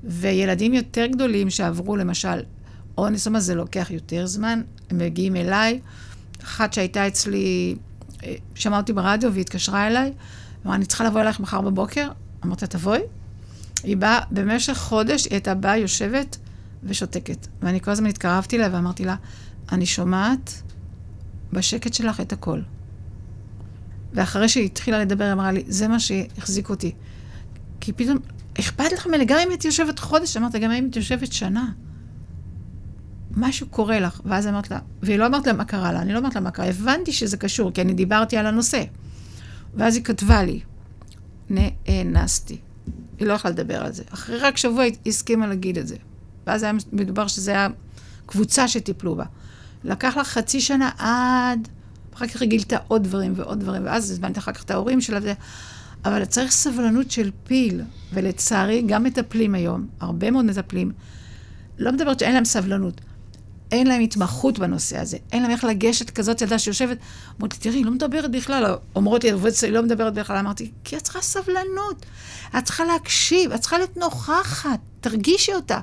וילדים 0.04 0.74
יותר 0.74 1.06
גדולים 1.06 1.50
שעברו, 1.50 1.96
למשל, 1.96 2.40
אונס, 2.98 3.28
מה 3.28 3.40
זה 3.40 3.56
לוקח 3.56 3.92
יותר 3.92 4.26
זמן, 4.26 4.62
הם 4.90 4.98
מגיעים 4.98 5.36
אליי. 5.36 5.80
אחת 6.44 6.74
שהייתה 6.74 7.08
אצלי, 7.08 7.76
אה, 8.24 8.36
שמעה 8.56 8.80
אותי 8.80 8.94
ברדיו 8.94 9.32
והיא 9.32 9.42
התקשרה 9.42 9.88
אליי, 9.88 10.14
אמרה, 10.66 10.76
אני 10.76 10.86
צריכה 10.86 11.04
לבוא 11.04 11.22
אלייך 11.22 11.40
מחר 11.40 11.62
בבוקר. 11.62 12.10
אמרתי 12.46 12.66
לה, 12.66 12.68
תבואי. 12.68 13.02
היא 13.84 13.98
באה, 13.98 14.20
במשך 14.32 14.78
חודש 14.78 15.26
היא 15.26 15.32
הייתה 15.32 15.54
באה, 15.54 15.78
יושבת 15.78 16.38
ושותקת. 16.84 17.48
ואני 17.62 17.82
כל 17.82 17.92
הזמן 17.92 18.10
התקרבתי 18.10 18.56
אליה 18.56 18.70
ואמרתי 18.72 19.06
לה, 19.06 19.16
אני 19.72 19.86
שומעת 19.86 20.62
בשקט 21.54 21.94
שלך 21.94 22.22
את 22.22 22.34
הכל. 22.34 22.62
ואחרי 24.14 24.50
שהיא 24.50 24.66
התחילה 24.66 25.00
לדבר, 25.00 25.24
היא 25.24 25.34
אמרה 25.34 25.52
לי, 25.52 25.64
זה 25.68 25.88
מה 25.88 26.00
שהחזיק 26.00 26.70
אותי. 26.70 26.92
כי 27.80 27.94
פתאום, 27.94 28.18
אכפת 28.60 28.92
לך 28.92 29.08
ממני, 29.08 29.26
גם 29.26 29.38
אם 29.48 29.54
את 29.54 29.66
יושבת 29.66 30.00
חודש, 30.00 30.38
אמרת, 30.38 30.56
גם 30.56 30.72
אם 30.72 30.88
את 30.92 30.96
יושבת 30.96 31.34
שנה. 31.34 31.72
משהו 33.38 33.68
קורה 33.68 34.00
לך. 34.00 34.22
ואז 34.26 34.48
אמרת 34.48 34.72
לה, 34.72 34.80
והיא 35.02 35.18
לא 35.18 35.26
אמרת 35.26 35.48
לה 35.48 35.54
מה 35.54 35.66
קרה 35.66 35.92
לה, 35.92 36.02
אני 36.02 36.14
לא 36.14 36.20
אמרת 36.20 36.36
לה 36.36 36.42
מה 36.42 36.52
קרה, 36.52 36.66
הבנתי 36.66 37.12
שזה 37.12 37.38
קשור, 37.38 37.72
כי 37.72 37.82
אני 37.82 37.94
דיברתי 37.94 38.38
על 38.38 38.46
הנושא. 38.46 38.84
ואז 39.76 39.96
היא 39.96 40.04
כתבה 40.04 40.44
לי, 40.44 40.60
נאנסתי. 41.50 42.58
היא 43.20 43.28
לא 43.28 43.34
יכלה 43.34 43.52
לדבר 43.52 43.86
על 43.86 43.92
זה. 43.92 44.04
אחרי 44.14 44.38
רק 44.38 44.58
שבוע 44.58 44.84
היא 44.84 44.94
הסכימה 45.06 45.48
להגיד 45.48 45.78
את 45.78 45.88
זה. 45.88 45.96
ואז 46.48 46.64
היה 46.64 46.74
מדובר 46.92 47.28
שזה 47.28 47.52
היה 47.52 47.68
קבוצה 48.26 48.68
שטיפלו 48.68 49.16
בה. 49.16 49.26
לקח 49.84 50.18
לה 50.18 50.24
חצי 50.24 50.62
שנה 50.62 50.90
עד... 50.98 51.68
אחר 52.14 52.28
כך 52.28 52.42
היא 52.42 52.50
גילתה 52.50 52.78
עוד 52.88 53.04
דברים 53.04 53.34
ועוד 53.36 53.60
דברים, 53.60 53.86
ואז 53.86 54.12
הזמנתי 54.12 54.40
אחר 54.40 54.52
כך 54.52 54.64
את 54.64 54.72
ההורים 54.72 55.02
שלה. 55.02 55.18
וזה... 55.18 55.34
אבל 56.06 56.26
צריך 56.26 56.52
סבלנות 56.52 57.12
של 57.12 57.32
פיל, 57.44 57.82
ולצערי, 58.14 58.82
גם 58.82 59.04
מטפלים 59.04 59.56
היום, 59.56 59.88
הרבה 60.00 60.32
מאוד 60.32 60.46
מטפלים, 60.46 60.92
לא 61.78 61.92
מדברת 61.92 62.20
שאין 62.20 62.34
להם 62.34 62.46
סבלנות, 62.46 63.02
אין 63.72 63.88
להם 63.88 64.02
התמחות 64.02 64.60
בנושא 64.60 65.00
הזה, 65.00 65.18
אין 65.32 65.42
להם 65.42 65.52
איך 65.52 65.64
לגשת 65.64 66.10
כזאת 66.10 66.42
ילדה 66.42 66.60
שיושבת, 66.60 66.98
אומרת 67.40 67.54
לי, 67.54 67.60
תראי, 67.60 67.76
היא 67.76 67.86
לא 67.86 67.92
מדברת 67.92 68.32
בכלל, 68.32 68.76
אומרות 68.96 69.24
לי, 69.24 69.32
עובדת 69.32 69.56
שלי 69.56 69.72
לא 69.72 69.84
מדברת 69.84 70.14
בכלל, 70.14 70.38
אמרתי, 70.38 70.72
כי 70.84 70.98
את 70.98 71.02
צריכה 71.02 71.22
סבלנות, 71.22 72.06
את 72.58 72.66
צריכה 72.66 72.86
להקשיב, 72.86 73.52
את 73.52 73.60
צריכה 73.60 73.78
להיות 73.78 73.98
נוכחת, 73.98 74.80
תרגישי 75.02 75.54
אותה. 75.54 75.80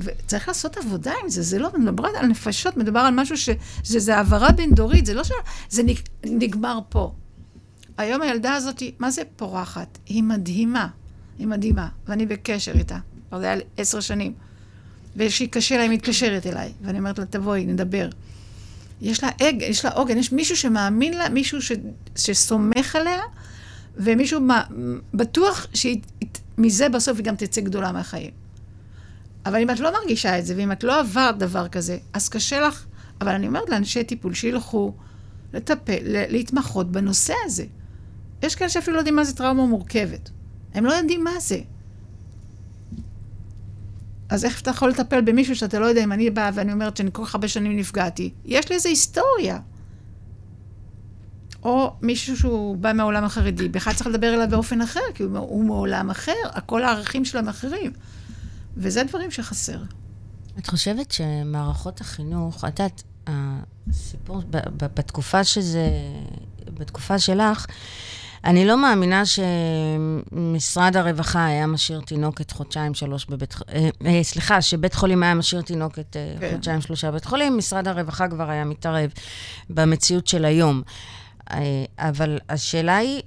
וצריך 0.00 0.48
לעשות 0.48 0.76
עבודה 0.76 1.12
עם 1.22 1.28
זה, 1.28 1.42
זה 1.42 1.58
לא, 1.58 1.68
מדבר 1.78 2.08
על 2.16 2.26
נפשות, 2.26 2.76
מדובר 2.76 3.00
על 3.00 3.14
משהו 3.14 3.36
ש... 3.36 3.48
שזה 3.84 4.16
העברה 4.16 4.52
בין-דורית, 4.52 5.06
זה 5.06 5.14
לא 5.14 5.22
שזה 5.24 5.82
נגמר 6.24 6.78
פה. 6.88 7.12
היום 7.98 8.22
הילדה 8.22 8.54
הזאת, 8.54 8.82
מה 8.98 9.10
זה 9.10 9.22
פורחת? 9.36 9.98
היא 10.06 10.22
מדהימה, 10.22 10.88
היא 11.38 11.46
מדהימה, 11.46 11.88
ואני 12.08 12.26
בקשר 12.26 12.72
איתה, 12.72 12.98
כבר 13.28 13.38
זה 13.38 13.52
היה 13.52 13.60
עשר 13.76 14.00
שנים. 14.00 14.32
ושהיא 15.16 15.48
קשה 15.48 15.76
לה, 15.76 15.82
היא 15.82 15.90
מתקשרת 15.90 16.46
אליי, 16.46 16.72
ואני 16.82 16.98
אומרת 16.98 17.18
לה, 17.18 17.24
תבואי, 17.26 17.66
נדבר. 17.66 18.08
יש 19.00 19.24
לה 19.24 19.30
אג, 19.42 19.62
יש 19.62 19.84
לה 19.84 19.90
עוגן, 19.90 20.18
יש 20.18 20.32
מישהו 20.32 20.56
שמאמין 20.56 21.14
לה, 21.14 21.28
מישהו 21.28 21.62
ש, 21.62 21.72
שסומך 22.16 22.96
עליה, 22.96 23.20
ומישהו 23.96 24.40
מה, 24.40 24.62
בטוח 25.14 25.66
שמזה 25.74 26.88
בסוף 26.88 27.16
היא 27.16 27.24
גם 27.24 27.36
תצא 27.36 27.60
גדולה 27.60 27.92
מהחיים. 27.92 28.41
אבל 29.46 29.60
אם 29.60 29.70
את 29.70 29.80
לא 29.80 29.92
מרגישה 29.92 30.38
את 30.38 30.46
זה, 30.46 30.54
ואם 30.56 30.72
את 30.72 30.84
לא 30.84 31.00
עברת 31.00 31.38
דבר 31.38 31.68
כזה, 31.68 31.98
אז 32.12 32.28
קשה 32.28 32.60
לך. 32.60 32.84
אבל 33.20 33.32
אני 33.32 33.46
אומרת 33.46 33.68
לאנשי 33.68 34.04
טיפול 34.04 34.34
שילכו 34.34 34.94
לטפל, 35.52 35.98
להתמחות 36.04 36.92
בנושא 36.92 37.34
הזה. 37.44 37.64
יש 38.42 38.54
כאלה 38.54 38.70
שאפילו 38.70 38.94
לא 38.94 39.00
יודעים 39.00 39.16
מה 39.16 39.24
זה 39.24 39.36
טראומה 39.36 39.66
מורכבת. 39.66 40.30
הם 40.74 40.84
לא 40.84 40.92
יודעים 40.92 41.24
מה 41.24 41.40
זה. 41.40 41.60
אז 44.28 44.44
איך 44.44 44.60
אתה 44.60 44.70
יכול 44.70 44.88
לטפל 44.90 45.20
במישהו 45.20 45.56
שאתה 45.56 45.78
לא 45.78 45.86
יודע 45.86 46.04
אם 46.04 46.12
אני 46.12 46.30
באה 46.30 46.50
ואני 46.54 46.72
אומרת 46.72 46.96
שאני 46.96 47.10
כל 47.12 47.24
כך 47.24 47.34
הרבה 47.34 47.48
שנים 47.48 47.76
נפגעתי? 47.76 48.32
יש 48.44 48.68
לי 48.68 48.74
איזו 48.74 48.88
היסטוריה. 48.88 49.58
או 51.62 51.92
מישהו 52.02 52.36
שהוא 52.36 52.76
בא 52.76 52.92
מהעולם 52.92 53.24
החרדי, 53.24 53.68
בכלל 53.68 53.92
צריך 53.92 54.06
לדבר 54.06 54.34
אליו 54.34 54.46
באופן 54.50 54.80
אחר, 54.80 55.00
כי 55.14 55.22
הוא, 55.22 55.64
מעולם 55.64 56.10
אחר, 56.10 56.32
כל 56.66 56.82
הערכים 56.82 57.24
שלו 57.24 57.40
הם 57.40 57.48
אחרים. 57.48 57.92
וזה 58.76 59.04
דברים 59.04 59.30
שחסר. 59.30 59.78
את 60.58 60.66
חושבת 60.66 61.12
שמערכות 61.12 62.00
החינוך, 62.00 62.64
את 62.64 62.78
יודעת, 62.80 63.02
הסיפור, 63.26 64.42
בתקופה 64.76 65.44
שזה, 65.44 65.88
בתקופה 66.74 67.18
שלך, 67.18 67.66
אני 68.44 68.64
לא 68.64 68.82
מאמינה 68.82 69.22
שמשרד 69.26 70.96
הרווחה 70.96 71.46
היה 71.46 71.66
משאיר 71.66 72.00
תינוקת 72.00 72.50
חודשיים, 72.50 72.94
שלוש 72.94 73.26
בבית 73.26 73.52
חולים, 73.52 73.90
אה, 74.04 74.10
אה, 74.10 74.22
סליחה, 74.22 74.62
שבית 74.62 74.94
חולים 74.94 75.22
היה 75.22 75.34
משאיר 75.34 75.62
תינוקת 75.62 76.16
אה, 76.16 76.34
כן. 76.40 76.50
חודשיים, 76.52 76.80
שלושה 76.80 77.10
בבית 77.10 77.24
חולים, 77.24 77.56
משרד 77.56 77.88
הרווחה 77.88 78.28
כבר 78.28 78.50
היה 78.50 78.64
מתערב 78.64 79.10
במציאות 79.70 80.26
של 80.26 80.44
היום. 80.44 80.82
אבל 81.98 82.38
השאלה 82.48 82.96
היא, 82.96 83.22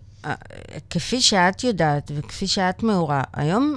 כפי 0.89 1.21
שאת 1.21 1.63
יודעת 1.63 2.11
וכפי 2.15 2.47
שאת 2.47 2.83
מעורה, 2.83 3.21
היום 3.33 3.75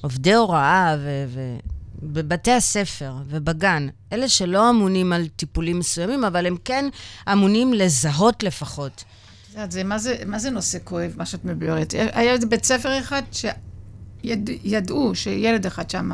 עובדי 0.00 0.34
הוראה 0.34 0.96
ו... 0.98 1.24
ו- 1.28 1.58
בבתי 2.02 2.52
הספר 2.52 3.14
ובגן, 3.28 3.88
אלה 4.12 4.28
שלא 4.28 4.70
אמונים 4.70 5.12
על 5.12 5.28
טיפולים 5.28 5.78
מסוימים, 5.78 6.24
אבל 6.24 6.46
הם 6.46 6.56
כן 6.64 6.84
אמונים 7.32 7.74
לזהות 7.74 8.42
לפחות. 8.42 9.04
את 9.50 9.54
יודעת, 9.54 9.72
זה, 9.72 9.84
מה, 9.84 9.98
זה, 9.98 10.16
מה 10.26 10.38
זה 10.38 10.50
נושא 10.50 10.78
כואב, 10.84 11.12
מה 11.16 11.26
שאת 11.26 11.44
מבארת? 11.44 11.94
היה 12.12 12.32
איזה 12.32 12.46
בית 12.46 12.64
ספר 12.64 12.98
אחד 12.98 13.22
שידעו 14.24 15.14
שילד 15.14 15.66
אחד 15.66 15.90
שם 15.90 16.10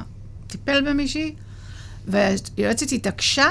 טיפל 0.46 0.90
במישהי, 0.90 1.34
והיועצת 2.06 2.92
התעקשה 2.92 3.48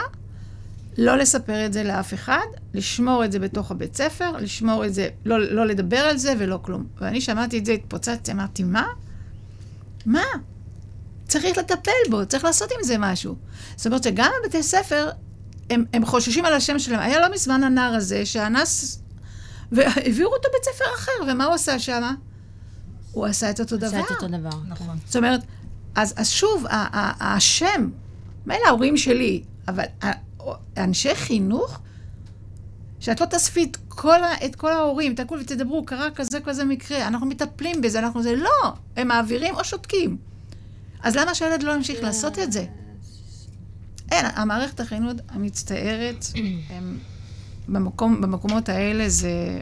לא 0.97 1.17
לספר 1.17 1.65
את 1.65 1.73
זה 1.73 1.83
לאף 1.83 2.13
אחד, 2.13 2.45
לשמור 2.73 3.25
את 3.25 3.31
זה 3.31 3.39
בתוך 3.39 3.71
הבית 3.71 3.95
ספר, 3.95 4.31
לשמור 4.31 4.85
את 4.85 4.93
זה, 4.93 5.09
לא, 5.25 5.39
לא 5.39 5.65
לדבר 5.65 5.97
על 5.97 6.17
זה 6.17 6.33
ולא 6.39 6.59
כלום. 6.61 6.85
ואני 7.01 7.21
שמעתי 7.21 7.57
את 7.57 7.65
זה, 7.65 7.71
התפוצצתי, 7.71 8.31
אמרתי, 8.31 8.63
מה? 8.63 8.87
מה? 10.05 10.23
צריך 11.27 11.57
לטפל 11.57 11.91
בו, 12.09 12.25
צריך 12.25 12.43
לעשות 12.43 12.71
עם 12.71 12.83
זה 12.83 12.95
משהו. 12.99 13.35
זאת 13.75 13.85
אומרת 13.85 14.03
שגם 14.03 14.31
בבתי 14.43 14.63
ספר, 14.63 15.09
הם, 15.69 15.85
הם 15.93 16.05
חוששים 16.05 16.45
על 16.45 16.53
השם 16.53 16.79
שלהם. 16.79 16.99
היה 16.99 17.19
לא 17.19 17.33
מזמן 17.33 17.63
הנער 17.63 17.93
הזה 17.93 18.25
שאנס, 18.25 19.01
והעבירו 19.71 20.33
אותו 20.33 20.49
בית 20.53 20.63
ספר 20.63 20.85
אחר, 20.95 21.11
ומה 21.27 21.45
הוא 21.45 21.53
עשה 21.53 21.79
שם? 21.79 22.15
הוא 23.11 23.25
עשה 23.25 23.49
את 23.49 23.59
אותו 23.59 23.77
דבר. 23.77 23.87
עשה 23.87 23.99
את 23.99 24.11
אותו 24.11 24.27
דבר, 24.27 24.59
נכון. 24.67 24.97
זאת 25.05 25.15
אומרת, 25.15 25.41
אז, 25.95 26.13
אז 26.17 26.29
שוב, 26.29 26.65
השם, 27.19 27.89
מילא 28.45 28.67
ההורים 28.67 28.97
שלי, 28.97 29.43
אבל 29.67 29.83
אנשי 30.77 31.15
חינוך, 31.15 31.79
שאת 32.99 33.21
לא 33.21 33.25
תאספי 33.25 33.63
את 33.63 33.77
כל, 33.95 34.19
את 34.45 34.55
כל 34.55 34.71
ההורים, 34.71 35.15
תקעו 35.15 35.37
ותדברו, 35.39 35.85
קרה 35.85 36.11
כזה 36.11 36.39
כזה 36.39 36.65
מקרה, 36.65 37.07
אנחנו 37.07 37.25
מטפלים 37.25 37.81
בזה, 37.81 37.99
אנחנו 37.99 38.23
זה, 38.23 38.35
לא, 38.35 38.73
הם 38.97 39.07
מעבירים 39.07 39.55
או 39.55 39.63
שותקים. 39.63 40.17
אז 41.03 41.15
למה 41.15 41.35
שהילד 41.35 41.63
לא 41.63 41.71
ימשיך 41.71 42.03
לעשות 42.03 42.39
את 42.39 42.51
זה? 42.51 42.65
אין, 44.11 44.25
המערכת 44.35 44.79
החינוך 44.79 45.13
המצטערת, 45.29 46.25
הם, 46.69 46.97
במקום, 47.67 48.21
במקומות 48.21 48.69
האלה 48.69 49.09
זה 49.09 49.61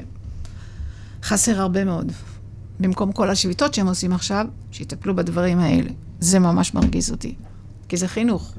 חסר 1.24 1.62
הרבה 1.62 1.86
מאוד. 1.86 2.12
במקום 2.80 3.12
כל 3.12 3.30
השביתות 3.30 3.74
שהם 3.74 3.88
עושים 3.88 4.14
עכשיו, 4.14 4.46
שיטפלו 4.72 5.16
בדברים 5.16 5.60
האלה. 5.60 5.90
זה 6.20 6.40
ממש 6.40 6.74
מרגיז 6.74 7.12
אותי, 7.12 7.36
כי 7.90 7.98
זה 7.98 8.08
חינוך. 8.08 8.54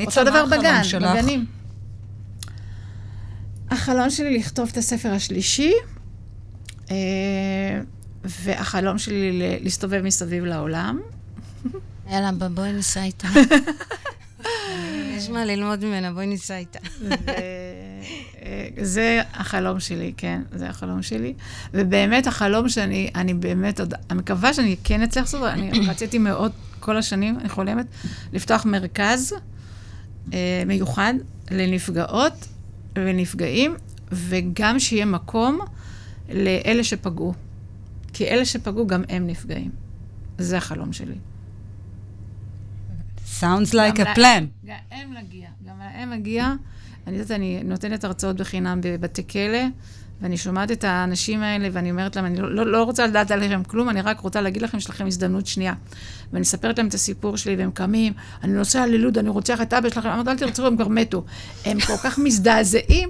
אותו 0.00 0.24
דבר 0.24 0.46
בגן, 0.46 0.82
בגנים. 1.00 1.57
החלום 3.70 4.10
שלי 4.10 4.38
לכתוב 4.38 4.68
את 4.72 4.76
הספר 4.76 5.12
השלישי, 5.12 5.72
אה, 6.90 6.96
והחלום 8.24 8.98
שלי 8.98 9.58
להסתובב 9.62 10.02
מסביב 10.02 10.44
לעולם. 10.44 11.00
יאללה, 12.10 12.30
בואי 12.54 12.72
ניסע 12.72 13.02
איתה. 13.02 13.28
יש 15.16 15.30
מה 15.30 15.44
ללמוד 15.44 15.84
ממנה, 15.84 16.12
בואי 16.12 16.26
ניסע 16.26 16.56
איתה. 16.56 16.78
אה, 17.28 18.68
זה 18.82 19.22
החלום 19.32 19.80
שלי, 19.80 20.12
כן, 20.16 20.42
זה 20.52 20.68
החלום 20.68 21.02
שלי. 21.02 21.34
ובאמת, 21.74 22.26
החלום 22.26 22.68
שאני, 22.68 23.10
אני 23.14 23.34
באמת 23.34 23.80
עוד, 23.80 23.94
אני 24.10 24.18
מקווה 24.18 24.54
שאני 24.54 24.76
כן 24.84 25.02
אצליח 25.02 25.24
לעשות, 25.24 25.42
אני 25.42 25.88
רציתי 25.88 26.18
מאוד 26.18 26.52
כל 26.80 26.96
השנים, 26.96 27.38
אני 27.38 27.48
חולמת, 27.48 27.86
לפתוח 28.32 28.64
מרכז 28.64 29.34
אה, 30.32 30.62
מיוחד 30.66 31.14
לנפגעות 31.50 32.32
ונפגעים, 33.06 33.74
וגם 34.12 34.78
שיהיה 34.78 35.04
מקום 35.04 35.58
לאלה 36.28 36.84
שפגעו. 36.84 37.34
כי 38.12 38.24
אלה 38.28 38.44
שפגעו, 38.44 38.86
גם 38.86 39.02
הם 39.08 39.26
נפגעים. 39.26 39.70
זה 40.38 40.56
החלום 40.56 40.92
שלי. 40.92 41.18
Sounds 43.40 43.72
like 43.72 43.98
a 43.98 44.16
plan. 44.16 44.44
גם 44.64 44.76
להם 44.90 45.14
מגיע, 45.14 45.48
גם 45.66 45.78
להם 45.78 46.10
מגיע. 46.10 46.54
אני 47.06 47.16
יודעת, 47.16 47.30
אני 47.30 47.62
נותנת 47.64 48.04
הרצאות 48.04 48.36
בחינם 48.36 48.80
בבתי 48.82 49.26
כלא, 49.28 49.58
ואני 50.22 50.36
שומעת 50.36 50.70
את 50.70 50.84
האנשים 50.84 51.42
האלה, 51.42 51.68
ואני 51.72 51.90
אומרת 51.90 52.16
להם, 52.16 52.24
אני 52.24 52.40
לא, 52.40 52.66
לא, 52.66 52.82
רוצה 52.82 53.06
לדעת 53.06 53.30
עליכם 53.30 53.64
כלום, 53.64 53.88
אני 53.88 54.00
רק 54.00 54.20
רוצה 54.20 54.40
להגיד 54.40 54.62
לכם, 54.62 54.78
יש 54.78 54.90
לכם 54.90 55.06
הזדמנות 55.06 55.46
שנייה. 55.46 55.74
ואני 56.32 56.40
מספרת 56.40 56.78
להם 56.78 56.88
את 56.88 56.94
הסיפור 56.94 57.36
שלי, 57.36 57.56
והם 57.56 57.70
קמים, 57.70 58.12
אני 58.42 58.52
נוסע 58.52 58.86
ללוד, 58.86 59.18
אני 59.18 59.28
רוצח 59.28 59.60
את 59.62 59.72
אבא 59.72 59.88
שלכם, 59.90 60.08
אמרתי, 60.08 60.30
אל 60.30 60.36
תרצו, 60.36 60.66
הם 60.66 60.76
כבר 60.76 60.88
מתו. 60.88 61.24
הם 61.64 61.80
כל 61.80 61.96
כך 61.96 62.18
מזדעזעים, 62.18 63.08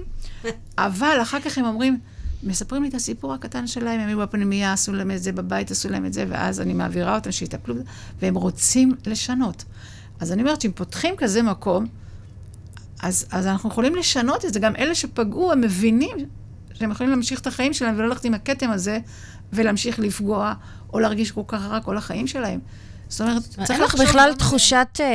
אבל 0.77 1.17
אחר 1.21 1.39
כך 1.39 1.57
הם 1.57 1.65
אומרים, 1.65 1.99
מספרים 2.43 2.83
לי 2.83 2.89
את 2.89 2.93
הסיפור 2.93 3.33
הקטן 3.33 3.67
שלהם, 3.67 3.99
הם 3.99 4.07
היו 4.07 4.19
בפנימייה, 4.19 4.73
עשו 4.73 4.93
להם 4.93 5.11
את 5.11 5.23
זה, 5.23 5.31
בבית 5.31 5.71
עשו 5.71 5.89
להם 5.89 6.05
את 6.05 6.13
זה, 6.13 6.25
ואז 6.29 6.61
אני 6.61 6.73
מעבירה 6.73 7.15
אותם 7.15 7.31
שיטפלו 7.31 7.75
והם 8.21 8.35
רוצים 8.35 8.95
לשנות. 9.05 9.63
אז 10.19 10.31
אני 10.31 10.41
אומרת 10.41 10.61
שאם 10.61 10.71
פותחים 10.71 11.15
כזה 11.17 11.41
מקום, 11.41 11.87
אז, 13.01 13.25
אז 13.31 13.47
אנחנו 13.47 13.69
יכולים 13.69 13.95
לשנות 13.95 14.45
את 14.45 14.53
זה. 14.53 14.59
גם 14.59 14.75
אלה 14.75 14.95
שפגעו, 14.95 15.51
הם 15.51 15.61
מבינים 15.61 16.17
שהם 16.79 16.91
יכולים 16.91 17.11
להמשיך 17.11 17.39
את 17.39 17.47
החיים 17.47 17.73
שלהם 17.73 17.95
ולא 17.97 18.07
ללכת 18.07 18.25
עם 18.25 18.33
הכתם 18.33 18.69
הזה 18.69 18.99
ולהמשיך 19.53 19.99
לפגוע 19.99 20.53
או 20.93 20.99
להרגיש 20.99 21.31
כל 21.31 21.41
כך 21.47 21.61
רע 21.61 21.79
כל 21.79 21.97
החיים 21.97 22.27
שלהם. 22.27 22.59
זאת 23.09 23.21
אומרת, 23.21 23.43
צריך 23.43 23.71
אין 23.71 23.81
לך 23.81 23.93
לחשוב... 23.93 24.07
בכלל 24.07 24.33
תחושת 24.37 24.87
אה, 24.99 25.05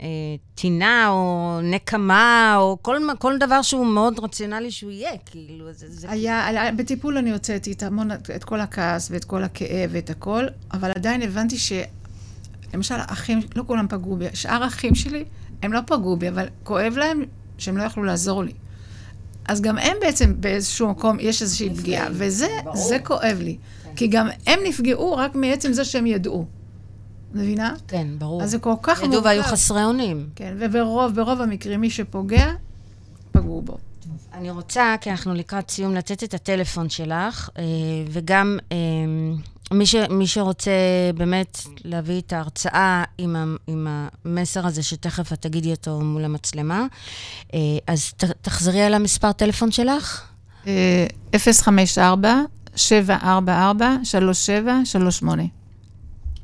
אה, 0.00 0.06
טינה 0.54 1.08
או 1.08 1.58
נקמה, 1.62 2.54
או 2.56 2.78
כל, 2.82 2.98
כל 3.18 3.38
דבר 3.38 3.62
שהוא 3.62 3.86
מאוד 3.86 4.18
רציונלי 4.18 4.70
שהוא 4.70 4.90
יהיה, 4.90 5.10
כאילו, 5.26 5.72
זה... 5.72 5.86
זה 5.90 6.10
היה, 6.10 6.46
היה, 6.46 6.72
בטיפול 6.72 7.18
אני 7.18 7.32
הוצאתי 7.32 7.72
את 7.72 7.82
המון, 7.82 8.10
את 8.12 8.44
כל 8.44 8.60
הכעס 8.60 9.10
ואת 9.10 9.24
כל 9.24 9.42
הכאב 9.44 9.90
ואת 9.92 10.10
הכל, 10.10 10.46
אבל 10.72 10.90
עדיין 10.90 11.22
הבנתי 11.22 11.58
ש... 11.58 11.72
למשל, 12.74 12.94
האחים, 12.98 13.40
לא 13.56 13.64
כולם 13.66 13.86
פגעו 13.88 14.16
בי, 14.16 14.26
שאר 14.34 14.62
האחים 14.62 14.94
שלי, 14.94 15.24
הם 15.62 15.72
לא 15.72 15.80
פגעו 15.86 16.16
בי, 16.16 16.28
אבל 16.28 16.46
כואב 16.62 16.94
להם 16.96 17.24
שהם 17.58 17.76
לא 17.76 17.82
יכלו 17.82 18.04
לעזור 18.04 18.44
לי. 18.44 18.52
אז 19.48 19.60
גם 19.60 19.78
הם 19.78 19.96
בעצם 20.00 20.34
באיזשהו 20.40 20.88
מקום, 20.88 21.16
יש 21.20 21.42
איזושהי 21.42 21.70
פגיעה, 21.70 22.06
וזה 22.12 22.48
זה 22.74 22.98
כואב 22.98 23.38
לי. 23.40 23.56
כי 23.96 24.06
גם 24.06 24.28
הם 24.46 24.60
נפגעו 24.64 25.16
רק 25.16 25.34
מעצם 25.34 25.72
זה 25.72 25.84
שהם 25.84 26.06
ידעו. 26.06 26.46
מבינה? 27.34 27.74
כן, 27.88 28.06
ברור. 28.18 28.42
אז 28.42 28.50
זה 28.50 28.58
כל 28.58 28.74
כך 28.82 28.98
מורכב. 28.98 29.12
ידעו 29.12 29.24
והיו 29.24 29.42
חסרי 29.42 29.84
אונים. 29.84 30.28
כן, 30.36 30.56
וברוב, 30.58 31.14
ברוב 31.14 31.40
המקרים, 31.40 31.80
מי 31.80 31.90
שפוגע, 31.90 32.52
פגעו 33.32 33.62
בו. 33.62 33.78
אני 34.34 34.50
רוצה, 34.50 34.94
כי 35.00 35.10
אנחנו 35.10 35.34
לקראת 35.34 35.70
סיום, 35.70 35.94
לתת 35.94 36.24
את 36.24 36.34
הטלפון 36.34 36.88
שלך, 36.88 37.48
אה, 37.58 37.62
וגם 38.10 38.58
אה, 38.72 38.76
מי, 39.74 39.86
ש, 39.86 39.94
מי 39.94 40.26
שרוצה 40.26 40.70
באמת 41.14 41.58
להביא 41.84 42.20
את 42.20 42.32
ההרצאה 42.32 43.04
עם, 43.18 43.36
ה, 43.36 43.44
עם 43.66 43.86
המסר 44.24 44.66
הזה, 44.66 44.82
שתכף 44.82 45.32
את 45.32 45.42
תגידי 45.42 45.70
אותו 45.70 46.00
מול 46.00 46.24
המצלמה, 46.24 46.86
אה, 47.54 47.58
אז 47.86 48.12
ת, 48.16 48.24
תחזרי 48.24 48.82
על 48.82 48.94
המספר 48.94 49.32
טלפון 49.32 49.70
שלך. 49.70 50.22
אה, 50.66 51.06
054-744-3738. 51.32 51.38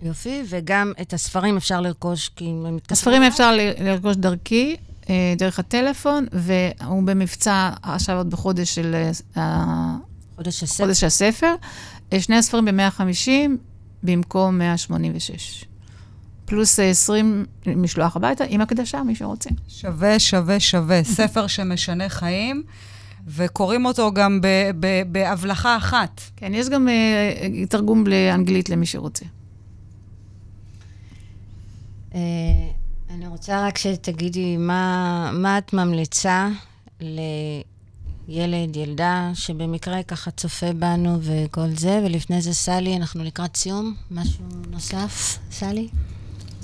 יופי, 0.03 0.43
וגם 0.49 0.93
את 1.01 1.13
הספרים 1.13 1.57
אפשר 1.57 1.81
לרכוש, 1.81 2.31
כי 2.37 2.45
הם 2.45 2.77
מתקשרים. 2.77 2.99
הספרים 2.99 3.23
אפשר 3.23 3.53
לרכוש 3.79 4.17
דרכי, 4.17 4.77
אה, 5.11 5.35
דרך 5.39 5.59
הטלפון, 5.59 6.27
והוא 6.33 7.03
במבצע 7.03 7.71
עכשיו 7.83 8.17
עוד 8.17 8.31
בחודש 8.31 8.75
של 8.75 9.11
אה, 9.37 9.97
חודש 10.37 10.63
הספר. 10.63 10.85
חודש 10.85 11.05
הספר. 11.05 11.55
אה, 12.13 12.21
שני 12.21 12.37
הספרים 12.37 12.65
ב-150 12.65 13.31
במקום 14.03 14.59
186. 14.59 15.65
פלוס 16.45 16.81
אה, 16.81 16.91
20 16.91 17.47
משלוח 17.67 18.17
הביתה, 18.17 18.45
עם 18.49 18.61
הקדשה, 18.61 19.03
מי 19.03 19.15
שרוצה. 19.15 19.51
שווה, 19.69 20.19
שווה, 20.19 20.61
שווה. 20.61 21.05
ספר 21.17 21.47
שמשנה 21.47 22.09
חיים, 22.09 22.63
וקוראים 23.27 23.87
אותו 23.87 24.13
גם 24.13 24.41
ב- 24.41 24.71
ב- 24.81 25.03
בהבלחה 25.13 25.77
אחת. 25.77 26.21
כן, 26.37 26.55
יש 26.55 26.69
גם 26.69 26.89
אה, 26.89 27.67
תרגום 27.69 28.07
לאנגלית 28.07 28.69
למי 28.69 28.87
שרוצה. 28.87 29.25
אה, 32.15 32.21
אני 33.11 33.27
רוצה 33.27 33.67
רק 33.67 33.79
שתגידי 33.79 34.57
מה, 34.57 35.31
מה 35.35 35.59
את 35.59 35.73
ממליצה 35.73 36.49
לילד, 38.31 38.77
ילדה, 38.77 39.31
שבמקרה 39.35 40.03
ככה 40.03 40.31
צופה 40.31 40.73
בנו 40.73 41.19
וכל 41.23 41.69
זה, 41.77 42.01
ולפני 42.05 42.43
זה 42.43 42.55
סלי, 42.55 42.97
אנחנו 42.97 43.25
לקראת 43.25 43.57
סיום. 43.57 43.95
משהו 44.11 44.45
נוסף, 44.71 45.39
סלי? 45.51 45.89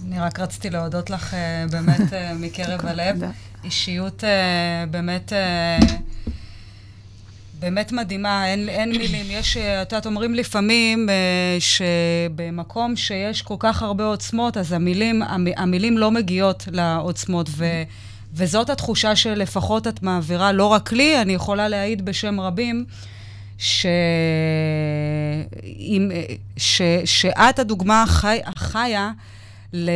אני 0.06 0.20
רק 0.20 0.40
רציתי 0.40 0.70
להודות 0.70 1.10
לך 1.10 1.34
אה, 1.34 1.64
באמת 1.70 2.12
אה, 2.12 2.34
מקרב 2.34 2.86
הלב. 2.86 3.22
אישיות 3.64 4.24
אה, 4.24 4.84
באמת... 4.90 5.32
באמת 7.58 7.92
מדהימה, 7.92 8.46
אין, 8.46 8.68
אין 8.68 8.90
מילים. 8.90 9.26
יש, 9.28 9.56
את 9.56 9.92
יודעת, 9.92 10.06
אומרים 10.06 10.34
לפעמים 10.34 11.08
אה, 11.08 11.56
שבמקום 11.60 12.96
שיש 12.96 13.42
כל 13.42 13.56
כך 13.58 13.82
הרבה 13.82 14.04
עוצמות, 14.04 14.56
אז 14.56 14.72
המילים, 14.72 15.22
המ, 15.22 15.46
המילים 15.56 15.98
לא 15.98 16.10
מגיעות 16.10 16.68
לעוצמות, 16.72 17.48
ו, 17.50 17.64
וזאת 18.36 18.70
התחושה 18.70 19.16
שלפחות 19.16 19.86
את 19.86 20.02
מעבירה, 20.02 20.52
לא 20.52 20.66
רק 20.66 20.92
לי, 20.92 21.22
אני 21.22 21.32
יכולה 21.32 21.68
להעיד 21.68 22.04
בשם 22.04 22.40
רבים, 22.40 22.84
ש... 23.58 23.86
אה, 23.86 23.90
ש... 26.56 26.82
שאת 27.04 27.58
הדוגמה 27.58 28.02
החי... 28.02 28.40
החיה 28.46 29.10
ל... 29.72 29.90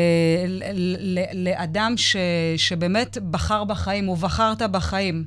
ל... 0.75 1.19
לאדם 1.35 1.95
ש... 1.97 2.17
שבאמת 2.57 3.19
בחר 3.31 3.65
בחיים, 3.65 4.09
ובחרת 4.09 4.63
בחיים. 4.63 5.25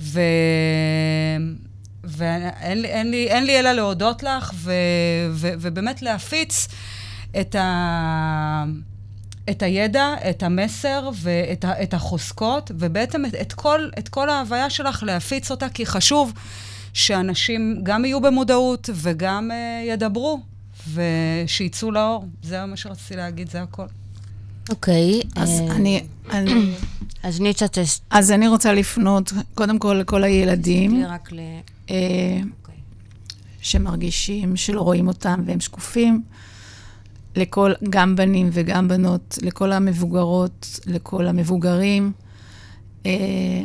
ו... 0.00 0.20
ואין 2.04 2.82
לי, 2.82 2.88
אין 2.88 3.10
לי, 3.10 3.26
אין 3.28 3.44
לי 3.44 3.58
אלא 3.58 3.72
להודות 3.72 4.22
לך, 4.22 4.52
ו... 4.54 4.72
ו... 5.30 5.48
ובאמת 5.60 6.02
להפיץ 6.02 6.68
את, 7.40 7.54
ה... 7.54 8.64
את 9.50 9.62
הידע, 9.62 10.14
את 10.30 10.42
המסר 10.42 11.10
ואת 11.14 11.64
ה... 11.64 11.82
את 11.82 11.94
החוזקות, 11.94 12.70
ובעצם 12.74 13.26
את, 13.26 13.34
את, 13.34 13.52
כל, 13.52 13.88
את 13.98 14.08
כל 14.08 14.30
ההוויה 14.30 14.70
שלך 14.70 15.02
להפיץ 15.02 15.50
אותה, 15.50 15.68
כי 15.68 15.86
חשוב 15.86 16.32
שאנשים 16.92 17.80
גם 17.82 18.04
יהיו 18.04 18.20
במודעות 18.20 18.90
וגם 18.94 19.50
uh, 19.50 19.88
ידברו, 19.88 20.40
ושיצאו 20.94 21.90
לאור. 21.90 22.24
זה 22.42 22.66
מה 22.66 22.76
שרציתי 22.76 23.16
להגיד, 23.16 23.50
זה 23.50 23.62
הכל. 23.62 23.86
אוקיי. 24.68 25.20
אז 25.36 25.60
אה, 25.60 25.76
אני, 25.76 26.04
אני, 26.30 26.74
אז 27.22 27.40
ניצה 27.40 27.68
טסט. 27.68 28.02
אז 28.10 28.30
אני 28.30 28.48
רוצה 28.48 28.72
לפנות 28.72 29.32
קודם 29.54 29.78
כל 29.78 29.94
לכל 30.00 30.24
הילדים 30.24 31.04
רק 31.06 31.32
ל... 31.32 31.38
אה, 31.90 31.96
אוקיי. 32.60 32.74
שמרגישים 33.60 34.56
שלא 34.56 34.80
רואים 34.80 35.08
אותם 35.08 35.42
והם 35.46 35.60
שקופים, 35.60 36.22
לכל, 37.38 37.72
גם 37.90 38.16
בנים 38.16 38.50
וגם 38.52 38.88
בנות, 38.88 39.38
לכל 39.42 39.72
המבוגרות, 39.72 40.80
לכל 40.86 41.26
המבוגרים. 41.26 42.12
אה, 43.06 43.62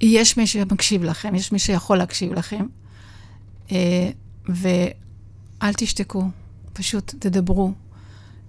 יש 0.00 0.36
מי 0.36 0.46
שמקשיב 0.46 1.04
לכם, 1.04 1.34
יש 1.34 1.52
מי 1.52 1.58
שיכול 1.58 1.98
להקשיב 1.98 2.32
לכם, 2.32 2.66
אה, 3.72 4.10
ואל 4.48 5.72
תשתקו, 5.76 6.22
פשוט 6.72 7.14
תדברו. 7.18 7.72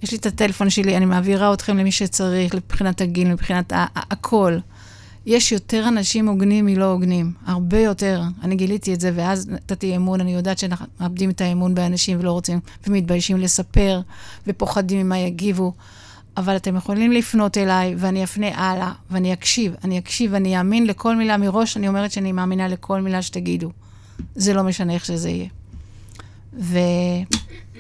יש 0.04 0.12
לי 0.12 0.18
את 0.18 0.26
הטלפון 0.26 0.70
שלי, 0.70 0.98
אני 0.98 1.06
מעבירה 1.06 1.54
אתכם 1.54 1.78
למי 1.78 1.92
שצריך, 1.92 2.56
מבחינת 2.56 3.02
הגיל, 3.02 3.28
מבחינת 3.32 3.72
ה- 3.72 3.76
ה- 3.96 4.14
הכל. 4.14 4.58
יש 5.30 5.52
יותר 5.52 5.86
אנשים 5.88 6.28
הוגנים 6.28 6.66
מלא 6.66 6.86
הוגנים, 6.86 7.34
הרבה 7.46 7.80
יותר. 7.80 8.22
אני 8.42 8.56
גיליתי 8.56 8.94
את 8.94 9.00
זה, 9.00 9.12
ואז 9.16 9.48
נתתי 9.50 9.96
אמון, 9.96 10.22
אני 10.22 10.34
יודעת 10.34 10.58
שאנחנו 10.58 10.86
מאבדים 11.00 11.30
את 11.30 11.42
האמון 11.42 11.76
באנשים 11.76 12.20
ולא 12.20 12.32
רוצים, 12.32 12.60
ומתביישים 12.88 13.38
לספר, 13.38 14.02
ופוחדים 14.48 15.06
ממה 15.06 15.18
יגיבו. 15.18 15.74
אבל 16.38 16.56
אתם 16.56 16.76
יכולים 16.76 17.12
לפנות 17.12 17.58
אליי, 17.58 17.96
ואני 17.98 18.24
אפנה 18.24 18.48
הלאה, 18.48 18.92
ואני 19.12 19.34
אקשיב, 19.34 19.76
אני 19.84 20.00
אקשיב, 20.00 20.34
ואני 20.34 20.58
אאמין 20.58 20.88
לכל 20.88 21.16
מילה 21.16 21.38
מראש, 21.38 21.78
אני 21.78 21.88
אומרת 21.88 22.12
שאני 22.12 22.32
מאמינה 22.32 22.68
לכל 22.68 23.02
מילה 23.02 23.22
שתגידו. 23.22 23.72
זה 24.36 24.54
לא 24.54 24.64
משנה 24.64 24.94
איך 24.94 25.06
שזה 25.06 25.30
יהיה. 25.30 25.48
ו... 26.60 26.78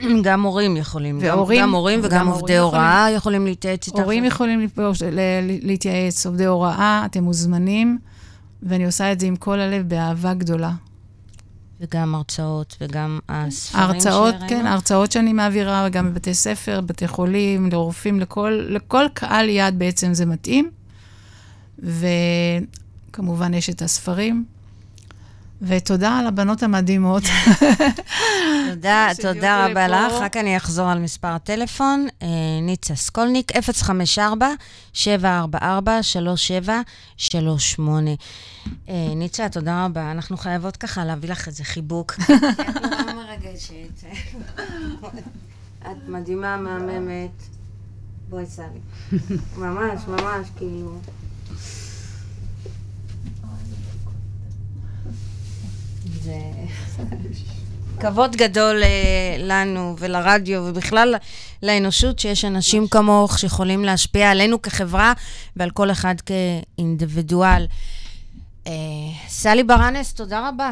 גם 0.23 0.43
הורים 0.43 0.77
יכולים. 0.77 1.17
והורים- 1.21 1.61
גם 1.61 1.75
הורים 1.75 1.99
וגם 2.03 2.19
גם 2.19 2.27
עובדי 2.27 2.57
הוראה 2.57 3.07
יכולים 3.15 3.45
להתייעץ 3.45 3.87
איתך. 3.87 3.99
הורים 3.99 4.25
יכולים 4.25 4.59
לפגוש, 4.59 5.01
ל- 5.01 5.05
ל- 5.41 5.67
להתייעץ, 5.67 6.25
עובדי 6.25 6.45
הוראה, 6.45 7.03
אתם 7.05 7.23
מוזמנים, 7.23 7.97
ואני 8.63 8.85
עושה 8.85 9.11
את 9.11 9.19
זה 9.19 9.25
עם 9.25 9.35
כל 9.35 9.59
הלב 9.59 9.89
באהבה 9.89 10.33
גדולה. 10.33 10.71
וגם 11.81 12.15
הרצאות, 12.15 12.77
וגם 12.81 13.19
הספרים 13.29 13.83
שראינו. 14.29 14.49
כן, 14.49 14.65
ההרצאות 14.65 15.11
שאני 15.11 15.33
מעבירה, 15.33 15.89
גם 15.89 16.09
בבתי 16.11 16.33
ספר, 16.33 16.81
בתי 16.81 17.07
חולים, 17.07 17.69
לרופאים, 17.71 18.19
לכל, 18.19 18.61
לכל 18.69 19.05
קהל 19.13 19.49
יעד 19.49 19.79
בעצם 19.79 20.13
זה 20.13 20.25
מתאים. 20.25 20.69
וכמובן 21.79 23.53
יש 23.53 23.69
את 23.69 23.81
הספרים. 23.81 24.45
ותודה 25.61 26.17
על 26.17 26.27
הבנות 26.27 26.63
המדהימות. 26.63 27.23
תודה, 28.69 29.09
תודה 29.21 29.65
רבה. 29.65 29.87
לך. 29.87 30.13
רק 30.13 30.37
אני 30.37 30.57
אחזור 30.57 30.89
על 30.89 30.99
מספר 30.99 31.27
הטלפון. 31.27 32.07
אה, 32.21 32.27
ניצה 32.61 32.95
סקולניק, 32.95 33.51
054-744-3738. 33.57 33.57
אה, 38.89 39.13
ניצה, 39.15 39.49
תודה 39.49 39.85
רבה. 39.85 40.11
אנחנו 40.11 40.37
חייבות 40.37 40.77
ככה 40.77 41.05
להביא 41.05 41.29
לך 41.29 41.47
איזה 41.47 41.63
חיבוק. 41.63 42.13
את 42.19 42.29
נורא 42.29 43.13
מרגשת. 43.13 44.03
את 45.81 46.07
מדהימה, 46.07 46.57
מהממת. 46.57 47.43
בואי, 48.29 48.45
סלי. 48.45 48.79
ממש, 49.57 50.01
ממש, 50.07 50.47
כאילו... 50.57 50.99
כבוד 57.99 58.35
גדול 58.35 58.83
אה, 58.83 59.35
לנו 59.39 59.95
ולרדיו 59.99 60.61
ובכלל 60.65 61.15
לאנושות 61.63 62.19
שיש 62.19 62.45
אנשים 62.45 62.87
כמוך 62.87 63.39
שיכולים 63.39 63.85
להשפיע 63.85 64.31
עלינו 64.31 64.61
כחברה 64.61 65.13
ועל 65.55 65.69
כל 65.69 65.91
אחד 65.91 66.15
כאינדיבידואל. 66.21 67.67
אה, 68.67 68.73
סלי 69.27 69.63
ברנס, 69.63 70.13
תודה 70.13 70.49
רבה. 70.49 70.71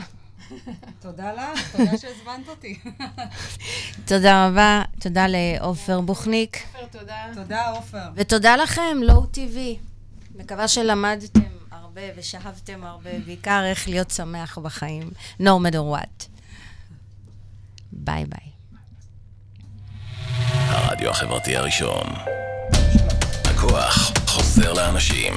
תודה 1.01 1.33
לך, 1.33 1.75
תודה 1.77 1.91
שהזמנת 1.97 2.49
אותי. 2.49 2.79
תודה 4.09 4.47
רבה, 4.47 4.81
תודה 4.99 5.25
לעופר 5.27 6.01
בוכניק. 6.01 6.63
תודה. 6.91 7.15
תודה, 7.33 7.69
עופר. 7.69 8.09
ותודה 8.15 8.55
לכם, 8.55 8.97
לואו 9.01 9.25
טיווי. 9.25 9.77
מקווה 10.35 10.67
שלמדתם 10.67 11.56
הרבה 11.97 12.19
ושאהבתם 12.19 12.83
הרבה, 12.83 13.09
בעיקר 13.25 13.61
איך 13.65 13.89
להיות 13.89 14.11
שמח 14.11 14.57
בחיים, 14.57 15.11
no 15.41 15.43
matter 15.43 15.95
what. 15.95 16.25
ביי 17.91 18.25
ביי. 18.25 18.51
הרדיו 20.47 21.09
החברתי 21.09 21.55
הראשון. 21.57 22.07
הכוח 23.45 24.11
חוזר 24.27 24.73
לאנשים. 24.73 25.33